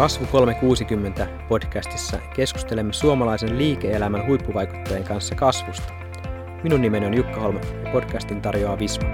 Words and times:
Kasvu 0.00 0.26
360 0.26 1.26
podcastissa 1.48 2.18
keskustelemme 2.36 2.92
suomalaisen 2.92 3.58
liike-elämän 3.58 4.26
huippuvaikuttajien 4.26 5.04
kanssa 5.04 5.34
kasvusta. 5.34 5.92
Minun 6.62 6.80
nimeni 6.80 7.06
on 7.06 7.14
Jukka 7.14 7.40
Holm 7.40 7.56
ja 7.56 7.90
podcastin 7.92 8.42
tarjoaa 8.42 8.78
Visma. 8.78 9.08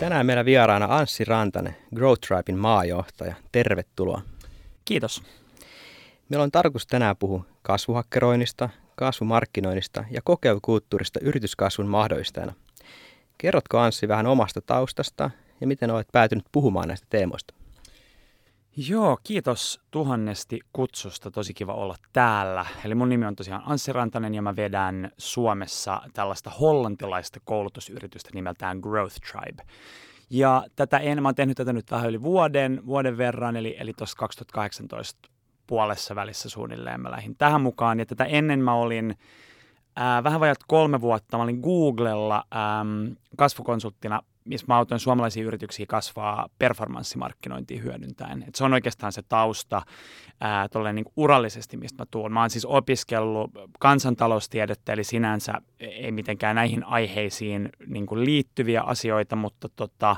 Tänään 0.00 0.26
meillä 0.26 0.44
vieraana 0.44 0.96
Anssi 0.96 1.24
Rantanen, 1.24 1.76
Growth 1.94 2.28
Tribein 2.28 2.58
maajohtaja. 2.58 3.34
Tervetuloa. 3.52 4.22
Kiitos. 4.84 5.22
Meillä 6.28 6.44
on 6.44 6.50
tarkoitus 6.50 6.86
tänään 6.86 7.16
puhua 7.16 7.44
kasvuhakkeroinnista, 7.62 8.68
kasvumarkkinoinnista 8.96 10.04
ja 10.10 10.20
kokeilukulttuurista 10.24 11.20
yrityskasvun 11.22 11.88
mahdollistajana. 11.88 12.52
Kerrotko 13.42 13.78
Anssi 13.78 14.08
vähän 14.08 14.26
omasta 14.26 14.60
taustasta 14.60 15.30
ja 15.60 15.66
miten 15.66 15.90
olet 15.90 16.08
päätynyt 16.12 16.44
puhumaan 16.52 16.88
näistä 16.88 17.06
teemoista? 17.10 17.54
Joo, 18.88 19.18
kiitos 19.24 19.80
tuhannesti 19.90 20.60
kutsusta. 20.72 21.30
Tosi 21.30 21.54
kiva 21.54 21.74
olla 21.74 21.96
täällä. 22.12 22.66
Eli 22.84 22.94
mun 22.94 23.08
nimi 23.08 23.26
on 23.26 23.36
tosiaan 23.36 23.62
Anssi 23.66 23.92
Rantanen 23.92 24.34
ja 24.34 24.42
mä 24.42 24.56
vedän 24.56 25.10
Suomessa 25.18 26.02
tällaista 26.12 26.50
hollantilaista 26.50 27.40
koulutusyritystä 27.44 28.30
nimeltään 28.34 28.78
Growth 28.78 29.16
Tribe. 29.32 29.62
Ja 30.30 30.64
tätä 30.76 30.98
en, 30.98 31.22
mä 31.22 31.28
oon 31.28 31.34
tehnyt 31.34 31.56
tätä 31.56 31.72
nyt 31.72 31.90
vähän 31.90 32.08
yli 32.08 32.22
vuoden, 32.22 32.82
vuoden 32.86 33.18
verran, 33.18 33.56
eli, 33.56 33.76
eli 33.78 33.92
tuossa 33.92 34.16
2018 34.16 35.30
puolessa 35.66 36.14
välissä 36.14 36.48
suunnilleen 36.48 37.00
mä 37.00 37.10
lähdin 37.10 37.36
tähän 37.36 37.60
mukaan. 37.60 37.98
Ja 37.98 38.06
tätä 38.06 38.24
ennen 38.24 38.60
mä 38.60 38.74
olin 38.74 39.16
ää, 39.96 40.24
vähän 40.24 40.40
vajat 40.40 40.58
kolme 40.68 41.00
vuotta, 41.00 41.36
mä 41.36 41.42
olin 41.42 41.60
Googlella 41.60 42.44
äm, 42.80 43.16
kasvukonsulttina, 43.36 44.20
missä 44.44 44.66
mä 44.68 44.76
autoin 44.76 44.98
suomalaisia 44.98 45.44
yrityksiä 45.44 45.86
kasvaa 45.88 46.48
performanssimarkkinointia 46.58 47.82
hyödyntäen. 47.82 48.44
Et 48.48 48.54
se 48.54 48.64
on 48.64 48.72
oikeastaan 48.72 49.12
se 49.12 49.22
tausta 49.28 49.82
ää, 50.40 50.68
niin 50.92 51.04
urallisesti, 51.16 51.76
mistä 51.76 52.02
mä 52.02 52.06
tuun. 52.10 52.32
Mä 52.32 52.40
oon 52.40 52.50
siis 52.50 52.64
opiskellut 52.64 53.50
kansantaloustiedettä, 53.78 54.92
eli 54.92 55.04
sinänsä 55.04 55.52
ei 55.80 56.12
mitenkään 56.12 56.56
näihin 56.56 56.84
aiheisiin 56.84 57.68
niin 57.86 58.06
kuin 58.06 58.24
liittyviä 58.24 58.82
asioita, 58.82 59.36
mutta, 59.36 59.68
tota, 59.76 60.16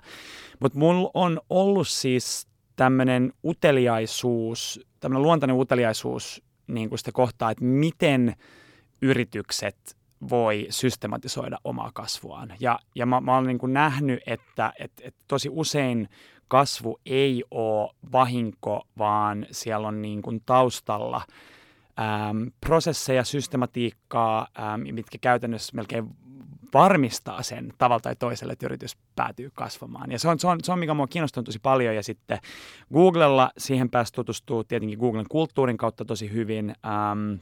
mutta 0.60 0.78
mulla 0.78 1.10
on 1.14 1.40
ollut 1.50 1.88
siis 1.88 2.48
tämmöinen 2.76 3.32
uteliaisuus, 3.44 4.80
tämmöinen 5.00 5.22
luontainen 5.22 5.56
uteliaisuus 5.56 6.42
niin 6.66 6.88
kuin 6.88 6.98
sitä 6.98 7.12
kohtaa, 7.12 7.50
että 7.50 7.64
miten 7.64 8.34
yritykset 9.02 9.96
voi 10.30 10.66
systematisoida 10.70 11.58
omaa 11.64 11.90
kasvuaan. 11.94 12.54
Ja, 12.60 12.78
ja 12.94 13.06
mä, 13.06 13.20
mä 13.20 13.36
olen 13.36 13.46
niin 13.46 13.72
nähnyt, 13.72 14.20
että 14.26 14.72
et, 14.78 14.92
et 15.02 15.14
tosi 15.28 15.48
usein 15.52 16.08
kasvu 16.48 17.00
ei 17.06 17.44
ole 17.50 17.90
vahinko, 18.12 18.86
vaan 18.98 19.46
siellä 19.50 19.88
on 19.88 20.02
niin 20.02 20.22
kuin 20.22 20.42
taustalla 20.46 21.22
äm, 22.00 22.50
prosesseja, 22.60 23.24
systematiikkaa, 23.24 24.46
äm, 24.58 24.94
mitkä 24.94 25.18
käytännössä 25.20 25.76
melkein 25.76 26.16
varmistaa 26.74 27.42
sen 27.42 27.72
tavalla 27.78 28.00
tai 28.00 28.16
toiselle, 28.16 28.52
että 28.52 28.66
yritys 28.66 28.96
päätyy 29.16 29.50
kasvamaan. 29.54 30.12
Ja 30.12 30.18
se 30.18 30.28
on, 30.28 30.38
se 30.38 30.46
on, 30.46 30.58
se 30.62 30.72
on 30.72 30.78
mikä 30.78 30.94
mua 30.94 31.06
kiinnostunut 31.06 31.44
tosi 31.44 31.58
paljon. 31.58 31.94
Ja 31.94 32.02
sitten 32.02 32.38
Googlella 32.92 33.50
siihen 33.58 33.90
pääsi 33.90 34.12
tutustua 34.12 34.64
tietenkin 34.64 34.98
Googlen 34.98 35.26
kulttuurin 35.28 35.76
kautta 35.76 36.04
tosi 36.04 36.32
hyvin. 36.32 36.74
Ähm, 36.86 37.40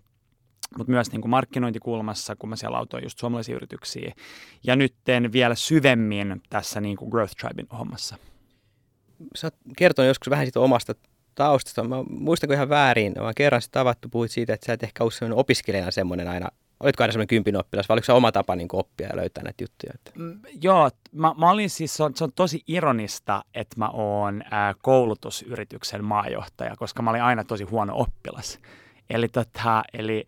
mutta 0.79 0.91
myös 0.91 1.13
niin 1.13 1.21
kuin 1.21 1.31
markkinointikulmassa, 1.31 2.37
kun 2.37 2.49
mä 2.49 2.57
siellä 2.57 2.79
autoin 2.79 3.05
just 3.05 3.19
suomalaisia 3.19 3.57
yrityksiä. 3.57 4.13
Ja 4.65 4.77
nyt 4.77 4.95
vielä 5.33 5.55
syvemmin 5.55 6.43
tässä 6.51 6.81
niin 6.81 6.97
kuin 6.97 7.09
Growth 7.09 7.35
Tribein 7.37 7.69
hommassa. 7.79 8.17
Sä 9.35 9.47
oot 9.47 9.55
kertonut 9.77 10.09
joskus 10.09 10.31
vähän 10.31 10.47
siitä 10.47 10.61
omasta 10.61 10.95
taustasta. 11.35 11.85
Mä 11.85 11.97
muistanko 12.11 12.55
ihan 12.55 12.69
väärin, 12.69 13.15
vaan 13.21 13.35
kerran 13.37 13.63
tavattu 13.71 14.09
puhuit 14.09 14.31
siitä, 14.31 14.55
että 14.55 14.67
sä 14.67 14.73
et 14.73 14.83
ehkä 14.83 15.05
ollut 15.05 15.39
opiskelijana 15.39 15.91
semmoinen 15.91 16.29
aina 16.29 16.49
Olitko 16.83 17.03
aina 17.03 17.13
semmoinen 17.13 17.29
kympin 17.29 17.57
oppilas 17.57 17.89
vai 17.89 17.95
oliko 17.95 18.05
se 18.05 18.13
oma 18.13 18.33
tapa 18.33 18.57
niin 18.57 18.69
oppia 18.73 19.09
ja 19.09 19.17
löytää 19.17 19.45
näitä 19.45 19.65
juttuja? 19.65 19.93
Että? 19.95 20.11
Mm, 20.15 20.41
joo, 20.63 20.91
mä, 21.13 21.35
mä 21.39 21.51
olin 21.51 21.71
siis, 21.71 21.95
se 21.95 22.03
on, 22.03 22.17
se 22.17 22.25
on 22.25 22.33
tosi 22.33 22.63
ironista, 22.67 23.45
että 23.55 23.79
mä 23.79 23.89
oon 23.89 24.43
ää, 24.51 24.75
koulutusyrityksen 24.83 26.05
maajohtaja, 26.05 26.77
koska 26.77 27.03
mä 27.03 27.11
olin 27.11 27.23
aina 27.23 27.45
tosi 27.45 27.65
huono 27.65 27.93
oppilas. 27.97 28.59
Eli, 29.13 29.29
tota, 29.29 29.83
eli 29.93 30.27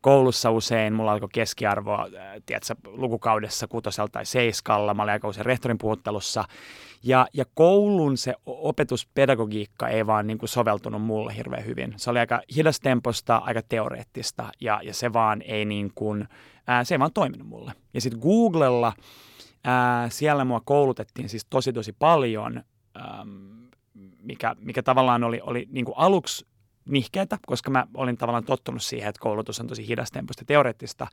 koulussa 0.00 0.50
usein 0.50 0.94
mulla 0.94 1.12
alkoi 1.12 1.28
keskiarvo, 1.32 1.94
äh, 1.94 2.08
tiedätkö, 2.46 2.74
lukukaudessa 2.86 3.66
kutosella 3.68 4.08
tai 4.08 4.26
seiskalla, 4.26 4.94
mä 4.94 5.02
olin 5.02 5.12
aika 5.12 5.28
usein 5.28 5.46
rehtorin 5.46 5.78
puhuttelussa. 5.78 6.44
Ja, 7.02 7.26
ja 7.32 7.44
koulun 7.54 8.16
se 8.16 8.34
opetuspedagogiikka 8.46 9.88
ei 9.88 10.06
vaan 10.06 10.26
niin 10.26 10.38
kuin 10.38 10.48
soveltunut 10.48 11.02
mulle 11.02 11.36
hirveän 11.36 11.64
hyvin. 11.64 11.94
Se 11.96 12.10
oli 12.10 12.18
aika 12.18 12.40
hidastemposta, 12.56 13.36
aika 13.36 13.62
teoreettista 13.62 14.48
ja, 14.60 14.80
ja 14.82 14.94
se 14.94 15.12
vaan 15.12 15.42
ei 15.42 15.64
niin 15.64 15.92
kuin, 15.94 16.28
ää, 16.66 16.84
se 16.84 16.94
ei 16.94 16.98
vaan 16.98 17.12
toiminut 17.12 17.48
mulle. 17.48 17.72
Ja 17.94 18.00
sitten 18.00 18.20
Googlella, 18.20 18.92
ää, 19.64 20.08
siellä 20.10 20.44
mua 20.44 20.60
koulutettiin 20.64 21.28
siis 21.28 21.46
tosi 21.50 21.72
tosi 21.72 21.92
paljon, 21.92 22.62
äm, 22.96 23.68
mikä, 24.22 24.56
mikä 24.58 24.82
tavallaan 24.82 25.24
oli, 25.24 25.40
oli 25.42 25.68
niin 25.70 25.84
kuin 25.84 25.98
aluksi 25.98 26.46
nihkeätä, 26.88 27.38
koska 27.46 27.70
mä 27.70 27.86
olin 27.94 28.16
tavallaan 28.16 28.44
tottunut 28.44 28.82
siihen, 28.82 29.08
että 29.08 29.20
koulutus 29.20 29.60
on 29.60 29.66
tosi 29.66 29.88
hidastempoista 29.88 30.44
teoreettista. 30.44 31.06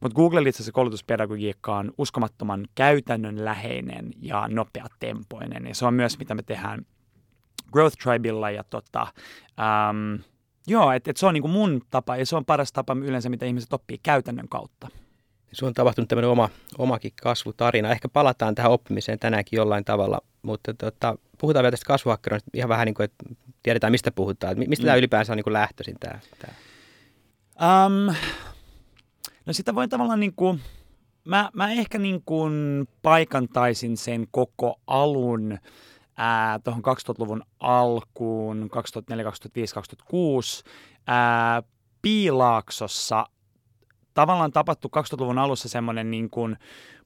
Mutta 0.00 0.16
Google 0.16 0.48
itse 0.48 0.56
asiassa 0.56 0.72
koulutuspedagogiikka 0.72 1.76
on 1.76 1.92
uskomattoman 1.98 2.66
käytännönläheinen 2.74 4.10
ja 4.20 4.48
nopeatempoinen. 4.48 5.66
Ja 5.66 5.74
se 5.74 5.86
on 5.86 5.94
myös, 5.94 6.18
mitä 6.18 6.34
me 6.34 6.42
tehdään 6.42 6.86
Growth 7.72 7.96
Tribella 8.02 8.50
ja 8.50 8.64
tota, 8.64 9.06
um, 9.90 10.18
joo, 10.66 10.92
että 10.92 11.10
et 11.10 11.16
se 11.16 11.26
on 11.26 11.34
niinku 11.34 11.48
mun 11.48 11.82
tapa 11.90 12.16
ja 12.16 12.26
se 12.26 12.36
on 12.36 12.44
paras 12.44 12.72
tapa 12.72 12.96
yleensä, 13.04 13.28
mitä 13.28 13.46
ihmiset 13.46 13.72
oppii 13.72 13.98
käytännön 14.02 14.48
kautta. 14.48 14.88
Sun 15.52 15.66
on 15.66 15.74
tapahtunut 15.74 16.08
tämmöinen 16.08 16.30
oma, 16.30 16.48
omakin 16.78 17.12
kasvutarina. 17.22 17.90
Ehkä 17.90 18.08
palataan 18.08 18.54
tähän 18.54 18.72
oppimiseen 18.72 19.18
tänäänkin 19.18 19.56
jollain 19.56 19.84
tavalla, 19.84 20.20
mutta 20.42 20.74
tota, 20.74 21.18
puhutaan 21.38 21.62
vielä 21.62 21.70
tästä 21.70 21.86
kasvuhakkeroinnista 21.86 22.50
ihan 22.54 22.68
vähän 22.68 22.86
niin 22.86 22.94
kuin, 22.94 23.04
että 23.04 23.24
tiedetään 23.64 23.90
mistä 23.90 24.10
puhutaan. 24.10 24.58
Mistä 24.58 24.82
mm. 24.82 24.86
tämä 24.86 24.96
ylipäänsä 24.96 25.32
on 25.32 25.36
niin 25.36 25.44
kuin 25.44 25.52
lähtöisin 25.52 25.96
tämä? 26.00 26.18
tämä? 26.38 26.54
Um, 27.86 28.14
no 29.46 29.52
sitä 29.52 29.74
voi 29.74 29.88
tavallaan 29.88 30.20
niin 30.20 30.34
kuin, 30.36 30.60
mä, 31.24 31.50
mä 31.54 31.70
ehkä 31.70 31.98
niin 31.98 32.22
kuin 32.26 32.86
paikantaisin 33.02 33.96
sen 33.96 34.26
koko 34.30 34.80
alun 34.86 35.58
tuohon 36.64 36.82
2000-luvun 36.84 37.42
alkuun, 37.60 38.70
2004, 38.70 39.24
2005, 39.24 39.74
2006, 39.74 40.64
ää, 41.06 41.62
Piilaaksossa 42.02 43.26
tavallaan 44.14 44.52
tapahtu 44.52 44.88
2000-luvun 44.88 45.38
alussa 45.38 45.68
semmoinen 45.68 46.10
niin 46.10 46.30
kuin 46.30 46.56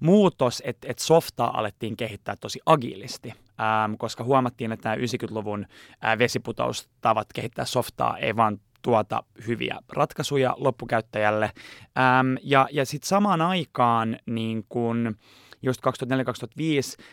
muutos, 0.00 0.62
että, 0.64 0.88
että 0.90 1.04
softaa 1.04 1.58
alettiin 1.58 1.96
kehittää 1.96 2.36
tosi 2.36 2.60
agiilisti, 2.66 3.32
ähm, 3.60 3.94
koska 3.98 4.24
huomattiin, 4.24 4.72
että 4.72 4.88
nämä 4.88 5.02
90-luvun 5.02 5.66
äh, 6.04 6.18
vesiputoustavat 6.18 7.32
kehittää 7.34 7.64
softaa 7.64 8.18
ei 8.18 8.36
vaan 8.36 8.60
tuota 8.82 9.22
hyviä 9.46 9.78
ratkaisuja 9.88 10.54
loppukäyttäjälle. 10.58 11.50
Ähm, 11.98 12.34
ja 12.42 12.68
ja 12.72 12.86
sitten 12.86 13.08
samaan 13.08 13.40
aikaan 13.40 14.18
niin 14.26 14.64
kun, 14.68 15.16
just 15.62 15.80
2004-2005, 15.86 15.90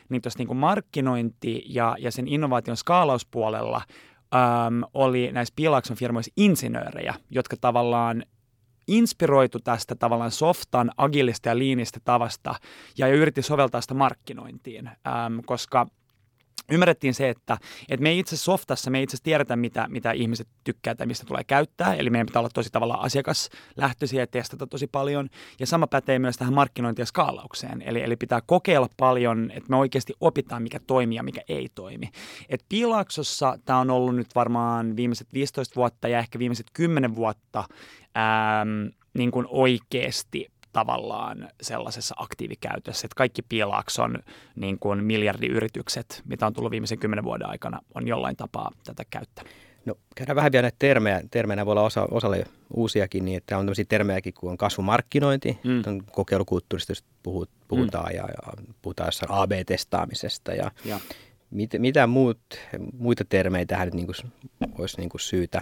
niin 0.09 0.21
tuossa 0.21 0.43
niin 0.43 0.57
markkinointi 0.57 1.63
ja, 1.65 1.95
ja 1.99 2.11
sen 2.11 2.27
innovaation 2.27 2.77
skaalauspuolella 2.77 3.81
äm, 4.35 4.83
oli 4.93 5.31
näissä 5.31 5.53
Piilakson 5.55 5.97
firmoissa 5.97 6.31
insinöörejä, 6.37 7.13
jotka 7.29 7.55
tavallaan 7.61 8.23
inspiroitu 8.87 9.59
tästä 9.59 9.95
tavallaan 9.95 10.31
softan, 10.31 10.91
agilista 10.97 11.49
ja 11.49 11.57
liinistä 11.57 11.99
tavasta 12.03 12.55
ja 12.97 13.07
yritti 13.07 13.41
soveltaa 13.41 13.81
sitä 13.81 13.93
markkinointiin, 13.93 14.87
ähm, 14.87 15.39
koska 15.45 15.87
ymmärrettiin 16.71 17.13
se, 17.13 17.29
että, 17.29 17.57
että 17.89 18.03
me 18.03 18.13
itse 18.13 18.37
softassa, 18.37 18.91
me 18.91 19.01
itse 19.01 19.17
tiedetään, 19.23 19.59
mitä, 19.59 19.85
mitä 19.89 20.11
ihmiset 20.11 20.47
tykkää 20.63 20.95
tai 20.95 21.07
mistä 21.07 21.25
tulee 21.25 21.43
käyttää. 21.43 21.93
Eli 21.93 22.09
meidän 22.09 22.25
pitää 22.25 22.39
olla 22.39 22.49
tosi 22.53 22.69
tavallaan 22.69 23.01
asiakaslähtöisiä 23.01 24.21
ja 24.21 24.27
testata 24.27 24.67
tosi 24.67 24.87
paljon. 24.87 25.29
Ja 25.59 25.67
sama 25.67 25.87
pätee 25.87 26.19
myös 26.19 26.37
tähän 26.37 26.53
markkinointi- 26.53 27.01
ja 27.01 27.05
skaalaukseen. 27.05 27.81
Eli, 27.81 28.03
eli 28.03 28.15
pitää 28.15 28.41
kokeilla 28.45 28.89
paljon, 28.97 29.51
että 29.51 29.69
me 29.69 29.75
oikeasti 29.75 30.13
opitaan, 30.21 30.63
mikä 30.63 30.79
toimii 30.87 31.15
ja 31.15 31.23
mikä 31.23 31.41
ei 31.49 31.69
toimi. 31.75 32.09
Et 32.49 32.65
Piilaaksossa 32.69 33.59
tämä 33.65 33.79
on 33.79 33.89
ollut 33.89 34.15
nyt 34.15 34.35
varmaan 34.35 34.95
viimeiset 34.95 35.27
15 35.33 35.75
vuotta 35.75 36.07
ja 36.07 36.19
ehkä 36.19 36.39
viimeiset 36.39 36.67
10 36.73 37.15
vuotta 37.15 37.63
äm, 38.17 38.91
niin 39.17 39.31
kuin 39.31 39.45
oikeasti 39.49 40.47
tavallaan 40.75 41.49
sellaisessa 41.61 42.15
aktiivikäytössä, 42.17 43.05
että 43.05 43.15
kaikki 43.15 43.41
Piilakson 43.41 44.17
niin 44.55 44.79
kuin 44.79 45.03
miljardiyritykset, 45.03 46.21
mitä 46.25 46.47
on 46.47 46.53
tullut 46.53 46.71
viimeisen 46.71 46.99
kymmenen 46.99 47.23
vuoden 47.23 47.49
aikana, 47.49 47.79
on 47.93 48.07
jollain 48.07 48.35
tapaa 48.35 48.71
tätä 48.83 49.03
käyttänyt. 49.09 49.53
No 49.85 49.95
käydään 50.15 50.35
vähän 50.35 50.51
vielä 50.51 50.61
näitä 50.61 50.75
termejä. 50.79 51.21
Termejä 51.31 51.65
voi 51.65 51.71
olla 51.71 51.81
osa, 51.81 52.07
osalle 52.11 52.45
uusiakin, 52.73 53.25
niin 53.25 53.37
että 53.37 53.57
on 53.57 53.65
tämmöisiä 53.65 53.85
termejäkin 53.89 54.33
kuin 54.33 54.51
on 54.51 54.57
kasvumarkkinointi, 54.57 55.59
mm. 55.63 55.83
on 55.87 56.03
kokeilukulttuurista 56.11 56.93
puhutaan 57.67 58.11
mm. 58.11 58.15
ja, 58.15 58.23
ja 58.23 58.63
puhutaan 58.81 59.07
jossain 59.07 59.31
AB-testaamisesta 59.31 60.53
ja, 60.53 60.71
ja. 60.85 60.99
Mit, 61.51 61.71
mitä 61.77 62.07
muut, 62.07 62.39
muita 62.97 63.25
termejä 63.29 63.65
tähän 63.65 63.87
nyt 63.87 63.93
niin 63.93 64.05
kuin, 64.05 64.15
olisi 64.79 64.97
niin 64.97 65.09
kuin 65.09 65.21
syytä 65.21 65.61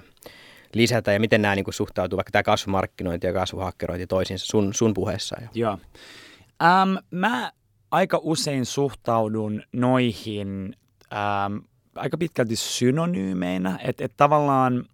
lisätä 0.76 1.14
ja 1.14 1.20
miten 1.20 1.42
nämä 1.42 1.56
niin 1.56 1.64
kuin 1.64 1.74
suhtautuu, 1.74 2.18
vaikka 2.18 2.32
tämä 2.32 2.44
kasvumarkkinointi 2.44 3.28
ja 3.28 3.34
kasvuhakkerointi 3.34 4.08
toisiinsa 4.08 4.46
sun, 4.46 4.74
sun 4.74 4.94
puheessa? 4.94 5.36
Ja. 5.42 5.48
Joo. 5.54 5.74
Um, 5.74 6.98
mä 7.12 7.52
aika 7.92 8.20
usein 8.24 8.66
suhtaudun 8.66 9.64
noihin 9.74 10.76
um, 11.12 11.62
aika 11.96 12.18
pitkälti 12.18 12.56
synonyymeinä, 12.56 13.80
että 13.84 14.06
et 14.06 14.14
tavallaan 14.18 14.86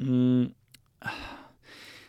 mm, 0.00 0.50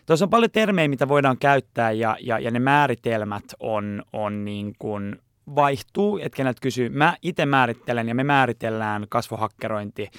tuossa 0.05 0.25
on 0.25 0.29
paljon 0.29 0.51
termejä, 0.51 0.87
mitä 0.87 1.07
voidaan 1.07 1.37
käyttää 1.37 1.91
ja, 1.91 2.17
ja, 2.19 2.39
ja 2.39 2.51
ne 2.51 2.59
määritelmät 2.59 3.43
on, 3.59 4.03
on 4.13 4.45
niin 4.45 4.75
kuin 4.79 5.21
vaihtuu, 5.55 6.17
että 6.17 6.35
kenet 6.35 6.59
kysyy. 6.59 6.89
Mä 6.89 7.17
itse 7.21 7.45
määrittelen 7.45 8.07
ja 8.07 8.15
me 8.15 8.23
määritellään 8.23 9.05
kasvohakkerointi, 9.09 10.09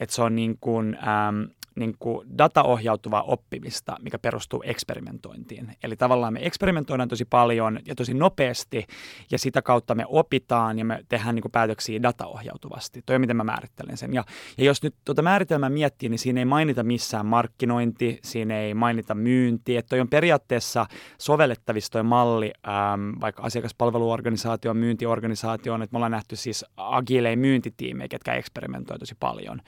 että 0.00 0.14
se 0.14 0.22
on 0.22 0.34
niin 0.34 0.58
kuin, 0.60 0.94
ähm, 0.94 1.42
niin 1.76 1.96
kuin 1.98 2.28
dataohjautuvaa 2.38 3.22
oppimista, 3.22 3.96
mikä 4.02 4.18
perustuu 4.18 4.62
eksperimentointiin. 4.66 5.76
Eli 5.82 5.96
tavallaan 5.96 6.32
me 6.32 6.46
eksperimentoidaan 6.46 7.08
tosi 7.08 7.24
paljon 7.24 7.78
ja 7.86 7.94
tosi 7.94 8.14
nopeasti, 8.14 8.86
ja 9.30 9.38
sitä 9.38 9.62
kautta 9.62 9.94
me 9.94 10.04
opitaan 10.08 10.78
ja 10.78 10.84
me 10.84 11.04
tehdään 11.08 11.34
niin 11.34 11.42
kuin 11.42 11.52
päätöksiä 11.52 12.02
dataohjautuvasti. 12.02 13.02
Toi 13.06 13.18
miten 13.18 13.36
mä 13.36 13.44
määrittelen 13.44 13.96
sen. 13.96 14.14
Ja, 14.14 14.24
ja 14.58 14.64
jos 14.64 14.82
nyt 14.82 14.94
tuota 15.04 15.22
määritelmää 15.22 15.70
miettii, 15.70 16.08
niin 16.08 16.18
siinä 16.18 16.40
ei 16.40 16.44
mainita 16.44 16.82
missään 16.82 17.26
markkinointi, 17.26 18.18
siinä 18.22 18.58
ei 18.58 18.74
mainita 18.74 19.14
myynti. 19.14 19.76
Että 19.76 19.88
toi 19.88 20.00
on 20.00 20.08
periaatteessa 20.08 20.86
sovellettavissa 21.18 21.92
toi 21.92 22.02
malli 22.02 22.52
ähm, 22.68 23.20
vaikka 23.20 23.42
asiakaspalveluorganisaatioon, 23.42 24.76
myyntiorganisaatioon, 24.76 25.82
että 25.82 25.94
me 25.94 25.96
ollaan 25.98 26.12
nähty 26.12 26.36
siis 26.36 26.64
agileja 26.76 27.36
myyntitiimejä, 27.36 28.08
ketkä 28.08 28.34
eksperimentoi 28.34 28.98
tosi 28.98 29.14
paljon. 29.20 29.60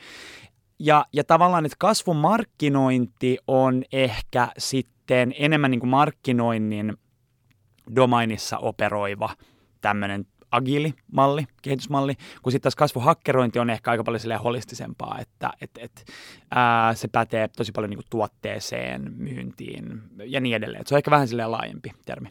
Ja, 0.79 1.07
ja 1.13 1.25
tavallaan, 1.25 1.67
että 1.67 1.77
kasvumarkkinointi 1.79 3.39
on 3.47 3.83
ehkä 3.93 4.49
sitten 4.59 5.35
enemmän 5.39 5.71
niin 5.71 5.81
kuin 5.81 5.91
markkinoinnin 5.91 6.97
domainissa 7.97 8.59
operoiva 8.59 9.31
tämmöinen 9.81 10.27
agili 10.51 10.95
malli, 11.13 11.47
kehitysmalli, 11.63 12.15
kun 12.43 12.53
sitten 12.53 12.63
taas 12.63 12.77
kasvuhakkerointi 12.77 13.59
on 13.59 13.71
ehkä 13.71 13.91
aika 13.91 14.05
paljon 14.05 14.41
holistisempaa, 14.45 15.19
että 15.21 15.51
et, 15.61 15.71
et, 15.79 16.05
ää, 16.51 16.95
se 16.95 17.09
pätee 17.09 17.49
tosi 17.49 17.73
paljon 17.73 17.91
niin 17.91 18.01
tuotteeseen, 18.11 19.13
myyntiin 19.17 20.01
ja 20.25 20.41
niin 20.41 20.57
edelleen. 20.57 20.81
Et 20.81 20.87
se 20.87 20.95
on 20.95 20.97
ehkä 20.97 21.11
vähän 21.11 21.29
silleen 21.29 21.51
laajempi 21.51 21.93
termi. 22.05 22.29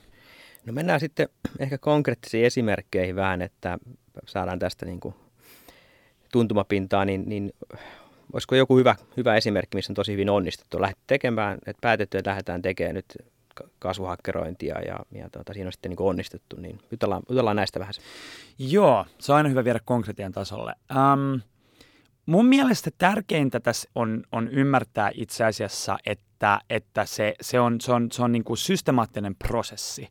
No 0.65 0.73
mennään 0.73 0.99
sitten 0.99 1.29
ehkä 1.59 1.77
konkreettisiin 1.77 2.45
esimerkkeihin 2.45 3.15
vähän, 3.15 3.41
että 3.41 3.77
saadaan 4.27 4.59
tästä 4.59 4.85
niin 4.85 4.99
kuin 4.99 5.15
tuntumapintaa, 6.31 7.05
niin, 7.05 7.23
niin 7.29 7.53
olisiko 8.35 8.55
joku 8.55 8.77
hyvä, 8.77 8.95
hyvä 9.17 9.35
esimerkki, 9.35 9.77
missä 9.77 9.91
on 9.91 9.95
tosi 9.95 10.11
hyvin 10.11 10.29
onnistuttu? 10.29 10.81
Lähdet 10.81 10.97
tekemään, 11.07 11.57
että 11.65 11.81
päätetty, 11.81 12.17
että 12.17 12.29
lähdetään 12.29 12.61
tekemään 12.61 12.95
nyt 12.95 13.17
kasvuhakkerointia 13.79 14.79
ja, 14.79 14.99
ja 15.11 15.29
tuota, 15.29 15.53
siinä 15.53 15.67
on 15.67 15.71
sitten 15.71 15.89
niin 15.89 16.01
onnistuttu, 16.01 16.55
niin 16.59 16.79
jutellaan, 16.91 17.21
jutellaan 17.29 17.55
näistä 17.55 17.79
vähän. 17.79 17.93
Joo, 18.59 19.05
se 19.19 19.31
on 19.31 19.37
aina 19.37 19.49
hyvä 19.49 19.63
viedä 19.63 19.79
konkretian 19.85 20.31
tasolle. 20.31 20.73
Um, 20.91 21.41
mun 22.25 22.45
mielestä 22.45 22.89
tärkeintä 22.97 23.59
tässä 23.59 23.89
on, 23.95 24.23
on 24.31 24.47
ymmärtää 24.47 25.11
itse 25.13 25.43
asiassa, 25.43 25.97
että, 26.05 26.59
että 26.69 27.05
se, 27.05 27.33
se 27.41 27.59
on, 27.59 27.81
se 27.81 27.93
on, 27.93 28.11
se 28.11 28.23
on 28.23 28.31
niin 28.31 28.43
kuin 28.43 28.57
systemaattinen 28.57 29.35
prosessi. 29.35 30.07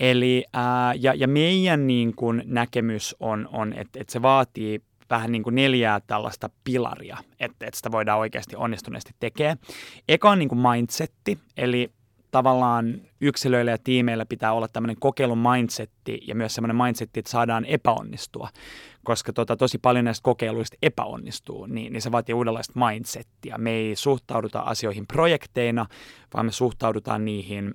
Eli, 0.00 0.44
ää, 0.52 0.94
ja, 0.94 1.14
ja 1.14 1.28
meidän 1.28 1.86
niin 1.86 2.16
kuin 2.16 2.42
näkemys 2.44 3.16
on, 3.20 3.48
on 3.52 3.72
että, 3.72 4.00
että 4.00 4.12
se 4.12 4.22
vaatii 4.22 4.80
vähän 5.10 5.32
niin 5.32 5.42
kuin 5.42 5.54
neljää 5.54 6.00
tällaista 6.00 6.50
pilaria, 6.64 7.16
että, 7.40 7.66
että 7.66 7.76
sitä 7.76 7.92
voidaan 7.92 8.18
oikeasti 8.18 8.56
onnistuneesti 8.56 9.12
tekemään. 9.20 9.58
Eka 10.08 10.30
on 10.30 10.38
niin 10.38 10.48
kuin 10.48 10.58
mindsetti, 10.58 11.38
eli 11.56 11.90
tavallaan 12.30 13.00
yksilöillä 13.20 13.70
ja 13.70 13.78
tiimeillä 13.78 14.26
pitää 14.26 14.52
olla 14.52 14.68
tämmöinen 14.68 14.96
kokeilun 15.00 15.38
mindsetti 15.38 16.20
ja 16.26 16.34
myös 16.34 16.54
semmoinen 16.54 16.76
mindsetti, 16.76 17.20
että 17.20 17.30
saadaan 17.30 17.64
epäonnistua, 17.64 18.48
koska 19.04 19.32
tota, 19.32 19.56
tosi 19.56 19.78
paljon 19.78 20.04
näistä 20.04 20.22
kokeiluista 20.22 20.76
epäonnistuu, 20.82 21.66
niin, 21.66 21.92
niin 21.92 22.02
se 22.02 22.12
vaatii 22.12 22.34
uudenlaista 22.34 22.80
mindsettiä. 22.88 23.58
Me 23.58 23.70
ei 23.70 23.96
suhtauduta 23.96 24.60
asioihin 24.60 25.06
projekteina, 25.06 25.86
vaan 26.34 26.46
me 26.46 26.52
suhtaudutaan 26.52 27.24
niihin 27.24 27.74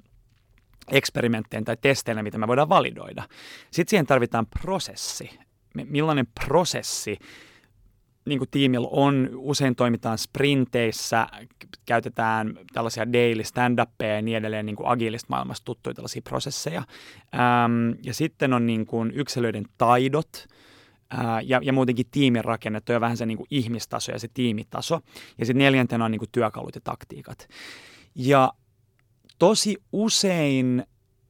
eksperimentteihin 0.92 1.66
tai 1.66 1.78
testeillä, 1.81 2.24
mitä 2.24 2.38
me 2.38 2.48
voidaan 2.48 2.70
validoida. 2.70 3.24
Sitten 3.72 3.90
siihen 3.90 4.06
tarvitaan 4.06 4.48
prosessi, 4.62 5.40
millainen 5.74 6.27
prosessi 6.45 7.18
niin 8.25 8.39
kuin 8.39 8.50
tiimillä 8.50 8.88
on. 8.92 9.30
Usein 9.36 9.75
toimitaan 9.75 10.18
sprinteissä, 10.18 11.27
käytetään 11.86 12.60
tällaisia 12.74 13.13
daily 13.13 13.44
stand 13.44 13.80
ja 13.80 14.21
niin 14.21 14.38
edelleen 14.38 14.66
niin 14.66 14.75
kuin 14.75 14.88
maailmasta 15.27 15.66
tuttuja 15.66 15.94
tällaisia 15.94 16.21
prosesseja. 16.21 16.83
Ähm, 17.33 18.00
ja 18.04 18.13
sitten 18.13 18.54
on 18.54 18.66
niin 18.66 18.86
kuin 18.86 19.12
yksilöiden 19.16 19.66
taidot, 19.77 20.48
ja, 21.45 21.60
ja 21.63 21.74
muutenkin 21.74 22.06
tiimin 22.12 22.45
rakennettu 22.45 22.92
ja 22.92 23.01
vähän 23.01 23.18
se 23.18 23.25
niin 23.25 23.38
kuin 23.38 23.48
ihmistaso 23.51 24.12
ja 24.12 24.19
se 24.19 24.27
tiimitaso. 24.33 25.00
Ja 25.38 25.45
sitten 25.45 25.63
neljäntenä 25.63 26.06
on 26.06 26.12
niin 26.12 26.19
kuin 26.19 26.30
työkalut 26.31 26.75
ja 26.75 26.81
taktiikat. 26.83 27.48
Ja 28.16 28.54
tosi 29.39 29.77
usein 29.92 30.83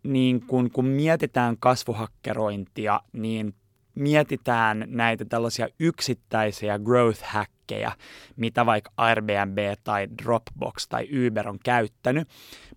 niin 0.04 0.42
kun, 0.48 0.72
kun 0.72 0.86
mietitään 0.86 1.58
kasvuhakkerointia, 1.60 3.00
niin 3.14 3.54
mietitään 3.96 4.86
näitä 4.88 5.26
tällaisia 5.26 5.68
yksittäisiä 5.80 6.80
growth 6.80 7.24
hackeja, 7.24 7.92
mitä 8.36 8.66
vaikka 8.66 8.92
Airbnb 8.98 9.58
tai 9.84 10.08
Dropbox 10.24 10.88
tai 10.88 11.08
Uber 11.28 11.50
on 11.50 11.60
käyttänyt, 11.64 12.28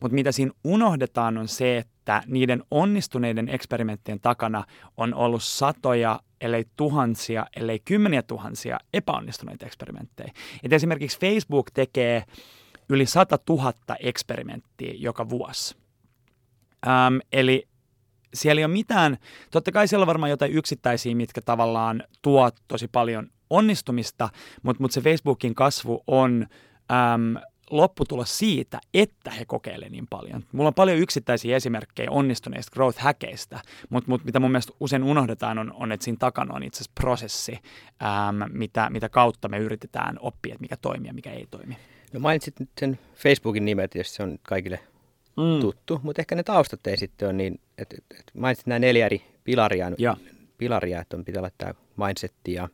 mutta 0.00 0.14
mitä 0.14 0.32
siinä 0.32 0.52
unohdetaan 0.64 1.38
on 1.38 1.48
se, 1.48 1.78
että 1.78 2.22
niiden 2.26 2.62
onnistuneiden 2.70 3.48
eksperimenttien 3.48 4.20
takana 4.20 4.64
on 4.96 5.14
ollut 5.14 5.42
satoja, 5.42 6.20
ellei 6.40 6.64
tuhansia, 6.76 7.46
ellei 7.56 7.80
kymmeniä 7.84 8.22
tuhansia 8.22 8.78
epäonnistuneita 8.92 9.66
eksperimenttejä. 9.66 10.32
Et 10.62 10.72
esimerkiksi 10.72 11.20
Facebook 11.20 11.70
tekee 11.70 12.24
yli 12.88 13.06
100 13.06 13.38
000 13.48 13.72
eksperimenttiä 14.00 14.92
joka 14.96 15.28
vuosi. 15.28 15.76
Um, 16.86 17.20
eli 17.32 17.68
siellä 18.34 18.60
ei 18.60 18.64
ole 18.64 18.72
mitään, 18.72 19.18
totta 19.50 19.72
kai 19.72 19.88
siellä 19.88 20.02
on 20.02 20.06
varmaan 20.06 20.30
jotain 20.30 20.52
yksittäisiä, 20.52 21.14
mitkä 21.14 21.40
tavallaan 21.40 22.02
tuo 22.22 22.50
tosi 22.68 22.88
paljon 22.88 23.30
onnistumista, 23.50 24.28
mutta, 24.62 24.82
mutta 24.82 24.94
se 24.94 25.00
Facebookin 25.00 25.54
kasvu 25.54 26.02
on 26.06 26.46
äm, 26.92 27.36
lopputulos 27.70 28.38
siitä, 28.38 28.80
että 28.94 29.30
he 29.30 29.44
kokeilevat 29.44 29.92
niin 29.92 30.06
paljon. 30.10 30.44
Mulla 30.52 30.68
on 30.68 30.74
paljon 30.74 30.98
yksittäisiä 30.98 31.56
esimerkkejä 31.56 32.10
onnistuneista 32.10 32.72
growth 32.72 32.98
hackeista, 32.98 33.60
mutta, 33.90 34.10
mutta 34.10 34.24
mitä 34.24 34.40
mun 34.40 34.50
mielestä 34.50 34.72
usein 34.80 35.02
unohdetaan 35.02 35.58
on, 35.58 35.72
on 35.72 35.92
että 35.92 36.04
siinä 36.04 36.16
takana 36.18 36.54
on 36.54 36.62
itse 36.62 36.76
asiassa 36.76 36.92
prosessi, 37.00 37.58
äm, 38.02 38.52
mitä, 38.52 38.90
mitä 38.90 39.08
kautta 39.08 39.48
me 39.48 39.58
yritetään 39.58 40.16
oppia, 40.20 40.54
että 40.54 40.62
mikä 40.62 40.76
toimii 40.76 41.08
ja 41.08 41.14
mikä 41.14 41.32
ei 41.32 41.46
toimi. 41.50 41.76
No 42.12 42.20
mainitsit 42.20 42.60
nyt 42.60 42.70
sen 42.80 42.98
Facebookin 43.14 43.64
nimet, 43.64 43.94
jos 43.94 44.14
se 44.14 44.22
on 44.22 44.38
kaikille 44.42 44.80
mm. 45.36 45.60
tuttu, 45.60 46.00
mutta 46.02 46.22
ehkä 46.22 46.34
ne 46.34 46.42
taustat 46.42 46.86
ei 46.86 46.96
sitten 46.96 47.26
ole 47.26 47.32
niin, 47.32 47.60
että 47.78 47.96
et, 47.98 48.18
et 48.18 48.30
mainitsit 48.34 48.66
nämä 48.66 48.78
neljä 48.78 49.06
eri 49.06 49.22
pilaria, 49.44 49.90
ja. 49.98 50.16
pilaria 50.58 51.00
että 51.00 51.16
on 51.16 51.24
pitää 51.24 51.40
olla 51.40 51.50
tämä 51.58 51.74
mindsetti 51.96 52.52
ja 52.52 52.68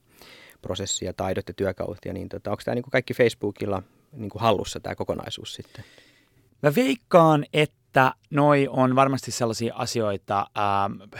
prosessi 0.63 1.05
ja 1.05 1.13
taidot 1.13 1.49
ja 1.49 1.55
työkalut 1.55 1.99
ja 2.05 2.13
niin, 2.13 2.29
tota, 2.29 2.51
onko 2.51 2.63
tämä 2.65 2.75
niin 2.75 2.83
kuin 2.83 2.93
kaikki 2.93 3.15
Facebookilla 3.15 3.83
niin 4.13 4.31
kuin 4.31 4.43
hallussa 4.43 4.81
tämä 4.81 4.95
kokonaisuus 4.95 5.55
sitten? 5.55 5.85
Mä 6.63 6.75
veikkaan, 6.75 7.45
että 7.53 8.15
noi 8.31 8.69
on 8.71 8.97
varmasti 8.97 9.31
sellaisia 9.31 9.75
asioita, 9.75 10.47
ähm, 10.59 11.11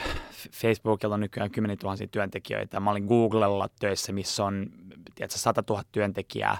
Facebookilla 0.51 1.13
on 1.13 1.19
nykyään 1.19 1.51
10 1.51 1.77
000 1.83 1.95
työntekijöitä, 2.11 2.79
mä 2.79 2.91
olin 2.91 3.05
Googlella 3.05 3.69
töissä, 3.79 4.11
missä 4.11 4.45
on 4.45 4.69
tiedätkö, 5.15 5.37
100 5.37 5.63
000 5.69 5.83
työntekijää, 5.91 6.57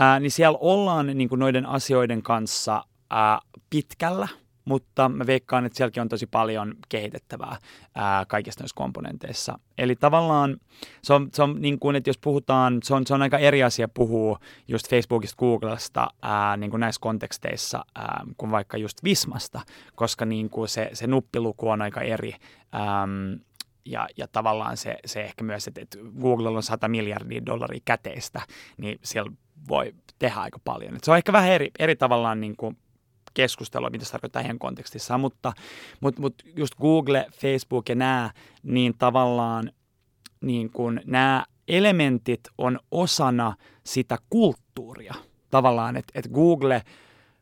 äh, 0.00 0.20
niin 0.20 0.30
siellä 0.30 0.58
ollaan 0.60 1.06
niin 1.06 1.28
kuin 1.28 1.38
noiden 1.38 1.66
asioiden 1.66 2.22
kanssa 2.22 2.84
ää, 3.12 3.40
pitkällä, 3.70 4.28
mutta 4.64 5.08
mä 5.08 5.26
veikkaan, 5.26 5.66
että 5.66 5.76
sielläkin 5.76 6.00
on 6.00 6.08
tosi 6.08 6.26
paljon 6.26 6.74
kehitettävää 6.88 7.56
ää, 7.94 8.24
kaikissa 8.24 8.60
noissa 8.60 8.74
komponenteissa. 8.74 9.58
Eli 9.78 9.96
tavallaan 9.96 10.56
se 11.02 11.14
on, 11.14 11.28
se 11.32 11.42
on 11.42 11.56
niin 11.60 11.78
kuin, 11.78 11.96
että 11.96 12.10
jos 12.10 12.18
puhutaan, 12.18 12.78
se 12.84 12.94
on, 12.94 13.06
se 13.06 13.14
on 13.14 13.22
aika 13.22 13.38
eri 13.38 13.62
asia 13.62 13.88
puhua 13.88 14.38
just 14.68 14.88
Facebookista, 14.88 15.36
Googlesta 15.38 16.08
ää, 16.22 16.56
niin 16.56 16.70
kuin 16.70 16.80
näissä 16.80 17.00
konteksteissa 17.00 17.84
ää, 17.94 18.24
kuin 18.36 18.50
vaikka 18.50 18.76
just 18.76 19.04
Vismasta, 19.04 19.60
koska 19.94 20.24
niin 20.24 20.50
kuin 20.50 20.68
se, 20.68 20.90
se 20.92 21.06
nuppiluku 21.06 21.68
on 21.68 21.82
aika 21.82 22.00
eri. 22.00 22.34
Äm, 22.74 23.40
ja, 23.84 24.08
ja 24.16 24.28
tavallaan 24.28 24.76
se, 24.76 24.96
se 25.04 25.22
ehkä 25.22 25.44
myös, 25.44 25.68
että, 25.68 25.80
että 25.80 25.98
Google 26.20 26.48
on 26.48 26.62
100 26.62 26.88
miljardia 26.88 27.46
dollaria 27.46 27.80
käteistä, 27.84 28.40
niin 28.76 28.98
siellä 29.02 29.32
voi 29.68 29.94
tehdä 30.18 30.40
aika 30.40 30.58
paljon. 30.64 30.96
Et 30.96 31.04
se 31.04 31.10
on 31.10 31.16
ehkä 31.16 31.32
vähän 31.32 31.50
eri, 31.50 31.70
eri 31.78 31.96
tavallaan 31.96 32.40
niin 32.40 32.56
kuin 32.56 32.76
keskustelua, 33.34 33.90
mitä 33.90 34.04
se 34.04 34.12
tarkoittaa 34.12 34.42
heidän 34.42 34.58
kontekstissaan, 34.58 35.20
mutta, 35.20 35.52
mutta, 36.00 36.20
mutta 36.20 36.44
just 36.56 36.74
Google, 36.74 37.26
Facebook 37.32 37.88
ja 37.88 37.94
nämä, 37.94 38.30
niin 38.62 38.94
tavallaan 38.98 39.72
niin 40.40 40.70
kuin 40.70 41.00
nämä 41.04 41.44
elementit 41.68 42.40
on 42.58 42.78
osana 42.90 43.54
sitä 43.84 44.18
kulttuuria. 44.30 45.14
Tavallaan, 45.50 45.96
että, 45.96 46.12
että 46.14 46.30
Google, 46.30 46.82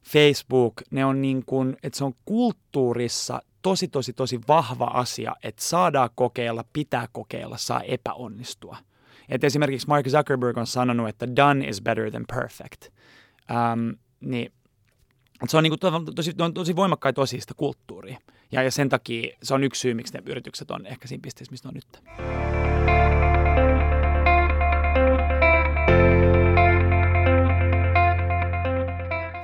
Facebook, 0.02 0.75
ne 0.90 1.04
on 1.04 1.23
niin 1.23 1.44
kuin, 1.47 1.76
että 1.82 1.99
se 1.99 2.04
on 2.04 2.14
kulttuurissa 2.25 3.40
tosi, 3.62 3.88
tosi, 3.88 4.12
tosi 4.12 4.40
vahva 4.49 4.85
asia, 4.85 5.37
että 5.42 5.62
saadaan 5.64 6.11
kokeilla, 6.14 6.64
pitää 6.73 7.09
kokeilla, 7.12 7.56
saa 7.56 7.80
epäonnistua. 7.80 8.76
Et 9.28 9.44
esimerkiksi 9.44 9.87
Mark 9.87 10.09
Zuckerberg 10.09 10.59
on 10.59 10.66
sanonut, 10.66 11.09
että 11.09 11.37
done 11.37 11.68
is 11.68 11.82
better 11.82 12.11
than 12.11 12.25
perfect. 12.28 12.88
Um, 13.50 13.97
niin 14.20 14.52
se 15.49 15.56
on, 15.56 15.62
niin 15.62 15.78
kuin 15.78 16.14
tosi, 16.14 16.32
on 16.38 16.54
tosi 16.54 16.76
voimakkaita 16.76 17.20
osia 17.20 17.40
kulttuuria. 17.56 18.18
Ja, 18.52 18.62
ja 18.62 18.70
sen 18.70 18.88
takia 18.88 19.37
se 19.42 19.54
on 19.54 19.64
yksi 19.64 19.80
syy, 19.80 19.94
miksi 19.94 20.14
ne 20.14 20.23
yritykset 20.26 20.70
on 20.70 20.87
ehkä 20.87 21.09
siinä 21.09 21.23
pisteessä, 21.23 21.50
missä 21.50 21.68
ne 21.68 21.70
on 21.70 21.75
nyt. 21.75 22.20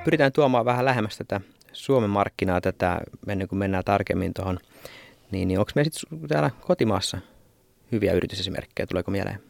Pyritään 0.04 0.32
tuomaan 0.32 0.64
vähän 0.64 0.84
lähemmäs 0.84 1.16
tätä 1.16 1.40
Suomen 1.72 2.10
markkinaa 2.10 2.60
tätä, 2.60 3.00
ennen 3.28 3.48
kuin 3.48 3.58
mennään 3.58 3.84
tarkemmin 3.84 4.34
tuohon. 4.34 4.58
Niin, 5.30 5.48
niin 5.48 5.58
onko 5.58 5.72
meillä 5.74 5.90
sitten 5.92 6.28
täällä 6.28 6.50
kotimaassa 6.60 7.18
hyviä 7.92 8.12
yritysesimerkkejä, 8.12 8.86
tuleeko 8.86 9.10
mieleen? 9.10 9.40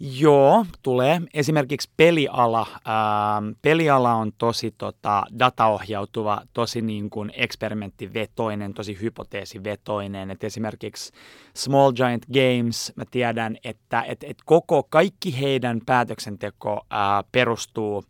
Joo, 0.00 0.66
tulee. 0.82 1.20
Esimerkiksi 1.34 1.90
peliala. 1.96 2.66
Ää, 2.84 3.42
peliala 3.62 4.14
on 4.14 4.32
tosi 4.38 4.74
tota, 4.78 5.24
dataohjautuva, 5.38 6.42
tosi 6.52 6.82
niin 6.82 7.10
kuin 7.10 7.32
eksperimenttivetoinen, 7.34 8.74
tosi 8.74 8.98
hypoteesivetoinen. 9.00 10.30
Et 10.30 10.44
esimerkiksi 10.44 11.12
Small 11.54 11.92
Giant 11.92 12.26
Games, 12.26 12.92
mä 12.96 13.04
tiedän, 13.10 13.56
että 13.64 14.02
et, 14.02 14.24
et 14.24 14.38
koko, 14.44 14.82
kaikki 14.82 15.40
heidän 15.40 15.80
päätöksenteko 15.86 16.86
ää, 16.90 17.24
perustuu 17.32 18.04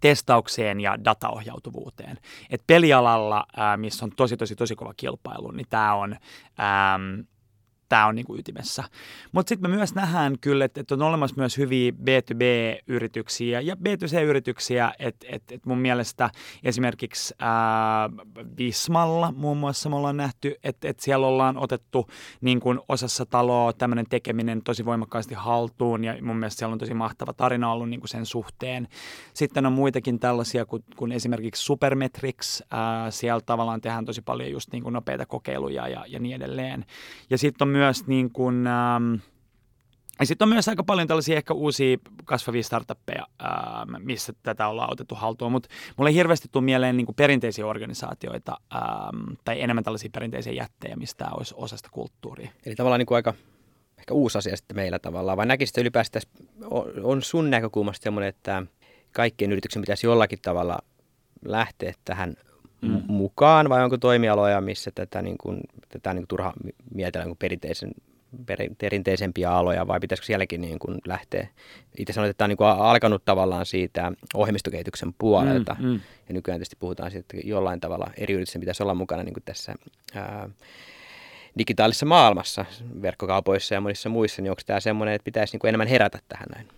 testaukseen 0.00 0.80
ja 0.80 1.04
dataohjautuvuuteen. 1.04 2.18
Et 2.50 2.62
pelialalla, 2.66 3.44
ää, 3.56 3.76
missä 3.76 4.04
on 4.04 4.10
tosi, 4.16 4.36
tosi, 4.36 4.56
tosi 4.56 4.76
kova 4.76 4.94
kilpailu, 4.96 5.50
niin 5.50 5.66
tämä 5.70 5.94
on... 5.94 6.16
Ää, 6.58 6.98
tämä 7.88 8.06
on 8.06 8.14
niin 8.14 8.26
kuin 8.26 8.40
ytimessä. 8.40 8.84
Mutta 9.32 9.48
sitten 9.48 9.70
me 9.70 9.76
myös 9.76 9.94
nähdään 9.94 10.38
kyllä, 10.40 10.64
että, 10.64 10.80
että 10.80 10.94
on 10.94 11.02
olemassa 11.02 11.36
myös 11.36 11.58
hyviä 11.58 11.90
B2B-yrityksiä 11.90 13.60
ja 13.60 13.74
B2C-yrityksiä, 13.74 14.92
että 14.98 15.26
et, 15.30 15.42
et 15.52 15.66
mun 15.66 15.78
mielestä 15.78 16.30
esimerkiksi 16.64 17.34
ää, 17.38 18.10
Vismalla 18.58 19.32
muun 19.36 19.56
muassa 19.56 19.88
me 19.88 19.96
ollaan 19.96 20.16
nähty, 20.16 20.54
että 20.64 20.88
et 20.88 21.00
siellä 21.00 21.26
ollaan 21.26 21.58
otettu 21.58 22.06
niin 22.40 22.60
kuin 22.60 22.80
osassa 22.88 23.26
taloa 23.26 23.72
tämmöinen 23.72 24.06
tekeminen 24.10 24.62
tosi 24.62 24.84
voimakkaasti 24.84 25.34
haltuun 25.34 26.04
ja 26.04 26.16
mun 26.22 26.36
mielestä 26.36 26.58
siellä 26.58 26.72
on 26.72 26.78
tosi 26.78 26.94
mahtava 26.94 27.32
tarina 27.32 27.72
ollut 27.72 27.88
niin 27.88 28.00
kuin 28.00 28.08
sen 28.08 28.26
suhteen. 28.26 28.88
Sitten 29.34 29.66
on 29.66 29.72
muitakin 29.72 30.20
tällaisia 30.20 30.66
kuin, 30.66 30.84
kuin 30.96 31.12
esimerkiksi 31.12 31.64
Supermetrics, 31.64 32.62
ää, 32.70 33.10
siellä 33.10 33.40
tavallaan 33.46 33.80
tehdään 33.80 34.04
tosi 34.04 34.22
paljon 34.22 34.50
just 34.50 34.72
niin 34.72 34.82
kuin 34.82 34.92
nopeita 34.92 35.26
kokeiluja 35.26 35.88
ja, 35.88 36.04
ja 36.08 36.18
niin 36.18 36.36
edelleen. 36.36 36.84
Ja 37.30 37.38
sitten 37.38 37.68
on 37.68 37.72
myös 37.74 38.06
niin 38.06 38.30
kuin, 38.30 38.66
ähm, 38.66 39.14
ja 40.20 40.26
sitten 40.26 40.46
on 40.46 40.48
myös 40.48 40.68
aika 40.68 40.84
paljon 40.84 41.08
tällaisia 41.08 41.36
ehkä 41.36 41.54
uusia 41.54 41.96
kasvavia 42.24 42.62
startuppeja, 42.62 43.26
ähm, 43.42 44.04
missä 44.04 44.32
tätä 44.42 44.68
ollaan 44.68 44.92
otettu 44.92 45.14
haltuun, 45.14 45.52
mutta 45.52 45.68
mulle 45.96 46.10
ei 46.10 46.14
hirveästi 46.14 46.48
tule 46.52 46.64
mieleen 46.64 46.96
niin 46.96 47.06
perinteisiä 47.16 47.66
organisaatioita 47.66 48.56
ähm, 48.74 49.32
tai 49.44 49.62
enemmän 49.62 49.84
tällaisia 49.84 50.10
perinteisiä 50.12 50.52
jättejä, 50.52 50.96
mistä 50.96 51.24
tämä 51.24 51.36
olisi 51.36 51.54
osasta 51.56 51.88
kulttuuria. 51.92 52.50
Eli 52.66 52.74
tavallaan 52.74 52.98
niin 52.98 53.06
kuin 53.06 53.16
aika 53.16 53.34
ehkä 53.98 54.14
uusi 54.14 54.38
asia 54.38 54.56
sitten 54.56 54.76
meillä 54.76 54.98
tavallaan, 54.98 55.36
vai 55.36 55.46
näkisit 55.46 55.78
ylipäätään, 55.78 56.22
on 57.02 57.22
sun 57.22 57.50
näkökulmasta 57.50 58.04
semmoinen, 58.04 58.28
että 58.28 58.62
kaikkien 59.12 59.52
yrityksen 59.52 59.82
pitäisi 59.82 60.06
jollakin 60.06 60.38
tavalla 60.42 60.78
lähteä 61.44 61.92
tähän 62.04 62.34
mm. 62.88 63.02
mukaan, 63.06 63.68
vai 63.68 63.84
onko 63.84 63.98
toimialoja, 63.98 64.60
missä 64.60 64.90
tätä, 64.94 65.22
niin 65.22 65.38
kuin, 65.38 65.60
tätä 65.88 66.14
niin 66.14 66.22
kuin 66.22 66.28
turha 66.28 66.52
mietellä 66.94 67.26
niin 67.26 67.36
perinteisen, 67.36 67.90
perinteisempiä 68.78 69.50
aloja, 69.50 69.86
vai 69.86 70.00
pitäisikö 70.00 70.26
sielläkin 70.26 70.60
niin 70.60 70.78
kuin 70.78 70.98
lähteä? 71.06 71.48
Itse 71.98 72.12
sanoit, 72.12 72.30
että 72.30 72.38
tämä 72.38 72.46
on 72.46 72.48
niin 72.48 72.56
kuin 72.56 72.68
alkanut 72.68 73.24
tavallaan 73.24 73.66
siitä 73.66 74.12
ohjelmistokehityksen 74.34 75.14
puolelta, 75.18 75.76
mm, 75.78 75.86
mm. 75.86 76.00
ja 76.28 76.34
nykyään 76.34 76.58
tietysti 76.58 76.76
puhutaan 76.78 77.10
siitä, 77.10 77.26
että 77.30 77.48
jollain 77.48 77.80
tavalla 77.80 78.10
eri 78.16 78.34
yritysten 78.34 78.60
pitäisi 78.60 78.82
olla 78.82 78.94
mukana 78.94 79.22
niin 79.22 79.34
kuin 79.34 79.44
tässä 79.44 79.74
ää, 80.14 80.48
digitaalisessa 81.58 82.06
maailmassa, 82.06 82.64
verkkokaupoissa 83.02 83.74
ja 83.74 83.80
monissa 83.80 84.08
muissa, 84.08 84.42
niin 84.42 84.50
onko 84.50 84.62
tämä 84.66 84.80
semmoinen, 84.80 85.14
että 85.14 85.24
pitäisi 85.24 85.54
niin 85.54 85.60
kuin 85.60 85.68
enemmän 85.68 85.88
herätä 85.88 86.18
tähän 86.28 86.48
näin? 86.54 86.68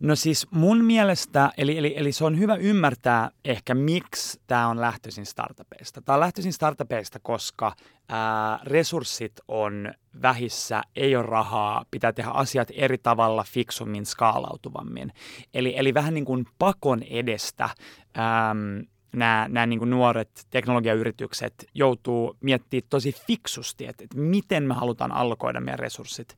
No 0.00 0.16
siis 0.16 0.46
mun 0.50 0.84
mielestä, 0.84 1.50
eli, 1.58 1.78
eli, 1.78 1.94
eli 1.96 2.12
se 2.12 2.24
on 2.24 2.38
hyvä 2.38 2.54
ymmärtää 2.54 3.30
ehkä 3.44 3.74
miksi 3.74 4.40
tämä 4.46 4.68
on 4.68 4.80
lähtöisin 4.80 5.26
startupeista. 5.26 6.02
Tämä 6.02 6.14
on 6.14 6.20
lähtöisin 6.20 6.52
startupeista, 6.52 7.18
koska 7.22 7.72
ää, 8.08 8.58
resurssit 8.62 9.32
on 9.48 9.94
vähissä, 10.22 10.82
ei 10.96 11.16
ole 11.16 11.26
rahaa, 11.26 11.84
pitää 11.90 12.12
tehdä 12.12 12.30
asiat 12.30 12.68
eri 12.72 12.98
tavalla, 12.98 13.44
fiksummin, 13.48 14.06
skaalautuvammin. 14.06 15.12
Eli, 15.54 15.74
eli 15.76 15.94
vähän 15.94 16.14
niin 16.14 16.24
kuin 16.24 16.46
pakon 16.58 17.02
edestä 17.02 17.64
äm, 17.64 18.86
nämä, 19.12 19.46
nämä 19.48 19.66
niin 19.66 19.78
kuin 19.78 19.90
nuoret 19.90 20.46
teknologiayritykset 20.50 21.54
joutuu 21.74 22.36
miettimään 22.40 22.88
tosi 22.90 23.14
fiksusti, 23.26 23.86
että, 23.86 24.04
että 24.04 24.18
miten 24.18 24.62
me 24.62 24.74
halutaan 24.74 25.12
allokoida 25.12 25.60
meidän 25.60 25.78
resurssit. 25.78 26.36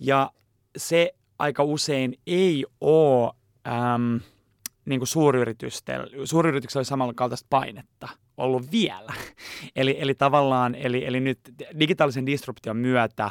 Ja 0.00 0.30
se 0.76 1.14
aika 1.40 1.62
usein 1.62 2.14
ei 2.26 2.64
ole 2.80 3.32
äm, 3.66 4.20
niin 4.84 5.00
kuin 5.00 5.08
suuryrityksellä, 5.08 6.06
suuryrityksellä 6.24 6.84
samanlaista 6.84 7.18
kaltaista 7.18 7.46
painetta 7.50 8.08
ollut 8.36 8.72
vielä. 8.72 9.12
eli, 9.76 9.96
eli 9.98 10.14
tavallaan, 10.14 10.74
eli, 10.74 11.06
eli 11.06 11.20
nyt 11.20 11.38
digitaalisen 11.80 12.26
disruption 12.26 12.76
myötä 12.76 13.30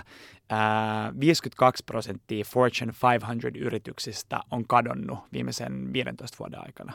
ää, 0.49 1.13
52 1.19 1.83
prosenttia 1.85 2.45
Fortune 2.45 2.93
500 3.03 3.51
yrityksistä 3.59 4.39
on 4.51 4.67
kadonnut 4.67 5.19
viimeisen 5.33 5.93
15 5.93 6.37
vuoden 6.39 6.59
aikana. 6.65 6.93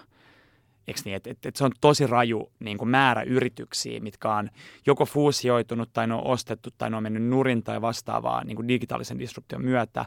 Eikö 0.89 1.01
niin? 1.05 1.17
Et, 1.17 1.27
et, 1.27 1.47
et 1.47 1.57
se 1.57 1.65
on 1.65 1.73
tosi 1.81 2.07
raju 2.07 2.53
niin 2.61 2.79
kuin 2.79 2.89
määrä 2.89 3.23
yrityksiä, 3.23 4.01
mitkä 4.01 4.35
on 4.35 4.51
joko 4.87 5.07
fuusioitunut 5.07 5.93
tai 5.93 6.07
ne 6.07 6.15
on 6.15 6.27
ostettu 6.27 6.71
tai 6.79 6.91
ne 6.91 6.97
on 6.97 7.03
mennyt 7.03 7.23
nurin 7.23 7.63
tai 7.63 7.81
vastaavaa 7.81 8.45
niin 8.45 8.57
kuin 8.57 8.69
digitaalisen 8.69 9.19
disruption 9.19 9.65
myötä. 9.65 10.07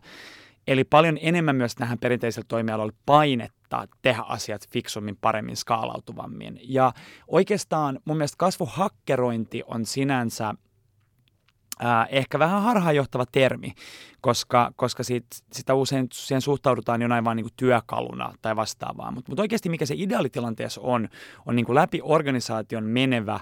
Eli 0.67 0.83
paljon 0.83 1.17
enemmän 1.21 1.55
myös 1.55 1.75
tähän 1.75 1.99
perinteiselle 1.99 2.45
toimialalle 2.47 2.93
painetta 3.05 3.87
tehdä 4.01 4.21
asiat 4.21 4.69
fiksummin, 4.69 5.17
paremmin, 5.21 5.57
skaalautuvammin. 5.57 6.59
Ja 6.63 6.93
oikeastaan 7.27 7.99
mun 8.05 8.17
mielestä 8.17 8.37
kasvuhakkerointi 8.37 9.63
on 9.67 9.85
sinänsä 9.85 10.49
äh, 10.49 12.07
ehkä 12.09 12.39
vähän 12.39 12.61
harhaanjohtava 12.61 13.25
termi, 13.31 13.73
koska, 14.21 14.71
koska 14.75 15.03
sit, 15.03 15.25
sitä 15.51 15.73
usein 15.73 16.07
siihen 16.13 16.41
suhtaudutaan 16.41 17.01
jonain 17.01 17.23
vain 17.23 17.35
niin 17.35 17.47
työkaluna 17.57 18.33
tai 18.41 18.55
vastaavaa. 18.55 19.11
Mutta 19.11 19.31
mut 19.31 19.39
oikeasti 19.39 19.69
mikä 19.69 19.85
se 19.85 19.95
ideaalitilanteessa 19.97 20.81
on, 20.81 21.09
on 21.45 21.55
niin 21.55 21.65
kuin 21.65 21.75
läpi 21.75 21.99
organisaation 22.03 22.83
menevä 22.83 23.39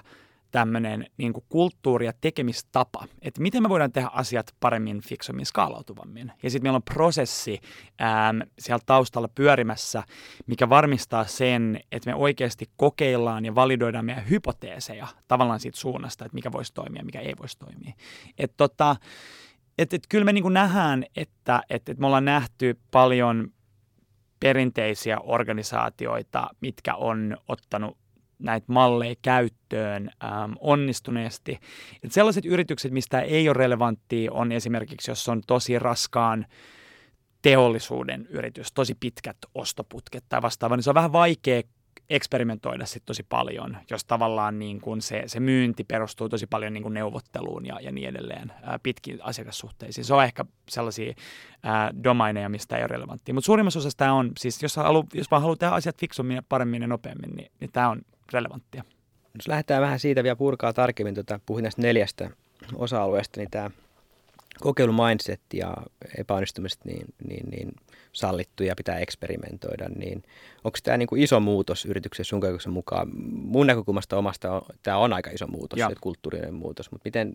tämmöinen 0.50 1.06
niin 1.16 1.32
kulttuuri 1.48 2.06
ja 2.06 2.12
tekemistapa, 2.20 3.04
että 3.22 3.42
miten 3.42 3.62
me 3.62 3.68
voidaan 3.68 3.92
tehdä 3.92 4.08
asiat 4.12 4.54
paremmin, 4.60 5.00
fiksummin, 5.00 5.46
skaalautuvammin. 5.46 6.32
Ja 6.42 6.50
sitten 6.50 6.66
meillä 6.66 6.76
on 6.76 6.94
prosessi 6.94 7.60
äm, 8.00 8.48
siellä 8.58 8.82
taustalla 8.86 9.28
pyörimässä, 9.28 10.02
mikä 10.46 10.68
varmistaa 10.68 11.24
sen, 11.24 11.80
että 11.92 12.10
me 12.10 12.14
oikeasti 12.14 12.70
kokeillaan 12.76 13.44
ja 13.44 13.54
validoidaan 13.54 14.04
meidän 14.04 14.28
hypoteeseja 14.30 15.06
tavallaan 15.28 15.60
siitä 15.60 15.78
suunnasta, 15.78 16.24
että 16.24 16.34
mikä 16.34 16.52
voisi 16.52 16.74
toimia 16.74 17.04
mikä 17.04 17.20
ei 17.20 17.34
voisi 17.40 17.58
toimia. 17.58 17.92
Että 18.38 18.54
tota, 18.56 18.96
et, 19.78 19.94
et 19.94 20.02
kyllä 20.08 20.24
me 20.24 20.32
niin 20.32 20.52
nähdään, 20.52 21.04
että 21.16 21.62
et, 21.70 21.88
et 21.88 21.98
me 21.98 22.06
ollaan 22.06 22.24
nähty 22.24 22.78
paljon 22.90 23.52
perinteisiä 24.40 25.18
organisaatioita, 25.20 26.48
mitkä 26.60 26.94
on 26.94 27.36
ottanut 27.48 27.98
näitä 28.38 28.72
malleja 28.72 29.14
käyttöön 29.22 30.10
ähm, 30.24 30.52
onnistuneesti. 30.60 31.58
Et 32.04 32.12
sellaiset 32.12 32.44
yritykset, 32.44 32.92
mistä 32.92 33.20
ei 33.20 33.48
ole 33.48 33.54
relevanttia, 33.54 34.32
on 34.32 34.52
esimerkiksi, 34.52 35.10
jos 35.10 35.28
on 35.28 35.42
tosi 35.46 35.78
raskaan 35.78 36.46
teollisuuden 37.42 38.26
yritys, 38.30 38.72
tosi 38.72 38.94
pitkät 39.00 39.36
ostoputket 39.54 40.24
tai 40.28 40.42
vastaava, 40.42 40.76
niin 40.76 40.82
se 40.82 40.90
on 40.90 40.94
vähän 40.94 41.12
vaikea 41.12 41.62
eksperimentoida 42.10 42.86
sit 42.86 43.02
tosi 43.06 43.22
paljon, 43.22 43.76
jos 43.90 44.04
tavallaan 44.04 44.58
niin 44.58 44.80
kun 44.80 45.02
se, 45.02 45.22
se 45.26 45.40
myynti 45.40 45.84
perustuu 45.84 46.28
tosi 46.28 46.46
paljon 46.46 46.72
niin 46.72 46.82
kun 46.82 46.94
neuvotteluun 46.94 47.66
ja, 47.66 47.80
ja 47.80 47.92
niin 47.92 48.08
edelleen 48.08 48.52
ää, 48.62 48.78
pitkiin 48.82 49.18
asiakassuhteisiin. 49.22 50.04
Se 50.04 50.14
on 50.14 50.24
ehkä 50.24 50.44
sellaisia 50.68 51.14
ää, 51.62 51.90
domaineja, 52.04 52.48
mistä 52.48 52.76
ei 52.76 52.82
ole 52.82 52.88
relevanttia. 52.88 53.34
Mutta 53.34 53.46
suurimmassa 53.46 53.78
osassa 53.78 53.98
tämä 53.98 54.12
on, 54.12 54.32
siis 54.38 54.62
jos, 54.62 54.76
halu, 54.76 55.04
jos 55.14 55.30
vaan 55.30 55.42
haluaa 55.42 55.56
tehdä 55.56 55.72
asiat 55.72 55.98
fiksummin 56.00 56.34
ja 56.34 56.42
paremmin 56.48 56.82
ja 56.82 56.88
nopeammin, 56.88 57.36
niin, 57.36 57.52
niin 57.60 57.72
tämä 57.72 57.88
on 57.88 58.02
relevanttia. 58.32 58.84
Jos 59.34 59.48
lähdetään 59.48 59.82
vähän 59.82 60.00
siitä 60.00 60.22
vielä 60.22 60.36
purkaa 60.36 60.72
tarkemmin, 60.72 61.14
tuota, 61.14 61.40
puhuin 61.46 61.62
näistä 61.62 61.82
neljästä 61.82 62.30
osa-alueesta, 62.74 63.40
niin 63.40 63.50
tämä 63.50 63.70
kokeilumindset 64.60 65.40
ja 65.54 65.76
epäonnistumiset 66.18 66.84
niin, 66.84 67.06
niin, 67.28 67.50
niin 67.50 67.72
sallittu 68.12 68.62
ja 68.62 68.76
pitää 68.76 68.98
eksperimentoida, 68.98 69.88
niin 69.88 70.22
onko 70.64 70.78
tämä 70.82 70.96
niin 70.96 71.06
kuin 71.06 71.22
iso 71.22 71.40
muutos 71.40 71.84
yrityksen 71.84 72.24
sun 72.24 72.40
kokemuksen 72.40 72.72
mukaan? 72.72 73.08
Mun 73.32 73.66
näkökulmasta 73.66 74.16
omasta 74.16 74.52
on, 74.52 74.62
tämä 74.82 74.96
on 74.96 75.12
aika 75.12 75.30
iso 75.30 75.46
muutos, 75.46 75.80
että 75.80 76.00
kulttuurinen 76.00 76.54
muutos, 76.54 76.90
mutta 76.90 77.06
miten 77.06 77.32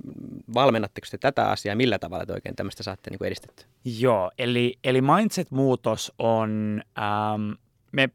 valmennatteko 0.53 1.07
te 1.11 1.17
tätä 1.17 1.49
asiaa, 1.49 1.75
millä 1.75 1.99
tavalla 1.99 2.25
te 2.25 2.33
oikein 2.33 2.55
tämmöistä 2.55 2.83
saatte 2.83 3.09
niin 3.09 3.17
kuin 3.17 3.27
edistettyä? 3.27 3.65
Joo, 3.99 4.31
eli, 4.37 4.79
eli 4.83 5.01
mindset-muutos 5.01 6.13
on, 6.19 6.81
ähm, 6.97 7.51
me, 7.91 8.09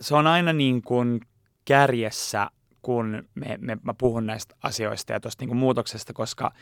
se 0.00 0.14
on 0.14 0.26
aina 0.26 0.52
niin 0.52 0.82
kuin 0.82 1.20
kärjessä, 1.64 2.50
kun 2.82 3.28
me, 3.34 3.58
me, 3.60 3.78
mä 3.82 3.94
puhun 3.94 4.26
näistä 4.26 4.54
asioista 4.62 5.12
ja 5.12 5.20
tuosta 5.20 5.44
niin 5.44 5.56
muutoksesta, 5.56 6.12
koska 6.12 6.52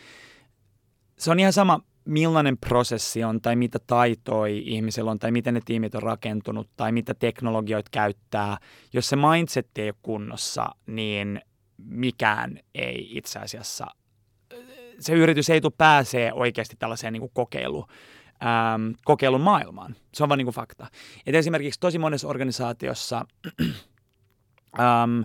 se 1.18 1.30
on 1.30 1.40
ihan 1.40 1.52
sama, 1.52 1.80
millainen 2.04 2.58
prosessi 2.58 3.24
on 3.24 3.40
tai 3.40 3.56
mitä 3.56 3.78
taitoi 3.86 4.62
ihmisillä 4.66 5.10
on 5.10 5.18
tai 5.18 5.30
miten 5.30 5.54
ne 5.54 5.60
tiimit 5.64 5.94
on 5.94 6.02
rakentunut 6.02 6.70
tai 6.76 6.92
mitä 6.92 7.14
teknologioita 7.14 7.90
käyttää. 7.90 8.58
Jos 8.92 9.08
se 9.08 9.16
mindset 9.16 9.68
ei 9.78 9.88
ole 9.88 9.94
kunnossa, 10.02 10.66
niin 10.86 11.40
mikään 11.78 12.58
ei 12.74 13.08
itse 13.16 13.38
asiassa, 13.38 13.86
se 15.00 15.12
yritys 15.12 15.50
ei 15.50 15.60
tule 15.60 15.72
pääsee 15.78 16.32
oikeasti 16.32 16.76
tällaiseen 16.78 17.12
niin 17.12 17.20
kuin 17.20 17.32
kokeilu, 17.34 17.86
ähm, 18.44 18.90
kokeilun 19.04 19.40
maailmaan. 19.40 19.96
Se 20.14 20.22
on 20.22 20.28
vaan 20.28 20.38
niin 20.38 20.46
kuin 20.46 20.54
fakta. 20.54 20.86
Et 21.26 21.34
esimerkiksi 21.34 21.80
tosi 21.80 21.98
monessa 21.98 22.28
organisaatiossa 22.28 23.26
ähm, 24.78 25.22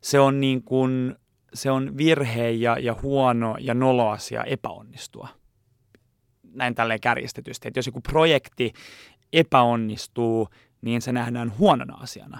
se 0.00 0.20
on 0.20 0.40
niin 0.40 0.62
kuin, 0.62 1.14
se 1.54 1.70
on 1.70 1.96
virhe 1.96 2.50
ja, 2.50 2.78
ja 2.78 2.96
huono 3.02 3.56
ja 3.60 3.74
nolo 3.74 4.08
asia 4.08 4.44
epäonnistua 4.44 5.28
näin 6.54 6.74
tälleen 6.74 7.00
kärjistetysti, 7.00 7.68
että 7.68 7.78
jos 7.78 7.86
joku 7.86 8.00
projekti 8.00 8.72
epäonnistuu, 9.32 10.48
niin 10.82 11.02
se 11.02 11.12
nähdään 11.12 11.58
huonona 11.58 11.94
asiana. 11.94 12.38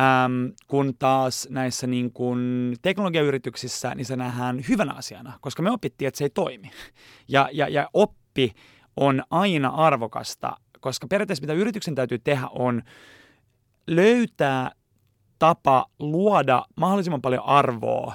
Ähm, 0.00 0.46
kun 0.66 0.94
taas 0.98 1.48
näissä 1.50 1.86
niin 1.86 2.12
kun 2.12 2.72
teknologiayrityksissä, 2.82 3.94
niin 3.94 4.04
se 4.04 4.16
nähdään 4.16 4.64
hyvänä 4.68 4.92
asiana, 4.92 5.38
koska 5.40 5.62
me 5.62 5.70
opittiin, 5.70 6.08
että 6.08 6.18
se 6.18 6.24
ei 6.24 6.30
toimi. 6.30 6.70
Ja, 7.28 7.48
ja, 7.52 7.68
ja 7.68 7.88
oppi 7.92 8.52
on 8.96 9.22
aina 9.30 9.68
arvokasta, 9.68 10.56
koska 10.80 11.06
periaatteessa 11.06 11.42
mitä 11.42 11.52
yrityksen 11.52 11.94
täytyy 11.94 12.18
tehdä 12.18 12.48
on 12.50 12.82
löytää 13.86 14.70
tapa 15.38 15.86
luoda 15.98 16.64
mahdollisimman 16.76 17.22
paljon 17.22 17.44
arvoa 17.44 18.14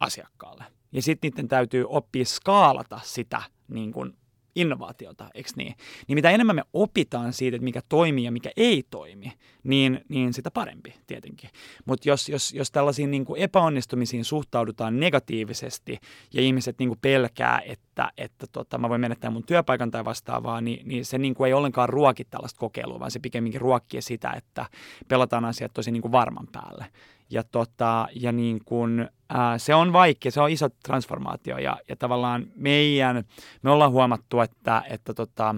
asiakkaalle. 0.00 0.64
Ja 0.92 1.02
sitten 1.02 1.30
niiden 1.30 1.48
täytyy 1.48 1.84
oppia 1.88 2.24
skaalata 2.24 3.00
sitä 3.02 3.42
niin 3.68 3.92
kuin 3.92 4.16
innovaatiota, 4.56 5.28
eikö 5.34 5.50
niin? 5.56 5.74
Niin 6.08 6.16
mitä 6.16 6.30
enemmän 6.30 6.56
me 6.56 6.62
opitaan 6.72 7.32
siitä, 7.32 7.56
että 7.56 7.64
mikä 7.64 7.80
toimii 7.88 8.24
ja 8.24 8.32
mikä 8.32 8.50
ei 8.56 8.84
toimi, 8.90 9.32
niin, 9.64 10.00
niin 10.08 10.32
sitä 10.32 10.50
parempi 10.50 10.94
tietenkin. 11.06 11.50
Mutta 11.84 12.08
jos, 12.08 12.28
jos, 12.28 12.52
jos 12.52 12.70
tällaisiin 12.70 13.10
niin 13.10 13.24
kuin 13.24 13.40
epäonnistumisiin 13.40 14.24
suhtaudutaan 14.24 15.00
negatiivisesti 15.00 15.98
ja 16.34 16.42
ihmiset 16.42 16.78
niin 16.78 16.88
kuin 16.88 16.98
pelkää, 17.02 17.60
että, 17.66 18.12
että 18.16 18.46
tota, 18.52 18.78
mä 18.78 18.88
voin 18.88 19.00
menettää 19.00 19.30
mun 19.30 19.46
työpaikan 19.46 19.90
tai 19.90 20.04
vastaavaa, 20.04 20.60
niin, 20.60 20.88
niin 20.88 21.04
se 21.04 21.18
niin 21.18 21.34
kuin 21.34 21.46
ei 21.46 21.52
ollenkaan 21.52 21.88
ruoki 21.88 22.24
tällaista 22.24 22.58
kokeilua, 22.58 23.00
vaan 23.00 23.10
se 23.10 23.18
pikemminkin 23.18 23.60
ruokkii 23.60 24.02
sitä, 24.02 24.30
että 24.30 24.66
pelataan 25.08 25.44
asiat 25.44 25.72
tosi 25.74 25.90
niin 25.90 26.02
kuin 26.02 26.12
varman 26.12 26.48
päälle. 26.52 26.86
Ja, 27.30 27.44
tota, 27.44 28.08
ja 28.14 28.32
niin 28.32 28.60
kun, 28.64 29.08
ää, 29.28 29.58
se 29.58 29.74
on 29.74 29.92
vaikea, 29.92 30.32
se 30.32 30.40
on 30.40 30.50
iso 30.50 30.68
transformaatio 30.68 31.58
ja, 31.58 31.76
ja 31.88 31.96
tavallaan 31.96 32.46
meidän, 32.56 33.24
me 33.62 33.70
ollaan 33.70 33.92
huomattu, 33.92 34.40
että, 34.40 34.82
että 34.90 35.14
tota, 35.14 35.54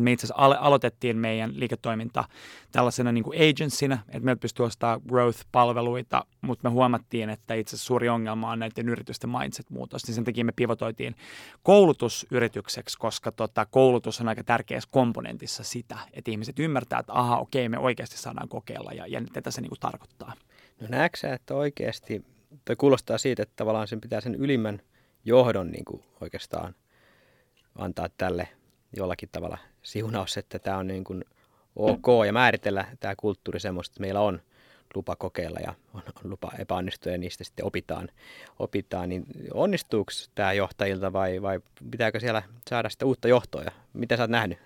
me 0.00 0.12
itse 0.12 0.26
asiassa 0.26 0.46
alo- 0.46 0.58
aloitettiin 0.60 1.16
meidän 1.16 1.60
liiketoiminta 1.60 2.24
tällaisena 2.72 3.12
niin 3.12 3.24
kuin 3.24 3.38
agencyna, 3.50 3.98
että 4.08 4.20
meiltä 4.20 4.40
pystyy 4.40 4.66
ostamaan 4.66 5.00
growth-palveluita, 5.08 6.24
mutta 6.40 6.68
me 6.68 6.72
huomattiin, 6.72 7.30
että 7.30 7.54
itse 7.54 7.76
asiassa 7.76 7.86
suuri 7.86 8.08
ongelma 8.08 8.50
on 8.50 8.58
näiden 8.58 8.88
yritysten 8.88 9.30
mindset-muutos, 9.30 10.06
niin 10.06 10.14
sen 10.14 10.24
takia 10.24 10.44
me 10.44 10.52
pivotoitiin 10.56 11.16
koulutusyritykseksi, 11.62 12.98
koska 12.98 13.32
tota, 13.32 13.66
koulutus 13.66 14.20
on 14.20 14.28
aika 14.28 14.44
tärkeässä 14.44 14.88
komponentissa 14.92 15.64
sitä, 15.64 15.98
että 16.12 16.30
ihmiset 16.30 16.58
ymmärtää, 16.58 16.98
että 16.98 17.12
aha, 17.12 17.38
okei, 17.38 17.68
me 17.68 17.78
oikeasti 17.78 18.18
saadaan 18.18 18.48
kokeilla 18.48 18.92
ja, 18.92 19.06
ja 19.06 19.22
tätä 19.32 19.50
se 19.50 19.60
niin 19.60 19.70
kuin 19.70 19.80
tarkoittaa. 19.80 20.32
No 20.80 20.86
näetkö 20.90 21.34
että 21.34 21.54
oikeasti, 21.54 22.24
tai 22.64 22.76
kuulostaa 22.76 23.18
siitä, 23.18 23.42
että 23.42 23.52
tavallaan 23.56 23.88
sen 23.88 24.00
pitää 24.00 24.20
sen 24.20 24.34
ylimmän 24.34 24.80
johdon 25.24 25.70
niin 25.70 25.84
kuin 25.84 26.02
oikeastaan 26.20 26.74
antaa 27.78 28.08
tälle 28.18 28.48
jollakin 28.96 29.28
tavalla 29.32 29.58
siunaus, 29.82 30.36
että 30.36 30.58
tämä 30.58 30.76
on 30.78 30.86
niin 30.86 31.04
kuin 31.04 31.24
ok 31.76 32.06
ja 32.26 32.32
määritellä 32.32 32.84
tämä 33.00 33.14
kulttuuri 33.16 33.60
semmoista, 33.60 33.92
että 33.92 34.00
meillä 34.00 34.20
on 34.20 34.40
lupa 34.94 35.16
kokeilla 35.16 35.60
ja 35.60 35.74
on, 35.94 36.02
on 36.24 36.30
lupa 36.30 36.52
epäonnistua 36.58 37.12
ja 37.12 37.18
niistä 37.18 37.44
sitten 37.44 37.66
opitaan, 37.66 38.08
opitaan 38.58 39.08
niin 39.08 39.24
onnistuuko 39.54 40.12
tämä 40.34 40.52
johtajilta 40.52 41.12
vai, 41.12 41.42
vai 41.42 41.60
pitääkö 41.90 42.20
siellä 42.20 42.42
saada 42.70 42.88
sitä 42.90 43.06
uutta 43.06 43.28
johtoa? 43.28 43.64
Mitä 43.92 44.16
sä 44.16 44.22
oot 44.22 44.30
nähnyt? 44.30 44.58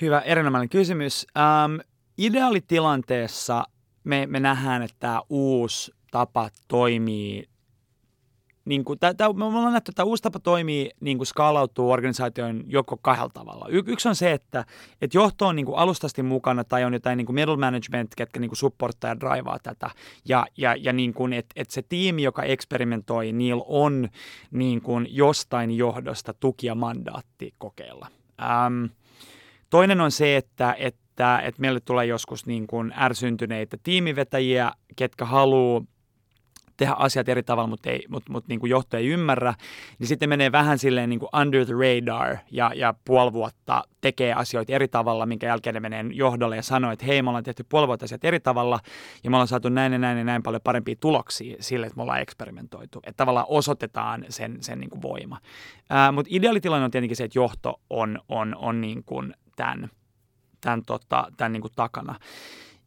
Hyvä, 0.00 0.20
erinomainen 0.20 0.68
kysymys. 0.68 1.26
Ähm, 1.36 1.80
ideaalitilanteessa 2.18 3.64
me, 4.04 4.26
me 4.26 4.40
nähdään, 4.40 4.82
että 4.82 4.96
tämä 5.00 5.22
uusi 5.28 5.92
tapa 6.16 6.50
toimii 6.68 7.48
niin 8.64 8.84
kuin, 8.84 8.98
tää, 8.98 9.14
tää, 9.14 9.32
me 9.32 9.44
ollaan 9.44 9.72
nähty, 9.72 9.78
että 9.78 9.92
tämä 9.92 10.06
uusi 10.06 10.22
tapa 10.22 10.38
toimii, 10.38 10.90
niin 11.00 11.16
kuin 11.18 11.26
skaalautuu 11.26 11.90
organisaation 11.90 12.64
joko 12.66 12.96
kahdella 12.96 13.30
tavalla. 13.34 13.66
Y- 13.68 13.82
yksi 13.86 14.08
on 14.08 14.16
se, 14.16 14.32
että, 14.32 14.64
että 15.02 15.16
johto 15.16 15.46
on 15.46 15.56
niin 15.56 15.66
kuin 15.66 15.78
alustasti 15.78 16.22
mukana 16.22 16.64
tai 16.64 16.84
on 16.84 16.92
jotain 16.92 17.16
niin 17.16 17.26
kuin 17.26 17.34
middle 17.34 17.56
management, 17.56 18.14
ketkä 18.16 18.40
niin 18.40 18.48
kuin 18.48 18.56
supporttaa 18.56 19.10
ja 19.10 19.20
draivaa 19.20 19.58
tätä. 19.62 19.90
Ja, 20.28 20.46
ja, 20.56 20.76
ja 20.78 20.92
niin 20.92 21.14
kuin, 21.14 21.32
että, 21.32 21.52
että 21.56 21.74
se 21.74 21.82
tiimi, 21.82 22.22
joka 22.22 22.42
eksperimentoi, 22.42 23.32
niillä 23.32 23.64
on 23.66 24.08
niin 24.50 24.82
kuin 24.82 25.06
jostain 25.10 25.70
johdosta 25.70 26.34
tuki 26.34 26.66
ja 26.66 26.74
mandaatti 26.74 27.54
kokeilla. 27.58 28.08
Ähm, 28.42 28.84
toinen 29.70 30.00
on 30.00 30.10
se, 30.10 30.36
että, 30.36 30.74
että 30.78 31.06
että, 31.16 31.38
että 31.38 31.60
meille 31.60 31.80
tulee 31.80 32.06
joskus 32.06 32.46
niin 32.46 32.66
kuin 32.66 32.92
ärsyntyneitä 32.98 33.76
tiimivetäjiä, 33.82 34.72
ketkä 34.96 35.24
haluaa 35.24 35.82
tehdä 36.76 36.92
asiat 36.92 37.28
eri 37.28 37.42
tavalla, 37.42 37.68
mutta, 37.68 37.90
ei, 37.90 38.04
mutta, 38.08 38.32
mutta 38.32 38.48
niin 38.48 38.60
kuin 38.60 38.70
johto 38.70 38.96
ei 38.96 39.06
ymmärrä, 39.06 39.54
niin 39.98 40.06
sitten 40.06 40.28
menee 40.28 40.52
vähän 40.52 40.78
silleen 40.78 41.10
niin 41.10 41.20
kuin 41.20 41.28
under 41.40 41.66
the 41.66 41.74
radar 41.74 42.36
ja, 42.50 42.70
ja 42.74 42.94
puoli 43.04 43.32
vuotta 43.32 43.84
tekee 44.00 44.32
asioita 44.32 44.72
eri 44.72 44.88
tavalla, 44.88 45.26
minkä 45.26 45.46
jälkeen 45.46 45.74
ne 45.74 45.80
menee 45.80 46.04
johdolle 46.12 46.56
ja 46.56 46.62
sanoo, 46.62 46.90
että 46.90 47.04
hei, 47.04 47.22
me 47.22 47.30
ollaan 47.30 47.44
tehty 47.44 47.64
puoli 47.68 47.86
vuotta 47.86 48.04
asiat 48.04 48.24
eri 48.24 48.40
tavalla 48.40 48.80
ja 49.24 49.30
me 49.30 49.36
ollaan 49.36 49.48
saatu 49.48 49.68
näin 49.68 49.92
ja 49.92 49.98
näin 49.98 50.18
ja 50.18 50.24
näin 50.24 50.42
paljon 50.42 50.62
parempia 50.64 50.94
tuloksia 51.00 51.56
sille, 51.60 51.86
että 51.86 51.96
me 51.96 52.02
ollaan 52.02 52.20
eksperimentoitu. 52.20 52.98
Että 52.98 53.16
tavallaan 53.16 53.46
osoitetaan 53.48 54.24
sen, 54.28 54.56
sen 54.60 54.80
niin 54.80 54.90
kuin 54.90 55.02
voima. 55.02 55.38
Ää, 55.90 56.12
mutta 56.12 56.28
ideaalitilanne 56.32 56.84
on 56.84 56.90
tietenkin 56.90 57.16
se, 57.16 57.24
että 57.24 57.38
johto 57.38 57.80
on, 57.90 58.18
on, 58.28 58.56
on 58.58 58.80
niin 58.80 59.04
kuin 59.04 59.34
tämän 59.56 59.90
tämän, 60.60 60.82
tota, 60.86 61.32
tämän 61.36 61.52
niin 61.52 61.60
kuin 61.60 61.72
takana. 61.76 62.14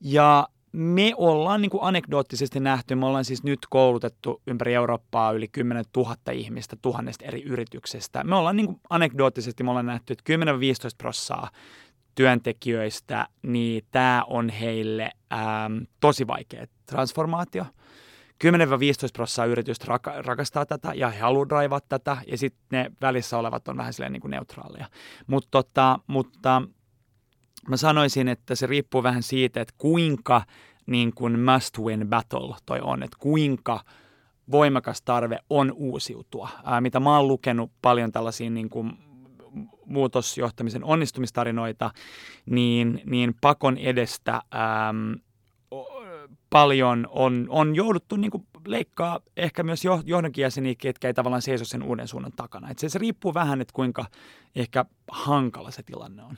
Ja 0.01 0.47
me 0.71 1.13
ollaan 1.17 1.61
niin 1.61 1.69
kuin 1.69 1.83
anekdoottisesti 1.83 2.59
nähty, 2.59 2.95
me 2.95 3.05
ollaan 3.05 3.25
siis 3.25 3.43
nyt 3.43 3.59
koulutettu 3.69 4.41
ympäri 4.47 4.73
Eurooppaa 4.73 5.31
yli 5.31 5.47
10 5.47 5.85
000 5.97 6.15
ihmistä 6.31 6.75
tuhannesta 6.81 7.25
eri 7.25 7.43
yrityksestä. 7.43 8.23
Me 8.23 8.35
ollaan 8.35 8.55
niin 8.55 8.65
kuin 8.65 8.79
anekdoottisesti, 8.89 9.63
me 9.63 9.69
ollaan 9.69 9.85
nähty, 9.85 10.13
että 10.13 10.33
10-15 10.33 10.95
prosenttia 10.97 11.47
työntekijöistä, 12.15 13.27
niin 13.41 13.83
tämä 13.91 14.23
on 14.27 14.49
heille 14.49 15.11
äm, 15.33 15.85
tosi 15.99 16.27
vaikea 16.27 16.65
transformaatio. 16.85 17.63
10-15 17.63 17.67
prosenttia 19.13 19.51
yritystä 19.51 19.85
rak- 19.85 20.25
rakastaa 20.25 20.65
tätä 20.65 20.93
ja 20.93 21.09
he 21.09 21.19
haluaa 21.19 21.49
draivaa 21.49 21.79
tätä, 21.89 22.17
ja 22.27 22.37
sitten 22.37 22.67
ne 22.71 22.91
välissä 23.01 23.37
olevat 23.37 23.67
on 23.67 23.77
vähän 23.77 23.93
silleen 23.93 24.13
niin 24.13 24.21
kuin 24.21 24.31
neutraaleja. 24.31 24.85
Mut 25.27 25.47
tota, 25.51 25.99
mutta 26.07 26.61
mä 27.67 27.77
sanoisin, 27.77 28.27
että 28.27 28.55
se 28.55 28.67
riippuu 28.67 29.03
vähän 29.03 29.23
siitä, 29.23 29.61
että 29.61 29.73
kuinka 29.77 30.41
niin 30.85 31.13
kuin 31.13 31.39
must 31.39 31.79
win 31.79 32.07
battle 32.09 32.55
toi 32.65 32.79
on, 32.81 33.03
että 33.03 33.17
kuinka 33.19 33.79
voimakas 34.51 35.01
tarve 35.01 35.39
on 35.49 35.71
uusiutua. 35.75 36.49
Ää, 36.63 36.81
mitä 36.81 36.99
mä 36.99 37.17
oon 37.17 37.27
lukenut 37.27 37.71
paljon 37.81 38.11
tällaisia 38.11 38.49
niin 38.49 38.69
kuin 38.69 38.91
muutosjohtamisen 39.85 40.83
onnistumistarinoita, 40.83 41.91
niin, 42.45 43.01
niin 43.05 43.33
pakon 43.41 43.77
edestä 43.77 44.33
äm, 44.33 45.19
paljon 46.49 47.07
on, 47.09 47.45
on 47.49 47.75
jouduttu 47.75 48.15
niin 48.15 48.31
kuin 48.31 48.47
leikkaa 48.65 49.19
ehkä 49.37 49.63
myös 49.63 49.83
johdonkin 50.05 50.41
jäseniä, 50.41 50.75
ketkä 50.77 51.07
ei 51.07 51.13
tavallaan 51.13 51.41
seiso 51.41 51.65
sen 51.65 51.83
uuden 51.83 52.07
suunnan 52.07 52.31
takana. 52.35 52.69
Et 52.69 52.79
se, 52.79 52.89
se 52.89 52.99
riippuu 52.99 53.33
vähän, 53.33 53.61
että 53.61 53.73
kuinka 53.73 54.05
ehkä 54.55 54.85
hankala 55.11 55.71
se 55.71 55.83
tilanne 55.83 56.23
on. 56.23 56.37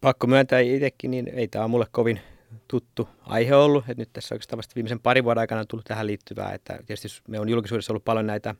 Pakko 0.00 0.26
myöntää 0.26 0.60
itsekin, 0.60 1.10
niin 1.10 1.28
ei 1.28 1.48
tämä 1.48 1.64
ole 1.64 1.70
mulle 1.70 1.86
kovin 1.90 2.20
tuttu 2.68 3.08
aihe 3.20 3.54
ollut. 3.54 3.84
Et 3.88 3.98
nyt 3.98 4.12
tässä 4.12 4.34
oikeastaan 4.34 4.56
vasta 4.56 4.74
viimeisen 4.74 5.00
parin 5.00 5.24
vuoden 5.24 5.40
aikana 5.40 5.60
on 5.60 5.66
tullut 5.66 5.84
tähän 5.84 6.06
liittyvää, 6.06 6.52
että 6.52 6.78
tietysti 6.86 7.08
me 7.28 7.40
on 7.40 7.48
julkisuudessa 7.48 7.92
ollut 7.92 8.04
paljon 8.04 8.26
näitä 8.26 8.54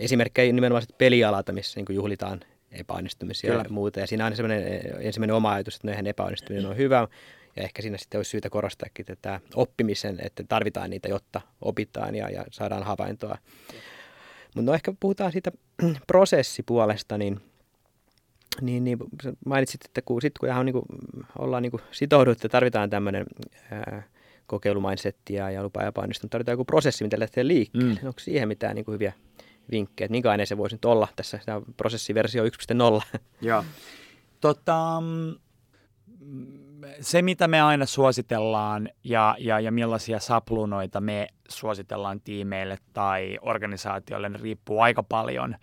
esimerkkejä 0.00 0.52
nimenomaan 0.52 0.86
pelialalta, 0.98 1.52
missä 1.52 1.80
niin 1.80 1.96
juhlitaan 1.96 2.40
epäonnistumisia 2.72 3.50
Kyllä. 3.50 3.62
ja 3.62 3.70
muuta. 3.70 4.00
Ja 4.00 4.06
siinä 4.06 4.26
on 4.26 4.36
sellainen 4.36 4.66
eh, 4.66 4.80
ensimmäinen 5.00 5.36
oma 5.36 5.52
ajatus, 5.52 5.76
että 5.76 6.02
no 6.02 6.08
epäonnistuminen 6.08 6.66
on 6.66 6.76
hyvä. 6.76 7.08
Ja 7.56 7.62
ehkä 7.62 7.82
siinä 7.82 7.98
sitten 7.98 8.18
olisi 8.18 8.30
syytä 8.30 8.50
korostaakin 8.50 9.06
tätä 9.06 9.40
oppimisen, 9.54 10.18
että 10.22 10.44
tarvitaan 10.48 10.90
niitä, 10.90 11.08
jotta 11.08 11.40
opitaan 11.60 12.14
ja, 12.14 12.30
ja 12.30 12.44
saadaan 12.50 12.82
havaintoa. 12.82 13.38
Mutta 14.54 14.70
no 14.70 14.74
ehkä 14.74 14.92
puhutaan 15.00 15.32
siitä 15.32 15.52
prosessipuolesta, 16.06 17.18
niin, 17.18 17.40
niin, 18.60 18.84
niin 18.84 18.98
mainitsit, 19.46 19.84
että 19.84 20.02
kun, 20.02 20.22
sit, 20.22 20.38
kun 20.38 20.48
ihan 20.48 20.66
niin 20.66 20.72
kuin, 20.72 20.84
ollaan 21.38 21.62
niin 21.62 21.70
kuin 21.70 21.82
sitouduttu, 21.90 22.38
että 22.38 22.48
tarvitaan 22.48 22.90
tämmöinen 22.90 23.26
kokeilumindsetti 24.46 25.34
ja, 25.34 25.50
ja 25.50 25.62
lupa 25.62 25.82
epäonnistunut, 25.82 26.30
tarvitaan 26.30 26.52
joku 26.52 26.64
prosessi, 26.64 27.04
mitä 27.04 27.20
lähtee 27.20 27.46
liikkeelle. 27.46 28.00
Mm. 28.00 28.06
Onko 28.06 28.20
siihen 28.20 28.48
mitään 28.48 28.74
niin 28.74 28.84
kuin 28.84 28.92
hyviä 28.92 29.12
vinkkejä, 29.70 30.04
että 30.04 30.12
minkälainen 30.12 30.46
se 30.46 30.56
voisi 30.56 30.74
nyt 30.74 30.84
olla 30.84 31.08
tässä 31.16 31.40
tämä 31.46 31.60
prosessiversio 31.76 32.44
1.0? 32.44 33.18
Joo. 33.40 33.64
Tota, 34.40 35.02
se, 37.00 37.22
mitä 37.22 37.48
me 37.48 37.60
aina 37.60 37.86
suositellaan 37.86 38.88
ja, 39.04 39.36
ja, 39.38 39.60
ja 39.60 39.72
millaisia 39.72 40.20
sapluunoita 40.20 41.00
me 41.00 41.28
suositellaan 41.48 42.20
tiimeille 42.20 42.78
tai 42.92 43.38
organisaatioille, 43.42 44.28
ne 44.28 44.38
riippuu 44.42 44.80
aika 44.80 45.02
paljon 45.02 45.56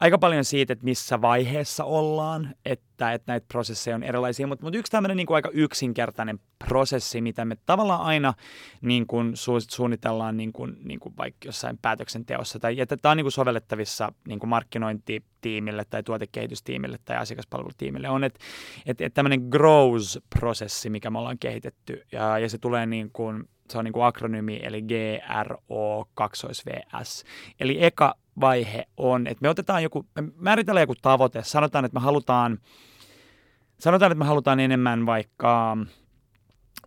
aika 0.00 0.18
paljon 0.18 0.44
siitä, 0.44 0.72
että 0.72 0.84
missä 0.84 1.20
vaiheessa 1.20 1.84
ollaan, 1.84 2.54
että, 2.64 3.12
että 3.12 3.32
näitä 3.32 3.46
prosesseja 3.48 3.96
on 3.96 4.02
erilaisia, 4.02 4.46
mutta, 4.46 4.64
mutta 4.64 4.78
yksi 4.78 4.92
tämmöinen 4.92 5.16
niin 5.16 5.26
kuin 5.26 5.34
aika 5.34 5.50
yksinkertainen 5.52 6.38
prosessi, 6.68 7.20
mitä 7.20 7.44
me 7.44 7.56
tavallaan 7.66 8.00
aina 8.00 8.34
niin 8.80 9.06
kuin 9.06 9.36
su, 9.36 9.60
suunnitellaan 9.60 10.36
niin 10.36 10.52
kuin, 10.52 10.76
niin 10.84 11.00
kuin 11.00 11.16
vaikka 11.16 11.48
jossain 11.48 11.78
päätöksenteossa, 11.82 12.58
tai 12.58 12.80
että 12.80 12.96
tämä 12.96 13.10
on 13.10 13.16
niin 13.16 13.24
kuin 13.24 13.32
sovellettavissa 13.32 14.12
niin 14.28 14.38
kuin 14.38 14.50
markkinointitiimille 14.50 15.84
tai 15.90 16.02
tuotekehitystiimille 16.02 16.98
tai 17.04 17.16
asiakaspalvelutiimille, 17.16 18.08
on, 18.08 18.24
että, 18.24 18.40
että, 18.86 19.06
että 19.06 19.14
tämmöinen 19.14 19.48
grows-prosessi, 19.50 20.90
mikä 20.90 21.10
me 21.10 21.18
ollaan 21.18 21.38
kehitetty, 21.38 22.02
ja, 22.12 22.38
ja 22.38 22.48
se 22.48 22.58
tulee 22.58 22.86
niin 22.86 23.10
kuin 23.12 23.44
se 23.70 23.78
on 23.78 23.84
niin 23.84 23.92
kuin 23.92 24.04
akronyymi, 24.04 24.60
eli 24.62 24.82
GRO2VS. 24.82 27.24
Eli 27.60 27.84
eka 27.84 28.14
vaihe 28.40 28.86
on, 28.96 29.26
että 29.26 29.42
me 29.42 29.48
otetaan 29.48 29.82
joku, 29.82 30.06
me 30.14 30.28
määritellään 30.36 30.82
joku 30.82 30.94
tavoite, 31.02 31.42
sanotaan, 31.44 31.84
että 31.84 31.98
me 31.98 32.02
halutaan, 32.04 32.58
sanotaan, 33.78 34.12
että 34.12 34.18
me 34.18 34.24
halutaan 34.24 34.60
enemmän 34.60 35.06
vaikka 35.06 35.76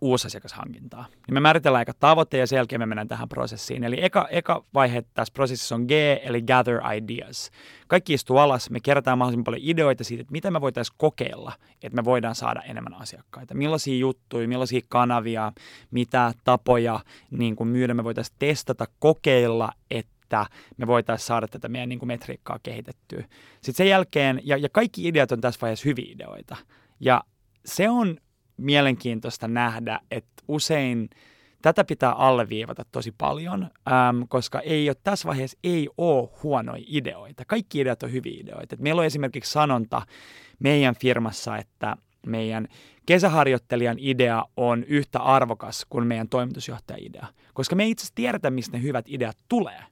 uusasiakashankintaa. 0.00 1.06
Niin 1.26 1.34
me 1.34 1.40
määritellään 1.40 1.78
aika 1.78 1.92
tavoite 2.00 2.38
ja 2.38 2.46
sen 2.46 2.56
jälkeen 2.56 2.80
me 2.80 2.86
mennään 2.86 3.08
tähän 3.08 3.28
prosessiin. 3.28 3.84
Eli 3.84 4.04
eka, 4.04 4.28
eka 4.30 4.64
vaihe 4.74 5.04
tässä 5.14 5.32
prosessissa 5.32 5.74
on 5.74 5.82
G, 5.82 5.90
eli 6.22 6.42
gather 6.42 6.80
ideas. 6.96 7.50
Kaikki 7.86 8.14
istuu 8.14 8.38
alas, 8.38 8.70
me 8.70 8.80
kerätään 8.80 9.18
mahdollisimman 9.18 9.44
paljon 9.44 9.62
ideoita 9.64 10.04
siitä, 10.04 10.20
että 10.20 10.32
mitä 10.32 10.50
me 10.50 10.60
voitaisiin 10.60 10.94
kokeilla, 10.98 11.52
että 11.82 11.96
me 11.96 12.04
voidaan 12.04 12.34
saada 12.34 12.62
enemmän 12.62 12.94
asiakkaita. 12.94 13.54
Millaisia 13.54 13.98
juttuja, 13.98 14.48
millaisia 14.48 14.80
kanavia, 14.88 15.52
mitä 15.90 16.32
tapoja 16.44 17.00
niin 17.30 17.56
kuin 17.56 17.68
myydä 17.68 17.94
me 17.94 18.04
voitaisiin 18.04 18.36
testata, 18.38 18.86
kokeilla, 18.98 19.72
että 19.90 20.13
että 20.24 20.46
me 20.76 20.86
voitaisiin 20.86 21.26
saada 21.26 21.48
tätä 21.48 21.68
meidän 21.68 21.88
niin 21.88 21.98
kuin 21.98 22.06
metriikkaa 22.06 22.58
kehitettyä. 22.62 23.24
Sitten 23.54 23.74
sen 23.74 23.88
jälkeen, 23.88 24.40
ja, 24.44 24.56
ja 24.56 24.68
kaikki 24.68 25.08
ideat 25.08 25.32
on 25.32 25.40
tässä 25.40 25.60
vaiheessa 25.60 25.88
hyviä 25.88 26.12
ideoita. 26.12 26.56
Ja 27.00 27.22
se 27.64 27.88
on 27.88 28.16
mielenkiintoista 28.56 29.48
nähdä, 29.48 30.00
että 30.10 30.42
usein 30.48 31.10
tätä 31.62 31.84
pitää 31.84 32.12
alleviivata 32.12 32.84
tosi 32.92 33.12
paljon, 33.18 33.62
äm, 33.62 34.28
koska 34.28 34.60
ei 34.60 34.88
ole, 34.88 34.96
tässä 35.02 35.28
vaiheessa 35.28 35.58
ei 35.64 35.88
ole 35.98 36.28
huonoja 36.42 36.84
ideoita. 36.86 37.44
Kaikki 37.46 37.80
ideat 37.80 38.02
on 38.02 38.12
hyviä 38.12 38.40
ideoita. 38.40 38.74
Et 38.74 38.80
meillä 38.80 39.00
on 39.00 39.06
esimerkiksi 39.06 39.52
sanonta 39.52 40.02
meidän 40.58 40.94
firmassa, 40.94 41.56
että 41.56 41.96
meidän 42.26 42.68
kesäharjoittelijan 43.06 43.96
idea 43.98 44.44
on 44.56 44.84
yhtä 44.84 45.18
arvokas 45.18 45.86
kuin 45.88 46.06
meidän 46.06 46.28
toimitusjohtajan 46.28 47.02
idea, 47.02 47.26
koska 47.54 47.76
me 47.76 47.84
ei 47.84 47.90
itse 47.90 48.02
asiassa 48.02 48.14
tiedetä, 48.14 48.50
mistä 48.50 48.76
ne 48.76 48.82
hyvät 48.82 49.04
ideat 49.08 49.36
tulee. 49.48 49.82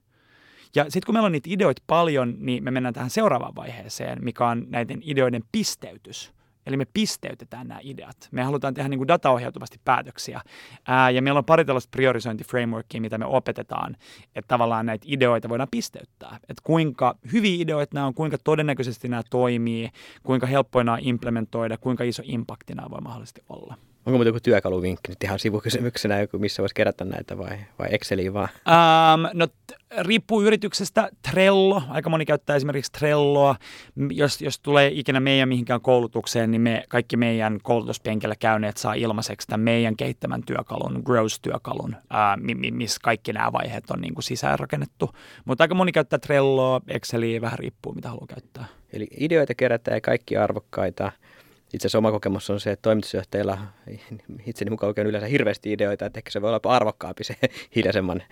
Ja 0.76 0.84
sitten 0.84 1.06
kun 1.06 1.14
meillä 1.14 1.26
on 1.26 1.32
niitä 1.32 1.50
ideoita 1.52 1.82
paljon, 1.86 2.34
niin 2.38 2.64
me 2.64 2.70
mennään 2.70 2.94
tähän 2.94 3.10
seuraavaan 3.10 3.54
vaiheeseen, 3.54 4.24
mikä 4.24 4.46
on 4.46 4.66
näiden 4.68 5.00
ideoiden 5.02 5.42
pisteytys. 5.52 6.32
Eli 6.66 6.76
me 6.76 6.86
pisteytetään 6.94 7.68
nämä 7.68 7.80
ideat. 7.82 8.28
Me 8.30 8.42
halutaan 8.42 8.74
tehdä 8.74 8.88
niin 8.88 8.98
kuin 8.98 9.08
dataohjautuvasti 9.08 9.80
päätöksiä. 9.84 10.40
Ää, 10.88 11.10
ja 11.10 11.22
meillä 11.22 11.38
on 11.38 11.44
pari 11.44 11.64
tällaista 11.64 11.90
priorisointiframeworkia, 11.90 13.00
mitä 13.00 13.18
me 13.18 13.24
opetetaan, 13.26 13.96
että 14.34 14.48
tavallaan 14.48 14.86
näitä 14.86 15.06
ideoita 15.08 15.48
voidaan 15.48 15.68
pisteyttää. 15.70 16.36
Että 16.36 16.62
kuinka 16.62 17.16
hyviä 17.32 17.62
ideoita 17.62 17.94
nämä 17.94 18.06
on, 18.06 18.14
kuinka 18.14 18.38
todennäköisesti 18.44 19.08
nämä 19.08 19.22
toimii, 19.30 19.90
kuinka 20.22 20.46
helppoina 20.46 20.98
implementoida, 21.00 21.78
kuinka 21.78 22.04
iso 22.04 22.22
impakti 22.26 22.74
nämä 22.74 22.90
voi 22.90 23.00
mahdollisesti 23.00 23.40
olla. 23.48 23.76
Onko 24.06 24.16
muuta 24.18 24.28
joku 24.28 24.40
työkaluvinkki 24.40 25.08
nyt 25.08 25.24
ihan 25.24 25.38
sivukysymyksenä, 25.38 26.20
joku, 26.20 26.38
missä 26.38 26.62
voisi 26.62 26.74
kerätä 26.74 27.04
näitä 27.04 27.38
vai, 27.38 27.58
vai 27.78 27.88
Exceliin 27.90 28.34
vaan? 28.34 28.48
Um, 28.66 29.28
no 29.32 29.46
t- 29.46 29.52
riippuu 30.00 30.42
yrityksestä. 30.42 31.10
Trello, 31.30 31.82
aika 31.88 32.10
moni 32.10 32.24
käyttää 32.24 32.56
esimerkiksi 32.56 32.92
Trelloa. 32.92 33.56
Jos, 34.10 34.42
jos 34.42 34.58
tulee 34.58 34.90
ikinä 34.94 35.20
meidän 35.20 35.48
mihinkään 35.48 35.80
koulutukseen, 35.80 36.50
niin 36.50 36.60
me, 36.60 36.84
kaikki 36.88 37.16
meidän 37.16 37.58
koulutuspenkillä 37.62 38.34
käyneet 38.36 38.76
saa 38.76 38.94
ilmaiseksi 38.94 39.48
tämän 39.48 39.64
meidän 39.64 39.96
kehittämän 39.96 40.42
työkalun, 40.46 41.02
Grows-työkalun, 41.04 41.96
ää, 42.10 42.36
missä 42.70 42.98
kaikki 43.02 43.32
nämä 43.32 43.52
vaiheet 43.52 43.90
on 43.90 44.00
niin 44.00 44.14
kuin 44.14 44.24
sisäänrakennettu. 44.24 45.10
Mutta 45.44 45.64
aika 45.64 45.74
moni 45.74 45.92
käyttää 45.92 46.18
Trelloa, 46.18 46.80
Exceliä, 46.88 47.40
vähän 47.40 47.58
riippuu 47.58 47.92
mitä 47.92 48.08
haluaa 48.08 48.26
käyttää. 48.26 48.64
Eli 48.92 49.06
ideoita 49.20 49.54
kerätään 49.54 49.96
ja 49.96 50.00
kaikki 50.00 50.36
arvokkaita 50.36 51.12
itse 51.72 51.86
asiassa 51.86 51.98
oma 51.98 52.10
kokemus 52.10 52.50
on 52.50 52.60
se, 52.60 52.70
että 52.70 52.82
toimitusjohtajilla 52.82 53.58
itseni 54.46 54.70
mukaan 54.70 54.88
oikein 54.88 55.06
yleensä 55.06 55.26
hirveästi 55.26 55.72
ideoita, 55.72 56.06
että 56.06 56.18
ehkä 56.18 56.30
se 56.30 56.42
voi 56.42 56.50
olla 56.50 56.74
arvokkaampi 56.74 57.24
se 57.24 57.34
hiljaisemman 57.76 58.22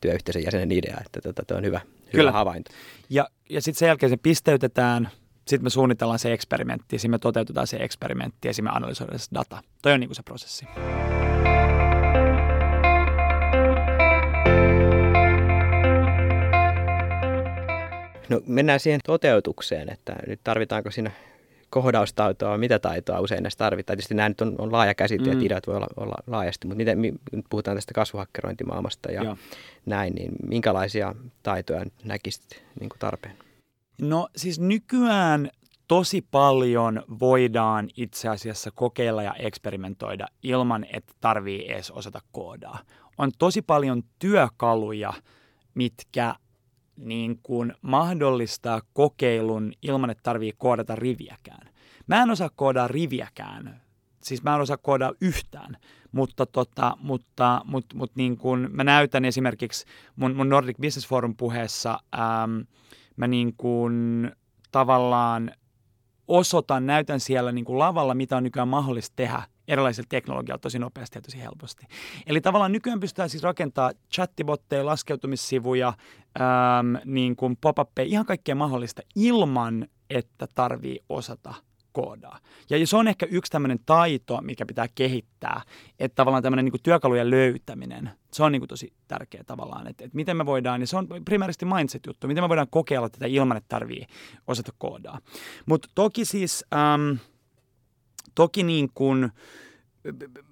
työyhteisön 0.00 0.44
jäsenen 0.44 0.72
idea, 0.72 0.96
että 1.06 1.20
tota, 1.20 1.42
tuo 1.46 1.56
on 1.56 1.64
hyvä, 1.64 1.80
hyvä 1.80 2.10
Kyllä. 2.10 2.32
havainto. 2.32 2.70
Ja, 3.10 3.28
ja 3.50 3.62
sitten 3.62 3.78
sen 3.78 3.86
jälkeen 3.86 4.10
se 4.10 4.16
pisteytetään, 4.16 5.10
sitten 5.46 5.64
me 5.64 5.70
suunnitellaan 5.70 6.18
se 6.18 6.32
eksperimentti, 6.32 6.98
sitten 6.98 7.10
me 7.10 7.18
toteutetaan 7.18 7.66
se 7.66 7.76
eksperimentti 7.76 8.48
ja 8.48 8.54
sitten 8.54 8.72
me 8.72 8.76
analysoidaan 8.76 9.18
se 9.18 9.28
data. 9.34 9.62
Toi 9.82 9.92
on 9.92 10.00
niin 10.00 10.08
kuin 10.08 10.16
se 10.16 10.22
prosessi. 10.22 10.66
No 18.28 18.40
mennään 18.46 18.80
siihen 18.80 19.00
toteutukseen, 19.06 19.92
että 19.92 20.16
nyt 20.26 20.40
tarvitaanko 20.44 20.90
siinä 20.90 21.10
kohdaustaitoa, 21.70 22.58
mitä 22.58 22.78
taitoa 22.78 23.20
usein 23.20 23.42
näistä 23.42 23.64
tarvitaan. 23.64 23.96
Tietysti 23.96 24.14
nämä 24.14 24.28
nyt 24.28 24.40
on, 24.40 24.54
on 24.58 24.72
laaja 24.72 24.94
käsite, 24.94 25.24
mm. 25.24 25.32
että 25.32 25.44
ideat 25.44 25.66
voi 25.66 25.76
olla, 25.76 25.86
olla 25.96 26.14
laajasti, 26.26 26.66
mutta 26.66 26.76
miten, 26.76 27.02
nyt 27.32 27.46
puhutaan 27.50 27.76
tästä 27.76 27.94
kasvuhakkerointimaailmasta 27.94 29.12
ja 29.12 29.22
Joo. 29.22 29.36
näin, 29.86 30.14
niin 30.14 30.32
minkälaisia 30.48 31.14
taitoja 31.42 31.84
näkisit 32.04 32.64
niin 32.80 32.88
kuin 32.88 32.98
tarpeen? 32.98 33.34
No 34.00 34.28
siis 34.36 34.60
nykyään 34.60 35.50
tosi 35.88 36.26
paljon 36.30 37.02
voidaan 37.20 37.88
itse 37.96 38.28
asiassa 38.28 38.70
kokeilla 38.74 39.22
ja 39.22 39.34
eksperimentoida 39.38 40.26
ilman, 40.42 40.86
että 40.92 41.14
tarvii 41.20 41.72
edes 41.72 41.90
osata 41.90 42.20
koodaa. 42.32 42.78
On 43.18 43.30
tosi 43.38 43.62
paljon 43.62 44.02
työkaluja, 44.18 45.12
mitkä 45.74 46.34
niin 46.98 47.40
kuin 47.42 47.74
mahdollistaa 47.82 48.80
kokeilun 48.92 49.72
ilman, 49.82 50.10
että 50.10 50.22
tarvii 50.22 50.52
koodata 50.58 50.96
riviäkään. 50.96 51.68
Mä 52.06 52.22
en 52.22 52.30
osaa 52.30 52.50
koodaa 52.56 52.88
riviäkään, 52.88 53.80
siis 54.22 54.42
mä 54.42 54.54
en 54.54 54.60
osaa 54.60 54.76
koodaa 54.76 55.12
yhtään, 55.20 55.76
mutta, 56.12 56.46
tota, 56.46 56.96
mutta, 57.00 57.62
mutta, 57.64 57.96
mutta 57.96 58.14
niin 58.16 58.36
kuin 58.36 58.68
mä 58.72 58.84
näytän 58.84 59.24
esimerkiksi 59.24 59.84
mun, 60.16 60.36
mun 60.36 60.48
Nordic 60.48 60.76
Business 60.76 61.08
Forum 61.08 61.36
puheessa, 61.36 61.98
ähm, 62.14 62.60
mä 63.16 63.26
niin 63.26 63.54
kuin 63.56 64.30
tavallaan 64.70 65.50
osoitan, 66.28 66.86
näytän 66.86 67.20
siellä 67.20 67.52
niin 67.52 67.64
kuin 67.64 67.78
lavalla, 67.78 68.14
mitä 68.14 68.36
on 68.36 68.42
nykyään 68.42 68.68
mahdollista 68.68 69.12
tehdä 69.16 69.42
erilaisilla 69.68 70.06
teknologialla 70.08 70.58
tosi 70.58 70.78
nopeasti 70.78 71.18
ja 71.18 71.22
tosi 71.22 71.42
helposti. 71.42 71.86
Eli 72.26 72.40
tavallaan 72.40 72.72
nykyään 72.72 73.00
pystytään 73.00 73.30
siis 73.30 73.42
rakentamaan 73.42 73.94
chattibotteja, 74.14 74.86
laskeutumissivuja, 74.86 75.88
äm, 75.88 76.96
niin 77.04 77.36
kuin 77.36 77.56
pop 77.56 77.78
ihan 78.04 78.26
kaikkea 78.26 78.54
mahdollista 78.54 79.02
ilman, 79.14 79.88
että 80.10 80.46
tarvii 80.54 81.00
osata 81.08 81.54
koodaa. 81.92 82.38
Ja 82.70 82.86
se 82.86 82.96
on 82.96 83.08
ehkä 83.08 83.26
yksi 83.30 83.52
tämmöinen 83.52 83.78
taito, 83.86 84.40
mikä 84.42 84.66
pitää 84.66 84.86
kehittää, 84.94 85.62
että 85.98 86.14
tavallaan 86.14 86.42
tämmöinen 86.42 86.64
niin 86.64 86.82
työkalujen 86.82 87.30
löytäminen, 87.30 88.10
se 88.32 88.42
on 88.42 88.52
niin 88.52 88.60
kuin 88.60 88.68
tosi 88.68 88.92
tärkeä 89.08 89.44
tavallaan, 89.44 89.86
että, 89.86 90.04
että 90.04 90.16
miten 90.16 90.36
me 90.36 90.46
voidaan, 90.46 90.80
ja 90.80 90.86
se 90.86 90.96
on 90.96 91.08
primäärisesti 91.24 91.64
mindset-juttu, 91.64 92.26
miten 92.26 92.44
me 92.44 92.48
voidaan 92.48 92.66
kokeilla 92.70 93.08
tätä 93.08 93.26
ilman, 93.26 93.56
että 93.56 93.68
tarvii 93.68 94.06
osata 94.46 94.72
koodaa. 94.78 95.18
Mutta 95.66 95.88
toki 95.94 96.24
siis, 96.24 96.64
äm, 96.74 97.18
toki 98.38 98.62
niin 98.62 98.90
kuin, 98.94 99.32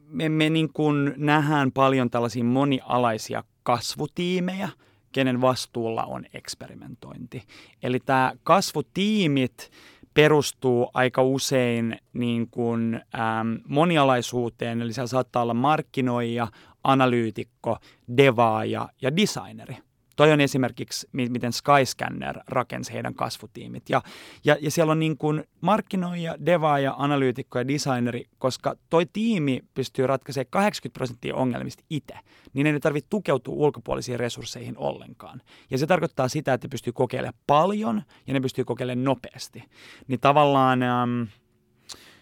me, 0.08 0.28
me 0.28 0.50
niin 0.50 0.72
kuin 0.72 1.14
nähdään 1.16 1.72
paljon 1.72 2.10
tällaisia 2.10 2.44
monialaisia 2.44 3.44
kasvutiimejä, 3.62 4.68
kenen 5.12 5.40
vastuulla 5.40 6.04
on 6.04 6.24
eksperimentointi. 6.34 7.42
Eli 7.82 8.00
tämä 8.00 8.32
kasvutiimit 8.42 9.70
perustuu 10.14 10.90
aika 10.94 11.22
usein 11.22 11.98
niin 12.12 12.48
kuin, 12.50 12.94
äm, 12.94 13.60
monialaisuuteen, 13.68 14.82
eli 14.82 14.92
siellä 14.92 15.06
saattaa 15.06 15.42
olla 15.42 15.54
markkinoija, 15.54 16.48
analyytikko, 16.84 17.78
devaaja 18.16 18.88
ja 19.02 19.16
designeri. 19.16 19.76
Toi 20.16 20.32
on 20.32 20.40
esimerkiksi, 20.40 21.08
miten 21.12 21.52
Skyscanner 21.52 22.38
rakensi 22.48 22.92
heidän 22.92 23.14
kasvutiimit. 23.14 23.90
Ja, 23.90 24.02
ja, 24.44 24.56
ja 24.60 24.70
siellä 24.70 24.90
on 24.90 24.98
niin 24.98 25.18
kuin 25.18 25.44
markkinoija, 25.60 26.36
devaaja, 26.46 26.94
analyytikko 26.98 27.58
ja 27.58 27.68
designeri, 27.68 28.24
koska 28.38 28.74
toi 28.90 29.06
tiimi 29.12 29.60
pystyy 29.74 30.06
ratkaisemaan 30.06 30.46
80 30.50 30.98
prosenttia 30.98 31.34
ongelmista 31.34 31.84
itse, 31.90 32.14
niin 32.52 32.66
ei 32.66 32.80
tarvitse 32.80 33.08
tukeutua 33.10 33.54
ulkopuolisiin 33.54 34.20
resursseihin 34.20 34.78
ollenkaan. 34.78 35.42
Ja 35.70 35.78
se 35.78 35.86
tarkoittaa 35.86 36.28
sitä, 36.28 36.54
että 36.54 36.68
pystyy 36.68 36.92
kokeilemaan 36.92 37.40
paljon 37.46 38.02
ja 38.26 38.34
ne 38.34 38.40
pystyy 38.40 38.64
kokeilemaan 38.64 39.04
nopeasti. 39.04 39.64
Niin 40.08 40.20
tavallaan... 40.20 40.82
Ähm, 40.82 41.22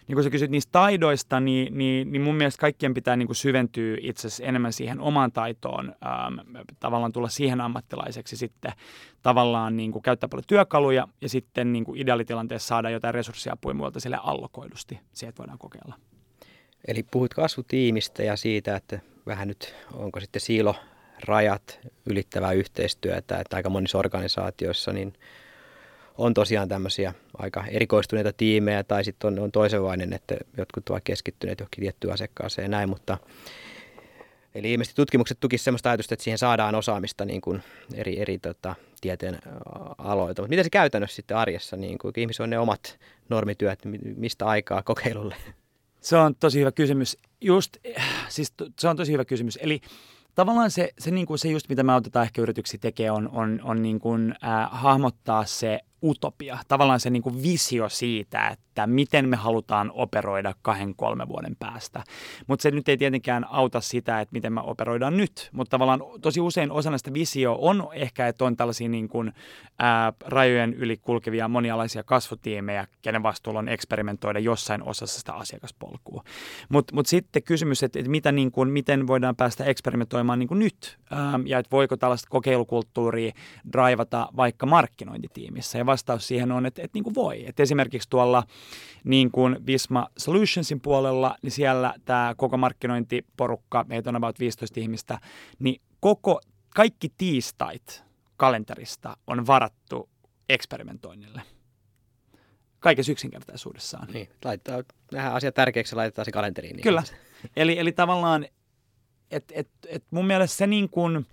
niin 0.07 0.15
kun 0.15 0.23
sä 0.23 0.29
kysyt 0.29 0.51
niistä 0.51 0.71
taidoista, 0.71 1.39
niin, 1.39 1.77
niin, 1.77 2.11
niin 2.11 2.21
mun 2.21 2.35
mielestä 2.35 2.61
kaikkien 2.61 2.93
pitää 2.93 3.15
niin 3.15 3.35
syventyä 3.35 3.97
itse 4.01 4.27
asiassa 4.27 4.43
enemmän 4.43 4.73
siihen 4.73 4.99
omaan 4.99 5.31
taitoon, 5.31 5.95
ähm, 6.05 6.57
tavallaan 6.79 7.11
tulla 7.11 7.29
siihen 7.29 7.61
ammattilaiseksi 7.61 8.37
sitten 8.37 8.71
tavallaan 9.21 9.77
niin 9.77 10.01
käyttää 10.01 10.29
paljon 10.29 10.43
työkaluja 10.47 11.07
ja 11.21 11.29
sitten 11.29 11.73
niin 11.73 11.85
ideaalitilanteessa 11.95 12.67
saada 12.67 12.89
jotain 12.89 13.13
resurssiapua 13.13 13.73
muilta 13.73 13.99
sille 13.99 14.17
allokoidusti, 14.23 14.99
sieltä 15.13 15.37
voidaan 15.37 15.59
kokeilla. 15.59 15.95
Eli 16.87 17.03
puhuit 17.11 17.33
kasvutiimistä 17.33 18.23
ja 18.23 18.35
siitä, 18.35 18.75
että 18.75 18.99
vähän 19.25 19.47
nyt 19.47 19.75
onko 19.93 20.19
sitten 20.19 20.41
siilo 20.41 20.75
rajat 21.25 21.79
ylittävää 22.05 22.51
yhteistyötä, 22.51 23.39
että 23.39 23.55
aika 23.55 23.69
monissa 23.69 23.97
organisaatioissa 23.97 24.93
niin 24.93 25.13
on 26.17 26.33
tosiaan 26.33 26.69
tämmöisiä 26.69 27.13
aika 27.37 27.65
erikoistuneita 27.67 28.33
tiimejä 28.33 28.83
tai 28.83 29.03
sitten 29.03 29.27
on, 29.27 29.39
on 29.39 29.51
toisenlainen, 29.51 30.13
että 30.13 30.35
jotkut 30.57 30.89
ovat 30.89 31.03
keskittyneet 31.03 31.59
johonkin 31.59 31.81
tiettyyn 31.81 32.13
asiakkaaseen 32.13 32.63
ja 32.63 32.69
näin, 32.69 32.89
mutta 32.89 33.17
Eli 34.55 34.73
ilmeisesti 34.73 34.95
tutkimukset 34.95 35.39
tukisivat 35.39 35.63
sellaista 35.63 35.89
ajatusta, 35.89 36.13
että 36.13 36.23
siihen 36.23 36.37
saadaan 36.37 36.75
osaamista 36.75 37.25
niin 37.25 37.41
kuin 37.41 37.63
eri, 37.93 38.19
eri 38.19 38.39
tota, 38.39 38.75
tieteen 39.01 39.39
aloilta. 39.97 40.41
Mutta 40.41 40.49
miten 40.49 40.65
se 40.65 40.69
käytännössä 40.69 41.15
sitten 41.15 41.37
arjessa, 41.37 41.77
niin 41.77 41.97
kuin 41.97 42.13
ihmisillä 42.17 42.43
on 42.43 42.49
ne 42.49 42.59
omat 42.59 42.99
normityöt, 43.29 43.79
mistä 44.15 44.45
aikaa 44.45 44.83
kokeilulle? 44.83 45.35
Se 46.01 46.17
on 46.17 46.35
tosi 46.35 46.59
hyvä 46.59 46.71
kysymys. 46.71 47.17
Just, 47.41 47.77
siis 48.29 48.53
se 48.79 48.87
on 48.87 48.97
tosi 48.97 49.11
hyvä 49.11 49.25
kysymys. 49.25 49.59
Eli 49.61 49.81
tavallaan 50.35 50.71
se, 50.71 50.89
se, 50.99 51.11
niin 51.11 51.27
kuin 51.27 51.39
se 51.39 51.47
just 51.49 51.69
mitä 51.69 51.83
me 51.83 51.93
autetaan 51.93 52.25
ehkä 52.25 52.41
yrityksiä 52.41 52.79
tekemään 52.81 53.15
on, 53.15 53.29
on, 53.33 53.59
on 53.63 53.81
niin 53.81 53.99
kuin, 53.99 54.35
äh, 54.43 54.69
hahmottaa 54.71 55.45
se 55.45 55.79
utopia, 56.03 56.57
tavallaan 56.67 56.99
se 56.99 57.09
niin 57.09 57.23
kuin 57.23 57.43
visio 57.43 57.89
siitä, 57.89 58.47
että 58.47 58.87
miten 58.87 59.29
me 59.29 59.35
halutaan 59.35 59.91
operoida 59.93 60.53
kahden, 60.61 60.95
kolmen 60.95 61.27
vuoden 61.27 61.55
päästä. 61.59 62.03
Mutta 62.47 62.63
se 62.63 62.71
nyt 62.71 62.89
ei 62.89 62.97
tietenkään 62.97 63.45
auta 63.49 63.81
sitä, 63.81 64.21
että 64.21 64.33
miten 64.33 64.53
me 64.53 64.61
operoidaan 64.61 65.17
nyt, 65.17 65.49
mutta 65.51 65.71
tavallaan 65.71 65.99
tosi 66.21 66.41
usein 66.41 66.71
osa 66.71 66.89
näistä 66.89 67.13
visio 67.13 67.57
on 67.61 67.87
ehkä, 67.93 68.27
että 68.27 68.45
on 68.45 68.57
tällaisia 68.57 68.89
niin 68.89 69.09
kuin, 69.09 69.33
ää, 69.79 70.13
rajojen 70.25 70.73
yli 70.73 70.97
kulkevia 70.97 71.47
monialaisia 71.47 72.03
kasvutiimejä, 72.03 72.87
kenen 73.01 73.23
vastuulla 73.23 73.59
on 73.59 73.69
eksperimentoida 73.69 74.39
jossain 74.39 74.83
osassa 74.83 75.19
sitä 75.19 75.33
asiakaspolkua. 75.33 76.23
Mutta 76.69 76.95
mut 76.95 77.07
sitten 77.07 77.43
kysymys, 77.43 77.83
että, 77.83 77.99
että 77.99 78.11
mitä, 78.11 78.31
niin 78.31 78.51
kuin, 78.51 78.69
miten 78.69 79.07
voidaan 79.07 79.35
päästä 79.35 79.63
eksperimentoimaan 79.63 80.39
niin 80.39 80.47
kuin 80.47 80.59
nyt, 80.59 80.97
ää, 81.11 81.39
ja 81.45 81.59
että 81.59 81.71
voiko 81.71 81.97
tällaista 81.97 82.27
kokeilukulttuuria 82.29 83.31
draivata 83.71 84.29
vaikka 84.35 84.65
markkinointitiimissä. 84.65 85.77
Ja 85.77 85.84
vastaus 85.85 86.27
siihen 86.27 86.51
on, 86.51 86.65
että, 86.65 86.81
että 86.81 86.95
niin 86.95 87.03
kuin 87.03 87.15
voi. 87.15 87.45
Että 87.47 87.63
esimerkiksi 87.63 88.09
tuolla 88.09 88.43
niin 89.03 89.31
kuin 89.31 89.65
Visma 89.65 90.07
Solutionsin 90.17 90.81
puolella, 90.81 91.35
niin 91.41 91.51
siellä 91.51 91.93
tämä 92.05 92.33
koko 92.37 92.57
markkinointiporukka, 92.57 93.85
meitä 93.87 94.09
on 94.09 94.15
about 94.15 94.39
15 94.39 94.79
ihmistä, 94.79 95.19
niin 95.59 95.81
koko, 95.99 96.41
kaikki 96.75 97.13
tiistait 97.17 98.03
kalenterista 98.37 99.17
on 99.27 99.47
varattu 99.47 100.09
eksperimentoinnille. 100.49 101.41
Kaikessa 102.79 103.11
yksinkertaisuudessaan. 103.11 104.07
Niin, 104.13 104.29
laittaa, 104.45 104.83
nähdään 105.11 105.35
asia 105.35 105.51
tärkeäksi 105.51 105.95
ja 105.95 105.97
laitetaan 105.97 106.25
se 106.25 106.31
kalenteriin. 106.31 106.75
Niin 106.75 106.83
Kyllä. 106.83 107.03
Eli, 107.55 107.79
eli 107.79 107.91
tavallaan, 107.91 108.45
että 109.31 109.53
et, 109.57 109.69
et 109.87 110.03
mun 110.11 110.27
mielestä 110.27 110.57
se, 110.57 110.67
niin 110.67 110.89
kun, 110.89 111.25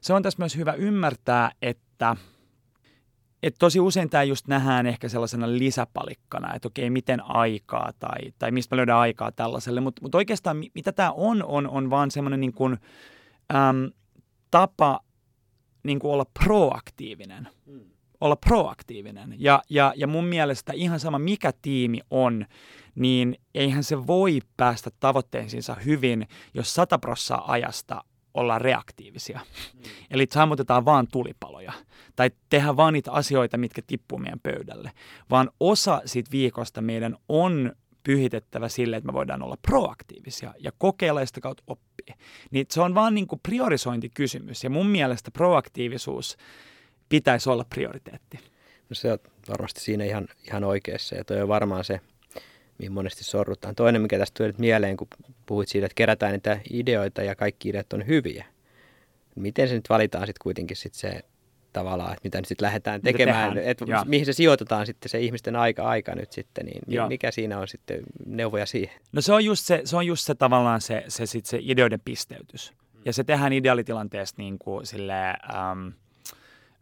se 0.00 0.12
on 0.12 0.22
tässä 0.22 0.38
myös 0.38 0.56
hyvä 0.56 0.72
ymmärtää, 0.72 1.52
että– 1.62 2.16
et 3.42 3.54
tosi 3.58 3.80
usein 3.80 4.10
tämä 4.10 4.22
just 4.22 4.46
nähdään 4.46 4.86
ehkä 4.86 5.08
sellaisena 5.08 5.52
lisäpalikkana, 5.52 6.54
että 6.54 6.68
okei, 6.68 6.90
miten 6.90 7.20
aikaa 7.24 7.92
tai, 7.98 8.18
tai 8.38 8.50
mistä 8.50 8.74
mä 8.74 8.76
löydän 8.76 8.96
aikaa 8.96 9.32
tällaiselle. 9.32 9.80
Mutta 9.80 10.02
mut 10.02 10.14
oikeastaan 10.14 10.64
mitä 10.74 10.92
tämä 10.92 11.12
on, 11.12 11.44
on, 11.44 11.68
on 11.68 11.90
vaan 11.90 12.10
semmoinen 12.10 12.40
niin 12.40 12.52
kuin, 12.52 12.76
äm, 13.54 13.90
tapa 14.50 15.00
niin 15.82 15.98
kuin 15.98 16.12
olla 16.12 16.26
proaktiivinen. 16.44 17.48
Hmm. 17.66 17.80
Olla 18.20 18.36
proaktiivinen. 18.36 19.34
Ja, 19.38 19.62
ja, 19.70 19.92
ja 19.96 20.06
mun 20.06 20.24
mielestä 20.24 20.72
ihan 20.72 21.00
sama 21.00 21.18
mikä 21.18 21.52
tiimi 21.62 22.00
on, 22.10 22.46
niin 22.94 23.36
eihän 23.54 23.84
se 23.84 24.06
voi 24.06 24.38
päästä 24.56 24.90
tavoitteisiinsa 25.00 25.74
hyvin, 25.74 26.28
jos 26.54 26.74
100 26.74 26.98
prossaa 26.98 27.52
ajasta 27.52 28.04
olla 28.34 28.58
reaktiivisia. 28.58 29.40
Mm. 29.74 29.82
Eli 30.10 30.26
sammutetaan 30.30 30.84
vaan 30.84 31.06
tulipaloja 31.12 31.72
tai 32.16 32.30
tehdään 32.50 32.76
vaan 32.76 32.92
niitä 32.92 33.12
asioita, 33.12 33.56
mitkä 33.56 33.82
tippuu 33.86 34.18
meidän 34.18 34.40
pöydälle, 34.40 34.92
vaan 35.30 35.50
osa 35.60 36.02
siitä 36.04 36.30
viikosta 36.30 36.80
meidän 36.80 37.16
on 37.28 37.72
pyhitettävä 38.02 38.68
sille, 38.68 38.96
että 38.96 39.06
me 39.06 39.12
voidaan 39.12 39.42
olla 39.42 39.56
proaktiivisia 39.62 40.54
ja 40.58 40.72
kokeilla 40.78 41.20
ja 41.20 41.26
sitä 41.26 41.40
kautta 41.40 41.62
oppia. 41.66 42.14
Niin 42.50 42.66
se 42.70 42.80
on 42.80 42.94
vaan 42.94 43.14
niin 43.14 43.26
kuin 43.26 43.40
priorisointikysymys 43.42 44.64
ja 44.64 44.70
mun 44.70 44.86
mielestä 44.86 45.30
proaktiivisuus 45.30 46.36
pitäisi 47.08 47.50
olla 47.50 47.64
prioriteetti. 47.64 48.38
No 48.88 48.94
se 48.94 49.12
on 49.12 49.18
varmasti 49.48 49.80
siinä 49.80 50.04
ihan, 50.04 50.28
ihan 50.46 50.64
oikeassa 50.64 51.16
ja 51.16 51.24
toi 51.24 51.42
on 51.42 51.48
varmaan 51.48 51.84
se, 51.84 52.00
mihin 52.78 52.92
monesti 52.92 53.24
sorrutaan. 53.24 53.74
Toinen, 53.74 54.02
mikä 54.02 54.18
tästä 54.18 54.44
nyt 54.44 54.58
mieleen, 54.58 54.96
kun 54.96 55.08
puhuit 55.50 55.68
siitä, 55.68 55.86
että 55.86 55.94
kerätään 55.94 56.32
niitä 56.32 56.60
ideoita 56.70 57.22
ja 57.22 57.34
kaikki 57.34 57.68
ideat 57.68 57.92
on 57.92 58.06
hyviä. 58.06 58.44
Miten 59.36 59.68
se 59.68 59.74
nyt 59.74 59.88
valitaan 59.88 60.26
sitten 60.26 60.42
kuitenkin 60.42 60.76
sit 60.76 60.94
se 60.94 61.24
tavallaan, 61.72 62.12
että 62.12 62.20
mitä 62.24 62.38
nyt 62.38 62.46
sitten 62.46 62.66
lähdetään 62.66 63.00
tekemään, 63.02 63.58
että 63.58 63.84
mihin 64.04 64.26
se 64.26 64.32
sijoitetaan 64.32 64.86
sitten 64.86 65.08
se 65.08 65.20
ihmisten 65.20 65.56
aika, 65.56 65.82
aika 65.82 66.14
nyt 66.14 66.32
sitten, 66.32 66.66
niin 66.66 66.82
ja. 66.88 67.06
mikä 67.06 67.30
siinä 67.30 67.58
on 67.58 67.68
sitten 67.68 68.00
neuvoja 68.26 68.66
siihen? 68.66 69.00
No 69.12 69.20
se 69.20 69.32
on 69.32 69.44
just 69.44 69.66
se, 69.66 69.82
se, 69.84 69.96
on 69.96 70.06
just 70.06 70.26
se 70.26 70.34
tavallaan 70.34 70.80
se, 70.80 71.04
se, 71.08 71.26
sit 71.26 71.46
se 71.46 71.58
ideoiden 71.60 72.00
pisteytys. 72.04 72.72
Ja 73.04 73.12
se 73.12 73.24
tehdään 73.24 73.52
ideaalitilanteessa 73.52 74.34
niin 74.38 74.58
kuin 74.58 74.86
sille, 74.86 75.28
äm, 75.30 75.92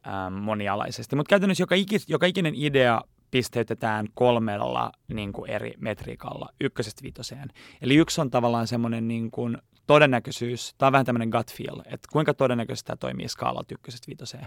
äm, 0.07 0.33
monialaisesti. 0.33 1.16
Mutta 1.16 1.31
käytännössä 1.31 1.62
joka, 1.62 1.74
ikis, 1.74 2.09
joka 2.09 2.26
ikinen 2.26 2.54
idea 2.54 3.00
pisteytetään 3.30 4.06
kolmella 4.14 4.92
niin 5.08 5.32
kuin 5.32 5.50
eri 5.50 5.74
metriikalla 5.78 6.48
ykkösestä 6.60 7.02
viitoseen. 7.02 7.48
Eli 7.82 7.96
yksi 7.96 8.20
on 8.20 8.30
tavallaan 8.30 8.66
semmoinen 8.66 9.08
niin 9.08 9.30
kuin 9.30 9.58
todennäköisyys, 9.86 10.74
on 10.82 10.92
vähän 10.92 11.06
tämmöinen 11.06 11.28
gut 11.28 11.52
feel, 11.52 11.80
että 11.84 12.08
kuinka 12.12 12.34
todennäköisesti 12.34 12.86
tämä 12.86 12.96
toimii 12.96 13.28
skaalalta 13.28 13.74
ykkösestä 13.74 14.06
viitoseen. 14.06 14.46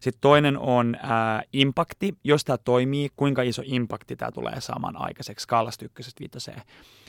Sitten 0.00 0.20
toinen 0.20 0.58
on 0.58 0.96
ää, 1.02 1.42
impakti, 1.52 2.14
jos 2.24 2.44
tämä 2.44 2.58
toimii, 2.58 3.08
kuinka 3.16 3.42
iso 3.42 3.62
impakti 3.64 4.16
tämä 4.16 4.32
tulee 4.32 4.60
saamaan 4.60 5.00
aikaiseksi 5.00 5.42
skaalasta 5.42 5.84
ykkösestä 5.84 6.20
viitoseen. 6.20 6.62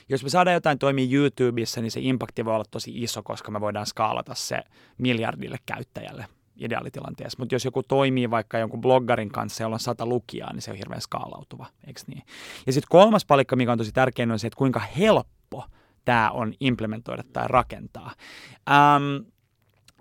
Jos 0.09 0.23
me 0.23 0.29
saadaan 0.29 0.53
jotain 0.53 0.79
toimia 0.79 1.07
YouTubessa, 1.11 1.81
niin 1.81 1.91
se 1.91 1.99
impakti 2.03 2.45
voi 2.45 2.53
olla 2.53 2.65
tosi 2.71 2.91
iso, 3.03 3.23
koska 3.23 3.51
me 3.51 3.61
voidaan 3.61 3.85
skaalata 3.85 4.35
se 4.35 4.61
miljardille 4.97 5.57
käyttäjälle 5.65 6.25
ideaalitilanteessa. 6.59 7.39
Mutta 7.39 7.55
jos 7.55 7.65
joku 7.65 7.83
toimii 7.83 8.31
vaikka 8.31 8.57
jonkun 8.57 8.81
bloggarin 8.81 9.29
kanssa, 9.29 9.63
jolla 9.63 9.75
on 9.75 9.79
sata 9.79 10.05
lukijaa, 10.05 10.53
niin 10.53 10.61
se 10.61 10.71
on 10.71 10.77
hirveän 10.77 11.01
skaalautuva, 11.01 11.65
eikö 11.87 12.01
niin? 12.07 12.23
Ja 12.67 12.73
sitten 12.73 12.89
kolmas 12.89 13.25
palikka, 13.25 13.55
mikä 13.55 13.71
on 13.71 13.77
tosi 13.77 13.91
tärkeä, 13.91 14.27
on 14.31 14.39
se, 14.39 14.47
että 14.47 14.57
kuinka 14.57 14.79
helppo 14.79 15.65
tämä 16.05 16.31
on 16.31 16.53
implementoida 16.59 17.23
tai 17.33 17.47
rakentaa. 17.47 18.11
Ähm, 18.69 19.27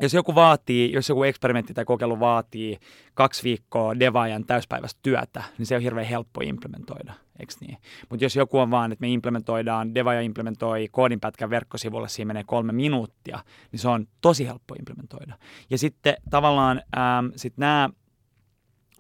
jos 0.01 0.15
joku 0.15 0.35
vaatii, 0.35 0.93
jos 0.93 1.09
joku 1.09 1.23
eksperimentti 1.23 1.75
tai 1.75 1.85
kokeilu 1.85 2.21
vaatii 2.21 2.79
kaksi 3.15 3.43
viikkoa 3.43 4.01
devaajan 4.01 4.45
täyspäiväistä 4.45 5.01
työtä, 5.03 5.43
niin 5.59 5.67
se 5.67 5.77
on 5.77 5.83
hirveän 5.83 6.07
helppo 6.07 6.41
implementoida, 6.45 7.15
eikö 7.41 7.55
niin? 7.61 7.79
Mutta 8.11 8.25
jos 8.25 8.37
joku 8.37 8.59
on 8.59 8.71
vaan, 8.71 8.93
että 8.93 9.01
me 9.01 9.09
implementoidaan, 9.09 9.95
devaaja 9.95 10.21
implementoi 10.21 10.89
koodinpätkän 10.91 11.51
verkkosivulle, 11.51 12.09
siinä 12.09 12.27
menee 12.27 12.45
kolme 12.45 12.73
minuuttia, 12.73 13.39
niin 13.73 13.81
se 13.81 13.89
on 13.89 14.07
tosi 14.21 14.47
helppo 14.47 14.75
implementoida. 14.79 15.35
Ja 15.71 15.79
sitten 15.79 16.15
tavallaan 16.31 16.83
ähm, 16.99 17.27
sit 17.37 17.55
nämä 17.57 17.91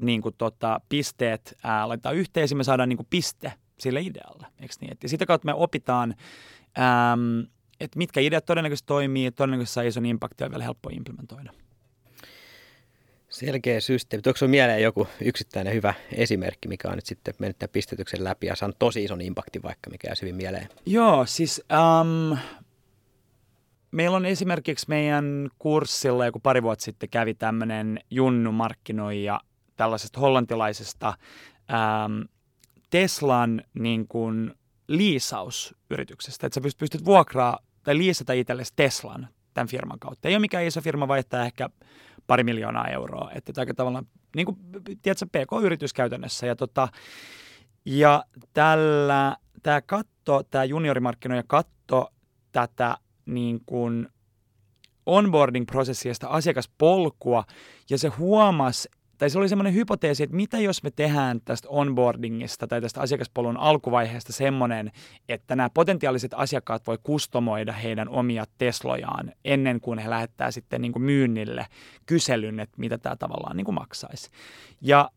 niin 0.01 0.23
tota, 0.39 0.81
pisteet 0.89 1.59
ää, 1.65 1.89
laitetaan 1.89 2.17
yhteen, 2.17 2.49
me 2.55 2.65
saadaan 2.65 2.89
niin 2.89 2.97
kuin 2.97 3.07
piste 3.11 3.53
sille 3.79 4.01
idealle, 4.01 4.47
eikö 4.61 4.75
niin? 4.81 4.93
Et, 4.93 5.03
ja 5.03 5.09
sitä 5.09 5.27
kautta 5.27 5.47
me 5.47 5.55
opitaan 5.55 6.15
äm, 6.79 7.47
että 7.81 7.99
mitkä 7.99 8.21
ideat 8.21 8.45
todennäköisesti 8.45 8.87
toimii, 8.87 9.31
todennäköisesti 9.31 9.75
saa 9.75 9.83
ison 9.83 10.07
impaktia 10.07 10.47
ja 10.47 10.51
vielä 10.51 10.65
helppo 10.65 10.89
implementoida. 10.93 11.53
Selkeä 13.29 13.81
systeemi. 13.81 14.23
Onko 14.27 14.37
sinulla 14.37 14.51
mieleen 14.51 14.83
joku 14.83 15.09
yksittäinen 15.21 15.75
hyvä 15.75 15.95
esimerkki, 16.13 16.69
mikä 16.69 16.89
on 16.89 16.95
nyt 16.95 17.07
sitten 17.07 17.35
mennyt 17.39 17.59
tämän 17.59 17.73
pistetyksen 17.73 18.25
läpi 18.25 18.47
ja 18.47 18.57
saanut 18.57 18.79
tosi 18.79 19.05
ison 19.05 19.21
impaktin 19.21 19.63
vaikka, 19.63 19.91
mikä 19.91 20.09
jää 20.09 20.15
hyvin 20.23 20.37
mieleen? 20.37 20.69
Joo, 20.87 21.27
siis 21.27 21.63
um, 22.01 22.39
meillä 23.91 24.17
on 24.17 24.27
esimerkiksi 24.27 24.87
meidän 24.89 25.49
kurssilla 25.59 26.27
joku 26.27 26.41
pari 26.41 26.63
vuotta 26.63 26.85
sitten 26.85 27.09
kävi 27.09 27.35
tämmöinen 27.35 28.01
Junnu 28.11 28.53
markkinoija 28.53 29.41
tällaisesta 29.77 30.21
hollantilaisesta 30.21 31.09
um, 31.09 32.29
Teslan 32.91 33.63
niin 33.75 34.09
kuin 34.09 34.55
liisausyrityksestä, 34.89 36.47
että 36.47 36.55
sä 36.55 36.75
pystyt 36.79 37.05
vuokraa 37.05 37.59
tai 37.89 37.99
liisata 37.99 38.33
itsellesi 38.33 38.73
Teslan 38.77 39.29
tämän 39.55 39.69
firman 39.69 39.99
kautta. 39.99 40.29
Ei 40.29 40.35
ole 40.35 40.41
mikään 40.41 40.65
iso 40.65 40.81
firma, 40.81 41.09
vaihtaa 41.09 41.45
ehkä 41.45 41.71
pari 42.27 42.45
miljoonaa 42.45 42.89
euroa. 42.89 43.31
Että 43.35 43.53
aika 43.57 43.75
tavallaan, 43.75 44.07
niin 44.37 44.47
kuin, 44.47 44.59
tiedätkö, 45.03 45.27
PK-yritys 45.27 45.93
käytännössä. 45.93 46.47
Ja, 46.47 46.57
tota, 46.57 46.89
ja 47.85 48.25
tällä, 48.53 49.37
tämä 49.63 49.81
katto, 49.81 50.43
tämä 50.43 50.65
juniorimarkkinoja 50.65 51.43
katto 51.47 52.13
tätä 52.53 52.97
niin 53.27 53.61
kuin 53.67 54.09
onboarding-prosessia, 55.07 56.15
sitä 56.15 56.29
asiakaspolkua, 56.29 57.45
ja 57.91 57.99
se 57.99 58.09
huomasi, 58.09 58.89
tai 59.19 59.31
se 59.31 59.39
oli 59.39 59.49
semmoinen 59.49 59.75
hypoteesi, 59.75 60.23
että 60.23 60.37
mitä 60.37 60.59
jos 60.59 60.83
me 60.83 60.91
tehdään 60.91 61.41
tästä 61.45 61.69
onboardingista 61.69 62.67
tai 62.67 62.81
tästä 62.81 63.01
asiakaspolun 63.01 63.57
alkuvaiheesta 63.57 64.33
semmoinen, 64.33 64.93
että 65.29 65.57
nämä 65.57 65.71
potentiaaliset 65.71 66.35
asiakkaat 66.35 66.87
voi 66.87 66.99
kustomoida 67.03 67.73
heidän 67.73 68.09
omia 68.09 68.45
Teslojaan 68.59 69.33
ennen 69.45 69.81
kuin 69.81 69.99
he 69.99 70.11
lähettää 70.11 70.51
sitten 70.51 70.83
niin 70.83 70.93
kuin 70.93 71.03
myynnille 71.03 71.67
kyselyn, 72.07 72.61
että 72.61 72.75
mitä 72.79 72.99
tämä 72.99 73.17
tavallaan 73.17 73.57
niin 73.57 73.65
kuin 73.65 73.75
maksaisi. 73.75 74.31
Ja 74.81 75.11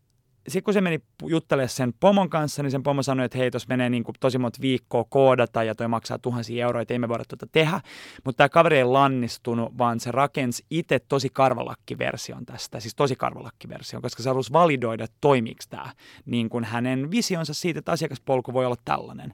sitten 0.47 0.63
kun 0.63 0.73
se 0.73 0.81
meni 0.81 0.99
juttelemaan 1.23 1.69
sen 1.69 1.93
pomon 1.99 2.29
kanssa, 2.29 2.63
niin 2.63 2.71
sen 2.71 2.83
pomo 2.83 3.03
sanoi, 3.03 3.25
että 3.25 3.37
hei, 3.37 3.51
tuossa 3.51 3.67
menee 3.69 3.89
niin 3.89 4.03
kuin 4.03 4.15
tosi 4.19 4.37
monta 4.37 4.61
viikkoa 4.61 5.03
koodata 5.09 5.63
ja 5.63 5.75
toi 5.75 5.87
maksaa 5.87 6.19
tuhansia 6.19 6.65
euroja, 6.65 6.81
että 6.81 6.93
ei 6.93 6.99
me 6.99 7.09
voida 7.09 7.23
tuota 7.27 7.47
tehdä. 7.51 7.81
Mutta 8.25 8.37
tämä 8.37 8.49
kaveri 8.49 8.77
ei 8.77 8.83
lannistunut, 8.83 9.77
vaan 9.77 9.99
se 9.99 10.11
rakensi 10.11 10.65
itse 10.69 10.99
tosi 10.99 11.29
karvalakkiversion 11.29 12.45
tästä, 12.45 12.79
siis 12.79 12.95
tosi 12.95 13.15
karvalakkiversion, 13.15 14.01
koska 14.01 14.23
se 14.23 14.29
halusi 14.29 14.53
validoida, 14.53 15.03
että 15.03 15.17
toimiiko 15.21 15.61
tämä 15.69 15.91
niin 16.25 16.49
kuin 16.49 16.63
hänen 16.63 17.11
visionsa 17.11 17.53
siitä, 17.53 17.79
että 17.79 17.91
asiakaspolku 17.91 18.53
voi 18.53 18.65
olla 18.65 18.77
tällainen. 18.85 19.33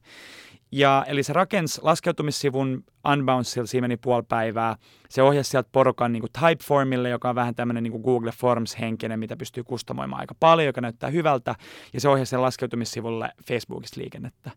Ja, 0.72 1.06
eli 1.08 1.24
se 1.24 1.34
rakensi 1.34 1.82
laskeutumissivun 1.84 2.84
Unbouncella, 3.14 3.68
siinä 3.68 3.82
meni 3.82 3.98
puoli 3.98 4.24
päivää. 4.30 4.76
Se 5.10 5.22
ohjasi 5.22 5.50
sieltä 5.50 5.70
porukan 5.72 6.12
niin 6.14 6.24
Typeformille, 6.40 7.10
joka 7.10 7.30
on 7.30 7.36
vähän 7.36 7.56
tämmöinen 7.56 7.84
niin 7.84 8.02
Google 8.02 8.32
Forms-henkinen, 8.32 9.20
mitä 9.20 9.38
pystyy 9.38 9.64
kustomoimaan 9.64 10.20
aika 10.20 10.36
paljon, 10.40 10.66
joka 10.66 10.82
näyttää 10.82 11.10
hyvältä. 11.10 11.56
Ja 11.94 12.02
se 12.02 12.10
ohjasi 12.10 12.30
sen 12.30 12.42
laskeutumissivulle 12.42 13.30
Facebookista 13.44 14.02
liikennettä. 14.02 14.52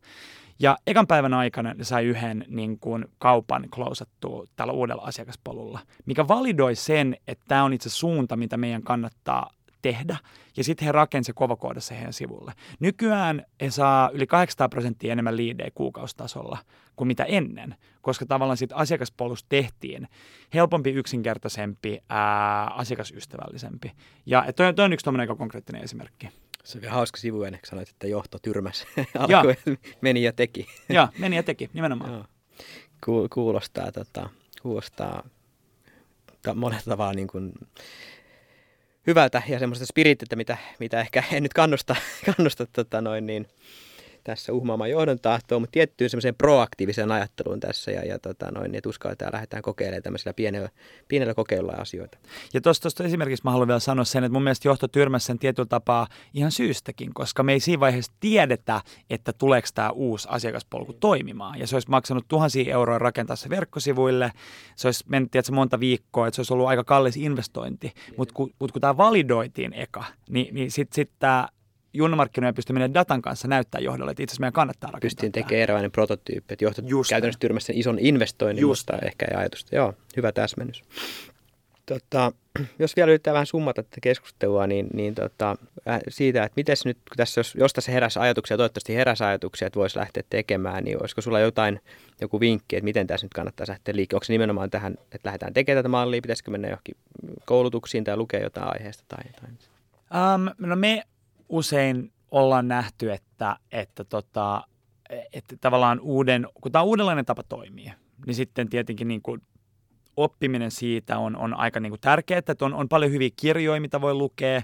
Ja 0.59 0.79
ekan 0.87 1.07
päivän 1.07 1.35
aikana 1.35 1.75
ne 1.75 1.85
sai 1.85 2.05
yhden 2.05 2.45
niin 2.49 2.79
kuin, 2.79 3.05
kaupan 3.19 3.69
klousattua 3.75 4.45
tällä 4.57 4.73
uudella 4.73 5.03
asiakaspolulla, 5.03 5.81
mikä 6.07 6.29
validoi 6.29 6.75
sen, 6.75 7.17
että 7.27 7.45
tämä 7.49 7.65
on 7.65 7.73
itse 7.73 7.91
suunta, 7.91 8.37
mitä 8.37 8.57
meidän 8.57 8.83
kannattaa 8.83 9.51
tehdä. 9.83 10.17
Ja 10.57 10.65
sitten 10.65 10.87
he 10.87 10.93
rakensivat 10.93 11.37
kovakoodassa 11.37 11.95
heidän 11.95 12.13
sivulle. 12.13 12.53
Nykyään 12.81 13.47
he 13.61 13.71
saa 13.71 14.11
yli 14.13 14.27
800 14.27 14.69
prosenttia 14.69 15.13
enemmän 15.13 15.37
liidejä 15.37 15.71
kuukaustasolla 15.75 16.59
kuin 16.97 17.09
mitä 17.09 17.25
ennen, 17.25 17.75
koska 18.01 18.27
tavallaan 18.27 18.57
siitä 18.57 18.77
asiakaspolusta 18.77 19.49
tehtiin 19.49 20.09
helpompi, 20.55 20.91
yksinkertaisempi, 20.91 21.99
ää, 22.09 22.65
asiakasystävällisempi. 22.67 23.93
Ja 24.27 24.53
toi, 24.57 24.75
toi 24.75 24.85
on 24.85 24.93
yksi 24.93 25.11
aika 25.19 25.37
konkreettinen 25.37 25.83
esimerkki. 25.83 26.29
Se 26.65 26.79
on 26.79 26.91
hauska 26.91 27.19
sivu 27.19 27.43
ennen 27.43 27.61
sanoit, 27.65 27.89
että 27.89 28.07
johto 28.07 28.39
tyrmäsi 28.39 28.87
alkuun, 29.19 29.79
meni 30.01 30.23
ja 30.23 30.33
teki. 30.33 30.67
Joo, 30.89 31.09
meni 31.19 31.37
ja 31.37 31.43
teki, 31.43 31.71
nimenomaan. 31.73 32.13
Joo. 32.13 32.25
Kuulostaa, 33.31 33.93
tota, 33.93 34.31
kuulostaa 34.63 35.23
monella 36.55 36.83
tavalla 36.85 37.13
niin 37.13 37.29
kuin 37.29 37.53
hyvältä 39.07 39.43
ja 39.49 39.59
semmoista 39.59 39.87
spirittitä, 39.87 40.37
mitä, 40.37 40.57
mitä 40.79 41.01
ehkä 41.01 41.23
en 41.33 41.43
nyt 41.43 41.55
kannusta, 41.55 41.97
kannusta 42.37 42.67
tota 42.67 43.01
noin, 43.01 43.27
niin, 43.27 43.47
tässä 44.25 44.53
uhmaamaan 44.53 44.91
johdon 44.91 45.21
tahtoa, 45.21 45.59
mutta 45.59 45.73
tiettyyn 45.73 46.11
semmoiseen 46.11 46.35
proaktiiviseen 46.35 47.13
ajatteluun 47.13 47.61
tässä 47.61 47.91
ja, 47.91 48.05
ja 48.05 48.19
tota 48.19 48.51
noin, 48.51 48.75
että 48.75 48.89
uskalletaan 48.89 49.27
ja 49.29 49.33
lähdetään 49.33 49.63
kokeilemaan 49.63 50.03
tämmöisillä 50.03 50.33
pienellä, 50.35 50.69
pienellä 51.09 51.35
kokeilulla 51.35 51.73
asioita. 51.73 52.19
Ja 52.55 52.61
tuosta 52.61 53.05
esimerkiksi 53.05 53.45
mä 53.45 53.51
haluan 53.51 53.69
vielä 53.69 53.81
sanoa 53.81 54.05
sen, 54.05 54.25
että 54.25 54.33
mun 54.33 54.43
mielestä 54.43 54.69
johto 54.69 54.89
tyrmäsi 54.89 55.27
sen 55.27 55.39
tietyllä 55.39 55.67
tapaa 55.67 56.07
ihan 56.35 56.53
syystäkin, 56.53 57.15
koska 57.15 57.43
me 57.43 57.53
ei 57.53 57.61
siinä 57.61 57.81
vaiheessa 57.81 58.13
tiedetä, 58.21 58.81
että 59.11 59.33
tuleeko 59.33 59.69
tämä 59.75 59.91
uusi 59.91 60.29
asiakaspolku 60.31 60.93
toimimaan. 60.93 61.59
Ja 61.59 61.67
se 61.67 61.77
olisi 61.77 61.91
maksanut 61.91 62.25
tuhansia 62.29 62.73
euroa 62.73 62.99
rakentaa 62.99 63.37
se 63.37 63.51
verkkosivuille, 63.51 64.33
se 64.77 64.89
olisi 64.89 65.05
mennyt 65.09 65.31
tietysti, 65.31 65.53
monta 65.53 65.81
viikkoa, 65.81 66.27
että 66.27 66.37
se 66.37 66.41
olisi 66.41 66.53
ollut 66.53 66.69
aika 66.69 66.85
kallis 66.85 67.17
investointi, 67.17 67.93
mutta 68.17 68.35
kun, 68.35 68.51
mut 68.59 68.73
kun 68.73 68.81
tämä 68.81 68.97
validoitiin 68.97 69.73
eka, 69.73 70.05
niin, 70.29 70.55
niin 70.55 70.71
sitten 70.71 70.95
sit 70.95 71.11
tämä 71.19 71.49
junnamarkkinoiden 71.93 72.55
pystyminen 72.55 72.95
datan 72.95 73.23
kanssa 73.23 73.49
näyttää 73.49 73.81
johdolle, 73.81 74.11
että 74.11 74.23
itse 74.23 74.33
asiassa 74.33 74.41
meidän 74.41 74.53
kannattaa 74.53 74.91
rakentaa 74.91 75.01
Pystyin 75.01 75.33
tekemään 75.33 75.63
eräänlainen 75.63 75.91
prototyyppi, 75.91 76.53
että 76.55 76.65
johto 76.65 76.83
Just 76.87 77.11
käytännössä 77.11 77.41
tyrmäsi 77.41 77.67
sen 77.67 77.77
ison 77.77 77.99
investoinnin, 77.99 78.61
Just. 78.61 78.91
mutta 78.91 79.07
ehkä 79.07 79.27
ei 79.31 79.37
ajatusta. 79.37 79.77
Joo, 79.77 79.95
hyvä 80.17 80.33
täsmennys. 80.33 80.83
Tota, 81.87 82.33
jos 82.79 82.97
vielä 82.97 83.11
yrittää 83.11 83.35
vähän 83.35 83.47
summata 83.47 83.83
tätä 83.83 83.97
keskustelua, 84.03 84.67
niin, 84.67 84.87
niin 84.93 85.15
tota, 85.15 85.57
äh, 85.89 86.01
siitä, 86.09 86.45
että 86.45 86.57
miten 86.57 86.77
nyt, 86.85 86.97
kun 86.97 87.17
tässä, 87.17 87.39
jos, 87.41 87.55
jos 87.55 87.73
tässä 87.73 87.93
heräsi 87.93 88.19
ajatuksia, 88.19 88.57
toivottavasti 88.57 88.95
heräsi 88.95 89.25
ajatuksia, 89.25 89.67
että 89.67 89.79
voisi 89.79 89.99
lähteä 89.99 90.23
tekemään, 90.31 90.85
niin 90.85 91.03
olisiko 91.03 91.21
sulla 91.21 91.41
jotain, 91.41 91.81
joku 92.21 92.41
vinkki, 92.41 92.77
että 92.77 92.85
miten 92.85 93.07
tässä 93.07 93.25
nyt 93.25 93.35
kannattaa 93.35 93.67
lähteä 93.69 93.97
liikkeelle? 93.97 94.17
Onko 94.17 94.25
se 94.25 94.33
nimenomaan 94.33 94.71
tähän, 94.71 94.93
että 94.93 95.29
lähdetään 95.29 95.55
tekemään 95.55 95.79
tätä 95.79 95.89
mallia, 95.89 96.23
pitäisikö 96.23 96.51
mennä 96.51 96.69
johonkin 96.69 96.97
koulutuksiin 97.45 98.05
tai 98.05 98.17
lukea 98.17 98.41
jotain 98.41 98.69
aiheesta 98.73 99.05
tai 99.09 99.25
jotain? 99.27 99.59
Um, 100.35 100.69
no 100.69 100.77
me 100.77 101.03
usein 101.51 102.13
ollaan 102.31 102.69
nähty, 102.69 103.13
että, 103.13 103.57
että, 103.73 104.05
tota, 104.05 104.65
että 105.33 105.57
tavallaan 105.61 106.01
uuden, 106.01 106.47
kun 106.61 106.73
tämä 106.73 106.83
on 106.83 106.89
uudenlainen 106.89 107.25
tapa 107.25 107.43
toimia, 107.43 107.95
niin 108.27 108.35
sitten 108.35 108.69
tietenkin 108.69 109.09
niin 109.09 109.23
kuin 109.23 109.43
oppiminen 110.17 110.71
siitä 110.71 111.19
on, 111.19 111.37
on 111.37 111.55
aika 111.55 111.81
niin 111.81 111.91
kuin 111.91 112.01
tärkeää, 112.01 112.39
että 112.39 112.65
on, 112.65 112.75
on 112.75 112.89
paljon 112.89 113.13
hyviä 113.13 113.31
kirjoja, 113.37 113.81
mitä 113.81 114.01
voi 114.01 114.15
lukea. 114.15 114.63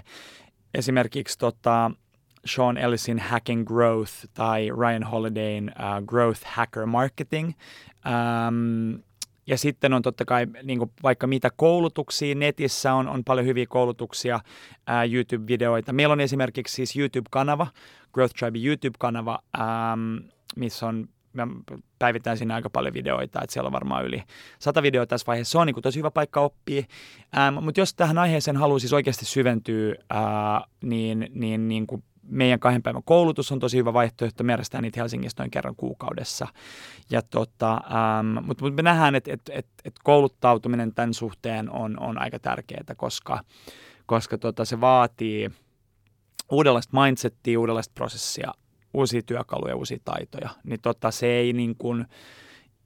Esimerkiksi 0.73 1.37
tota, 1.37 1.91
Sean 2.45 2.77
Ellisin 2.77 3.19
Hack 3.19 3.49
and 3.49 3.65
Growth 3.65 4.13
tai 4.33 4.69
Ryan 4.79 5.03
Holidayn 5.03 5.71
uh, 5.79 6.05
Growth 6.05 6.41
Hacker 6.45 6.85
Marketing. 6.85 7.53
Um, 8.05 9.03
ja 9.47 9.57
sitten 9.57 9.93
on 9.93 10.01
totta 10.01 10.25
kai 10.25 10.47
niin 10.63 10.79
kuin 10.79 10.91
vaikka 11.03 11.27
mitä 11.27 11.49
koulutuksia, 11.55 12.35
netissä 12.35 12.93
on, 12.93 13.07
on 13.07 13.23
paljon 13.23 13.47
hyviä 13.47 13.65
koulutuksia, 13.69 14.39
ää, 14.87 15.03
YouTube-videoita. 15.03 15.93
Meillä 15.93 16.13
on 16.13 16.19
esimerkiksi 16.19 16.75
siis 16.75 16.95
YouTube-kanava, 16.95 17.67
Growth 18.13 18.35
Tribe 18.35 18.59
YouTube-kanava, 18.59 19.39
äm, 19.59 20.23
missä 20.55 20.87
on 20.87 21.09
mä 21.33 21.47
sinne 22.35 22.53
aika 22.53 22.69
paljon 22.69 22.93
videoita, 22.93 23.41
että 23.41 23.53
siellä 23.53 23.67
on 23.67 23.73
varmaan 23.73 24.05
yli 24.05 24.23
sata 24.59 24.83
videoa 24.83 25.05
tässä 25.05 25.27
vaiheessa. 25.27 25.51
Se 25.51 25.57
on 25.57 25.67
niin 25.67 25.81
tosi 25.81 25.99
hyvä 25.99 26.11
paikka 26.11 26.41
oppia. 26.41 26.83
Ähm, 27.37 27.63
mutta 27.63 27.81
jos 27.81 27.93
tähän 27.93 28.17
aiheeseen 28.17 28.57
haluaa 28.57 28.79
siis 28.79 28.93
oikeasti 28.93 29.25
syventyä, 29.25 29.95
äh, 30.15 30.63
niin, 30.83 31.27
niin, 31.33 31.67
niin 31.67 31.87
kuin 31.87 32.03
meidän 32.27 32.59
kahden 32.59 32.83
päivän 32.83 33.03
koulutus 33.03 33.51
on 33.51 33.59
tosi 33.59 33.77
hyvä 33.77 33.93
vaihtoehto. 33.93 34.43
Me 34.43 34.51
järjestetään 34.51 34.81
niitä 34.81 34.99
Helsingissä 34.99 35.43
noin 35.43 35.51
kerran 35.51 35.75
kuukaudessa. 35.75 36.47
Ja 37.11 37.21
tota, 37.21 37.73
ähm, 37.73 38.45
mutta, 38.45 38.63
mutta 38.65 38.75
me 38.75 38.81
nähdään, 38.81 39.15
että 39.15 39.33
et, 39.33 39.41
et, 39.49 39.67
et 39.85 39.95
kouluttautuminen 40.03 40.93
tämän 40.93 41.13
suhteen 41.13 41.71
on, 41.71 41.99
on 41.99 42.21
aika 42.21 42.39
tärkeää, 42.39 42.95
koska, 42.97 43.39
koska 44.05 44.37
tota, 44.37 44.65
se 44.65 44.81
vaatii 44.81 45.51
uudenlaista 46.51 47.01
mindsettiä, 47.01 47.59
uudenlaista 47.59 47.93
prosessia, 47.93 48.53
uusia 48.93 49.21
työkaluja, 49.21 49.75
uusia 49.75 49.97
taitoja. 50.05 50.49
Niin 50.63 50.81
tota, 50.81 51.11
se 51.11 51.27
ei 51.27 51.53
niin 51.53 51.75
kuin 51.77 52.05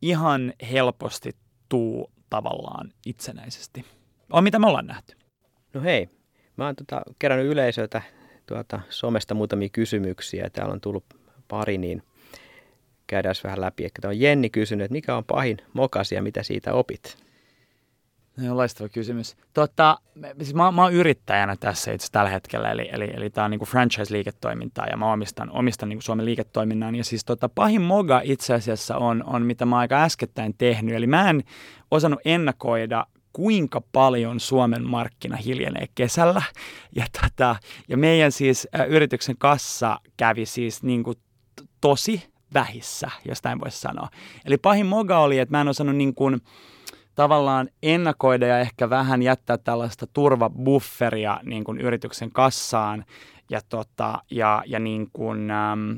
ihan 0.01 0.53
helposti 0.71 1.31
tuu 1.69 2.11
tavallaan 2.29 2.91
itsenäisesti. 3.05 3.85
on 4.31 4.43
mitä 4.43 4.59
me 4.59 4.67
ollaan 4.67 4.87
nähty. 4.87 5.15
No 5.73 5.81
hei, 5.81 6.09
mä 6.57 6.65
oon 6.65 6.75
tota, 6.75 7.01
kerännyt 7.19 7.47
yleisöltä 7.47 8.01
tuota, 8.51 8.79
somesta 8.89 9.33
muutamia 9.33 9.69
kysymyksiä. 9.69 10.49
Täällä 10.49 10.73
on 10.73 10.81
tullut 10.81 11.05
pari, 11.47 11.77
niin 11.77 12.03
käydään 13.07 13.35
vähän 13.43 13.61
läpi. 13.61 13.85
Ehkä 13.85 14.07
on 14.07 14.19
Jenni 14.19 14.49
kysynyt, 14.49 14.85
että 14.85 14.93
mikä 14.93 15.15
on 15.15 15.25
pahin 15.25 15.57
mokasi 15.73 16.15
ja 16.15 16.21
mitä 16.21 16.43
siitä 16.43 16.73
opit? 16.73 17.17
No, 18.37 18.57
loistava 18.57 18.89
kysymys. 18.89 19.37
Tota, 19.53 19.97
siis 20.37 20.53
mä, 20.53 20.71
mä 20.71 20.83
oon 20.83 20.93
yrittäjänä 20.93 21.55
tässä 21.59 21.91
itse 21.91 22.07
tällä 22.11 22.29
hetkellä, 22.29 22.71
eli, 22.71 22.89
eli, 22.91 23.11
eli 23.13 23.29
tämä 23.29 23.45
on 23.45 23.51
niinku 23.51 23.65
franchise-liiketoimintaa 23.65 24.87
ja 24.87 24.97
mä 24.97 25.13
omistan, 25.13 25.51
omistan 25.51 25.89
niinku 25.89 26.01
Suomen 26.01 26.25
liiketoiminnan. 26.25 26.95
Ja 26.95 27.03
siis 27.03 27.25
tota, 27.25 27.49
pahin 27.49 27.81
moga 27.81 28.21
itse 28.23 28.53
asiassa 28.53 28.97
on, 28.97 29.23
on, 29.27 29.45
mitä 29.45 29.65
mä 29.65 29.77
aika 29.77 30.03
äskettäin 30.03 30.55
tehnyt. 30.57 30.95
Eli 30.95 31.07
mä 31.07 31.29
en 31.29 31.43
osannut 31.91 32.19
ennakoida, 32.25 33.05
kuinka 33.33 33.81
paljon 33.91 34.39
Suomen 34.39 34.87
markkina 34.87 35.35
hiljenee 35.35 35.85
kesällä. 35.95 36.41
Ja, 36.95 37.05
tota, 37.21 37.55
ja 37.87 37.97
meidän 37.97 38.31
siis 38.31 38.67
yrityksen 38.87 39.35
kassa 39.37 39.99
kävi 40.17 40.45
siis 40.45 40.83
niinku 40.83 41.13
tosi 41.81 42.31
vähissä, 42.53 43.09
jos 43.25 43.43
näin 43.43 43.59
voisi 43.59 43.79
sanoa. 43.79 44.09
Eli 44.45 44.57
pahin 44.57 44.85
moga 44.85 45.19
oli, 45.19 45.39
että 45.39 45.57
mä 45.57 45.61
en 45.61 45.67
osannut 45.67 45.95
niin 45.95 46.15
kuin, 46.15 46.41
tavallaan 47.15 47.69
ennakoida 47.83 48.47
ja 48.47 48.59
ehkä 48.59 48.89
vähän 48.89 49.21
jättää 49.21 49.57
tällaista 49.57 50.07
turvabufferia 50.07 51.39
niin 51.43 51.63
kuin 51.63 51.81
yrityksen 51.81 52.31
kassaan 52.31 53.05
ja, 53.49 53.61
tota, 53.69 54.23
ja, 54.31 54.63
ja, 54.65 54.79
niin 54.79 55.09
kuin, 55.13 55.51
ähm, 55.51 55.91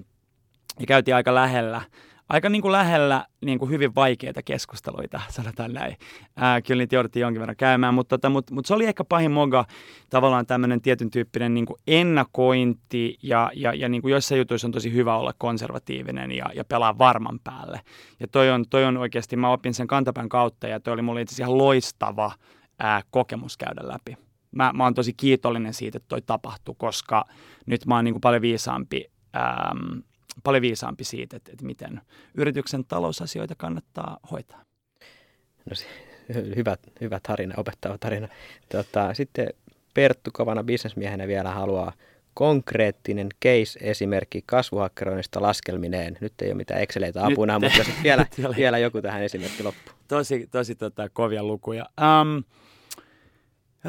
ja 0.79 0.85
käytiin 0.87 1.15
aika 1.15 1.35
lähellä 1.35 1.81
aika 2.29 2.49
niin 2.49 2.61
kuin 2.61 2.71
lähellä 2.71 3.25
niin 3.45 3.59
kuin 3.59 3.71
hyvin 3.71 3.95
vaikeita 3.95 4.43
keskusteluita, 4.43 5.21
sanotaan 5.29 5.73
näin. 5.73 5.97
Ää, 6.35 6.61
kyllä 6.61 6.81
niitä 6.81 6.95
jouduttiin 6.95 7.21
jonkin 7.21 7.39
verran 7.39 7.55
käymään, 7.55 7.93
mutta, 7.93 8.17
tota, 8.17 8.29
mutta, 8.29 8.53
mutta 8.53 8.67
se 8.67 8.73
oli 8.73 8.85
ehkä 8.85 9.03
pahin 9.03 9.31
moga, 9.31 9.65
tavallaan 10.09 10.45
tämmöinen 10.45 10.81
tietyn 10.81 11.09
tyyppinen 11.09 11.53
niin 11.53 11.65
kuin 11.65 11.79
ennakointi 11.87 13.17
ja, 13.23 13.51
ja, 13.53 13.73
ja 13.73 13.89
niin 13.89 14.01
kuin 14.01 14.11
joissain 14.11 14.39
jutuissa 14.39 14.67
on 14.67 14.71
tosi 14.71 14.93
hyvä 14.93 15.17
olla 15.17 15.33
konservatiivinen 15.37 16.31
ja, 16.31 16.45
ja 16.55 16.65
pelaa 16.65 16.97
varman 16.97 17.39
päälle. 17.43 17.81
Ja 18.19 18.27
toi 18.27 18.51
on, 18.51 18.65
toi 18.69 18.85
on 18.85 18.97
oikeasti, 18.97 19.35
mä 19.35 19.51
opin 19.51 19.73
sen 19.73 19.87
kantapään 19.87 20.29
kautta 20.29 20.67
ja 20.67 20.79
toi 20.79 20.93
oli 20.93 21.01
mulle 21.01 21.21
itse 21.21 21.43
ihan 21.43 21.57
loistava 21.57 22.31
ää, 22.79 23.01
kokemus 23.09 23.57
käydä 23.57 23.81
läpi. 23.83 24.17
Mä, 24.51 24.71
mä 24.73 24.83
oon 24.83 24.93
tosi 24.93 25.13
kiitollinen 25.13 25.73
siitä, 25.73 25.97
että 25.97 26.07
toi 26.07 26.21
tapahtui, 26.21 26.75
koska 26.77 27.25
nyt 27.65 27.85
mä 27.85 27.95
oon 27.95 28.05
niin 28.05 28.13
kuin 28.13 28.21
paljon 28.21 28.41
viisaampi 28.41 29.11
ähm, 29.35 29.99
paljon 30.43 30.61
viisaampi 30.61 31.03
siitä, 31.03 31.37
että, 31.37 31.51
että 31.51 31.65
miten 31.65 32.01
yrityksen 32.35 32.85
talousasioita 32.85 33.55
kannattaa 33.57 34.19
hoitaa. 34.31 34.63
No, 35.69 35.75
hyvä, 36.55 36.77
hyvä 37.01 37.19
tarina, 37.27 37.53
opettava 37.57 37.97
tarina. 37.97 38.27
Tota, 38.69 39.13
sitten 39.13 39.47
Perttu 39.93 40.29
kovana 40.33 40.63
bisnesmiehenä 40.63 41.27
vielä 41.27 41.51
haluaa 41.51 41.93
konkreettinen 42.33 43.29
case-esimerkki 43.45 44.43
kasvuhakkeroinnista 44.45 45.41
laskelmineen. 45.41 46.17
Nyt 46.21 46.33
ei 46.41 46.47
ole 46.47 46.55
mitään 46.55 46.81
Exceleitä 46.81 47.25
apuna, 47.25 47.59
Nyt, 47.59 47.73
mutta 47.77 47.91
vielä, 48.03 48.25
vielä 48.55 48.77
joku 48.77 49.01
tähän 49.01 49.23
esimerkki 49.23 49.63
loppu. 49.63 49.91
Tosi, 50.07 50.47
tosi 50.51 50.75
tota, 50.75 51.09
kovia 51.09 51.43
lukuja. 51.43 51.85
Um, 52.01 52.43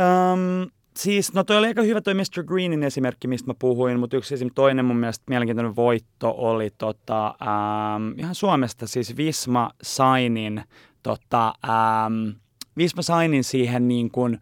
um, 0.03 0.70
Siis, 0.99 1.32
no 1.32 1.45
toi 1.45 1.57
oli 1.57 1.66
aika 1.66 1.82
hyvä 1.82 2.01
toi 2.01 2.14
Mr. 2.14 2.45
Greenin 2.45 2.82
esimerkki, 2.82 3.28
mistä 3.28 3.51
mä 3.51 3.55
puhuin, 3.59 4.01
mutta 4.01 4.16
yksi 4.16 4.34
esim. 4.34 4.51
toinen 4.55 4.84
mun 4.84 4.97
mielestä 4.97 5.24
mielenkiintoinen 5.28 5.76
voitto 5.76 6.34
oli 6.36 6.70
tota, 6.78 7.26
ähm, 7.26 8.18
ihan 8.18 8.34
Suomesta, 8.34 8.86
siis 8.86 9.16
Visma 9.16 9.70
Sainin, 9.82 10.62
tota, 11.03 11.55
ähm, 11.64 12.28
Visma 12.76 13.03
Sainin 13.03 13.45
siihen 13.45 13.88
niin 13.88 14.11
kuin, 14.11 14.40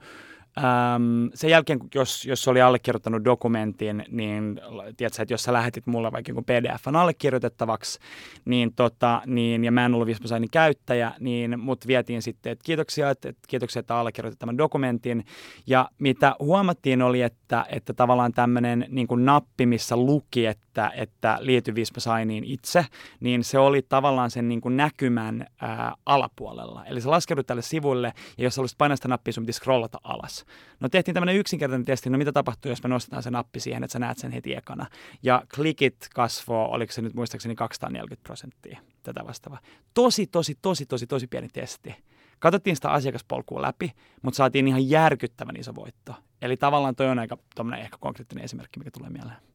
Öm, 0.59 1.31
sen 1.35 1.51
jälkeen, 1.51 1.79
jos, 1.95 2.25
jos 2.25 2.49
oli 2.49 2.61
allekirjoittanut 2.61 3.25
dokumentin, 3.25 4.05
niin 4.09 4.61
tiedätkö, 4.97 5.23
että 5.23 5.35
jos 5.35 5.43
sä 5.43 5.53
lähetit 5.53 5.87
mulle 5.87 6.13
vaikka 6.13 6.31
joku 6.31 6.43
pdf 6.43 6.89
allekirjoitettavaksi, 6.89 7.99
niin, 8.45 8.75
tota, 8.75 9.23
niin, 9.27 9.65
ja 9.65 9.73
mä 9.73 9.85
en 9.85 9.95
ollut 9.95 10.07
Vismasainin 10.07 10.51
käyttäjä, 10.51 11.13
niin 11.21 11.61
mut 11.61 11.87
vietiin 11.87 12.23
sitten, 12.23 12.53
että 12.53 12.65
kiitoksia, 12.65 13.11
että, 13.11 13.29
että 13.29 13.43
kiitoksia, 13.49 13.81
että 13.81 13.97
allekirjoitit 13.97 14.39
tämän 14.39 14.59
dokumentin. 14.59 15.25
Ja 15.67 15.89
mitä 15.99 16.37
huomattiin 16.39 17.03
oli, 17.03 17.23
että, 17.23 17.67
että 17.69 17.93
tavallaan 17.95 18.33
tämmöinen 18.33 18.87
niin 18.89 19.07
nappi, 19.17 19.67
missä 19.67 19.97
luki, 19.97 20.47
että, 20.47 20.72
että 20.95 21.39
liity 21.41 21.75
Vismasainiin 21.75 22.45
itse, 22.45 22.87
niin 23.21 23.45
se 23.45 23.59
oli 23.59 23.83
tavallaan 23.83 24.31
sen 24.31 24.49
niin 24.49 24.61
kuin 24.61 24.77
näkymän 24.77 25.47
ää, 25.61 25.95
alapuolella. 26.07 26.85
Eli 26.85 27.01
sä 27.01 27.11
laskeudut 27.11 27.47
tälle 27.47 27.63
sivulle, 27.63 28.13
ja 28.39 28.45
jos 28.45 28.57
haluaisit 28.57 28.79
painaa 28.79 28.97
sitä 28.97 29.09
nappia, 29.09 29.33
sun 29.33 29.47
piti 29.47 29.53
scrollata 29.53 30.01
alas. 30.05 30.45
No 30.81 30.89
tehtiin 30.89 31.15
tämmöinen 31.15 31.37
yksinkertainen 31.37 31.85
testi, 31.85 32.11
no 32.11 32.19
mitä 32.19 32.33
tapahtuu, 32.33 32.71
jos 32.71 32.83
me 32.83 32.89
nostetaan 32.89 33.23
se 33.23 33.31
nappi 33.31 33.61
siihen, 33.61 33.85
että 33.85 33.93
sä 33.93 33.99
näet 33.99 34.19
sen 34.19 34.33
heti 34.33 34.55
ekana. 34.55 34.87
Ja 35.23 35.43
klikit 35.55 36.09
kasvoi, 36.15 36.69
oliko 36.71 36.93
se 36.93 37.03
nyt 37.03 37.15
muistaakseni 37.15 37.55
240 37.55 38.25
prosenttia 38.25 38.81
tätä 39.03 39.21
vastaavaa. 39.27 39.61
Tosi, 39.95 40.27
tosi, 40.27 40.59
tosi, 40.63 40.87
tosi, 40.87 41.07
tosi 41.07 41.27
pieni 41.27 41.49
testi. 41.49 41.95
Katsottiin 42.39 42.77
sitä 42.77 42.91
asiakaspolkua 42.91 43.63
läpi, 43.63 43.93
mutta 44.23 44.37
saatiin 44.37 44.69
ihan 44.69 44.91
järkyttävän 44.91 45.57
iso 45.57 45.75
voitto. 45.75 46.15
Eli 46.43 46.57
tavallaan 46.57 46.97
toi 46.97 47.09
on 47.09 47.19
aika 47.19 47.39
ehkä 47.79 47.97
konkreettinen 48.01 48.45
esimerkki, 48.45 48.79
mikä 48.79 48.91
tulee 48.91 49.11
mieleen. 49.11 49.52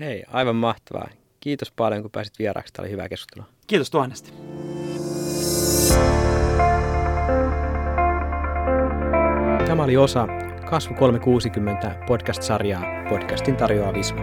Hei, 0.00 0.24
aivan 0.28 0.56
mahtavaa. 0.56 1.08
Kiitos 1.40 1.70
paljon, 1.70 2.02
kun 2.02 2.10
pääsit 2.10 2.38
vieraaksi. 2.38 2.72
Tämä 2.72 2.84
oli 2.84 2.92
hyvä 2.92 3.08
keskustelu. 3.08 3.44
Kiitos 3.66 3.90
tuhannesti. 3.90 4.32
Tämä 9.66 9.84
oli 9.84 9.96
osa 9.96 10.26
Kasvu 10.70 10.94
360 10.94 11.96
podcast-sarjaa 12.06 12.84
podcastin 13.08 13.56
tarjoaa 13.56 13.92
Visma. 13.94 14.20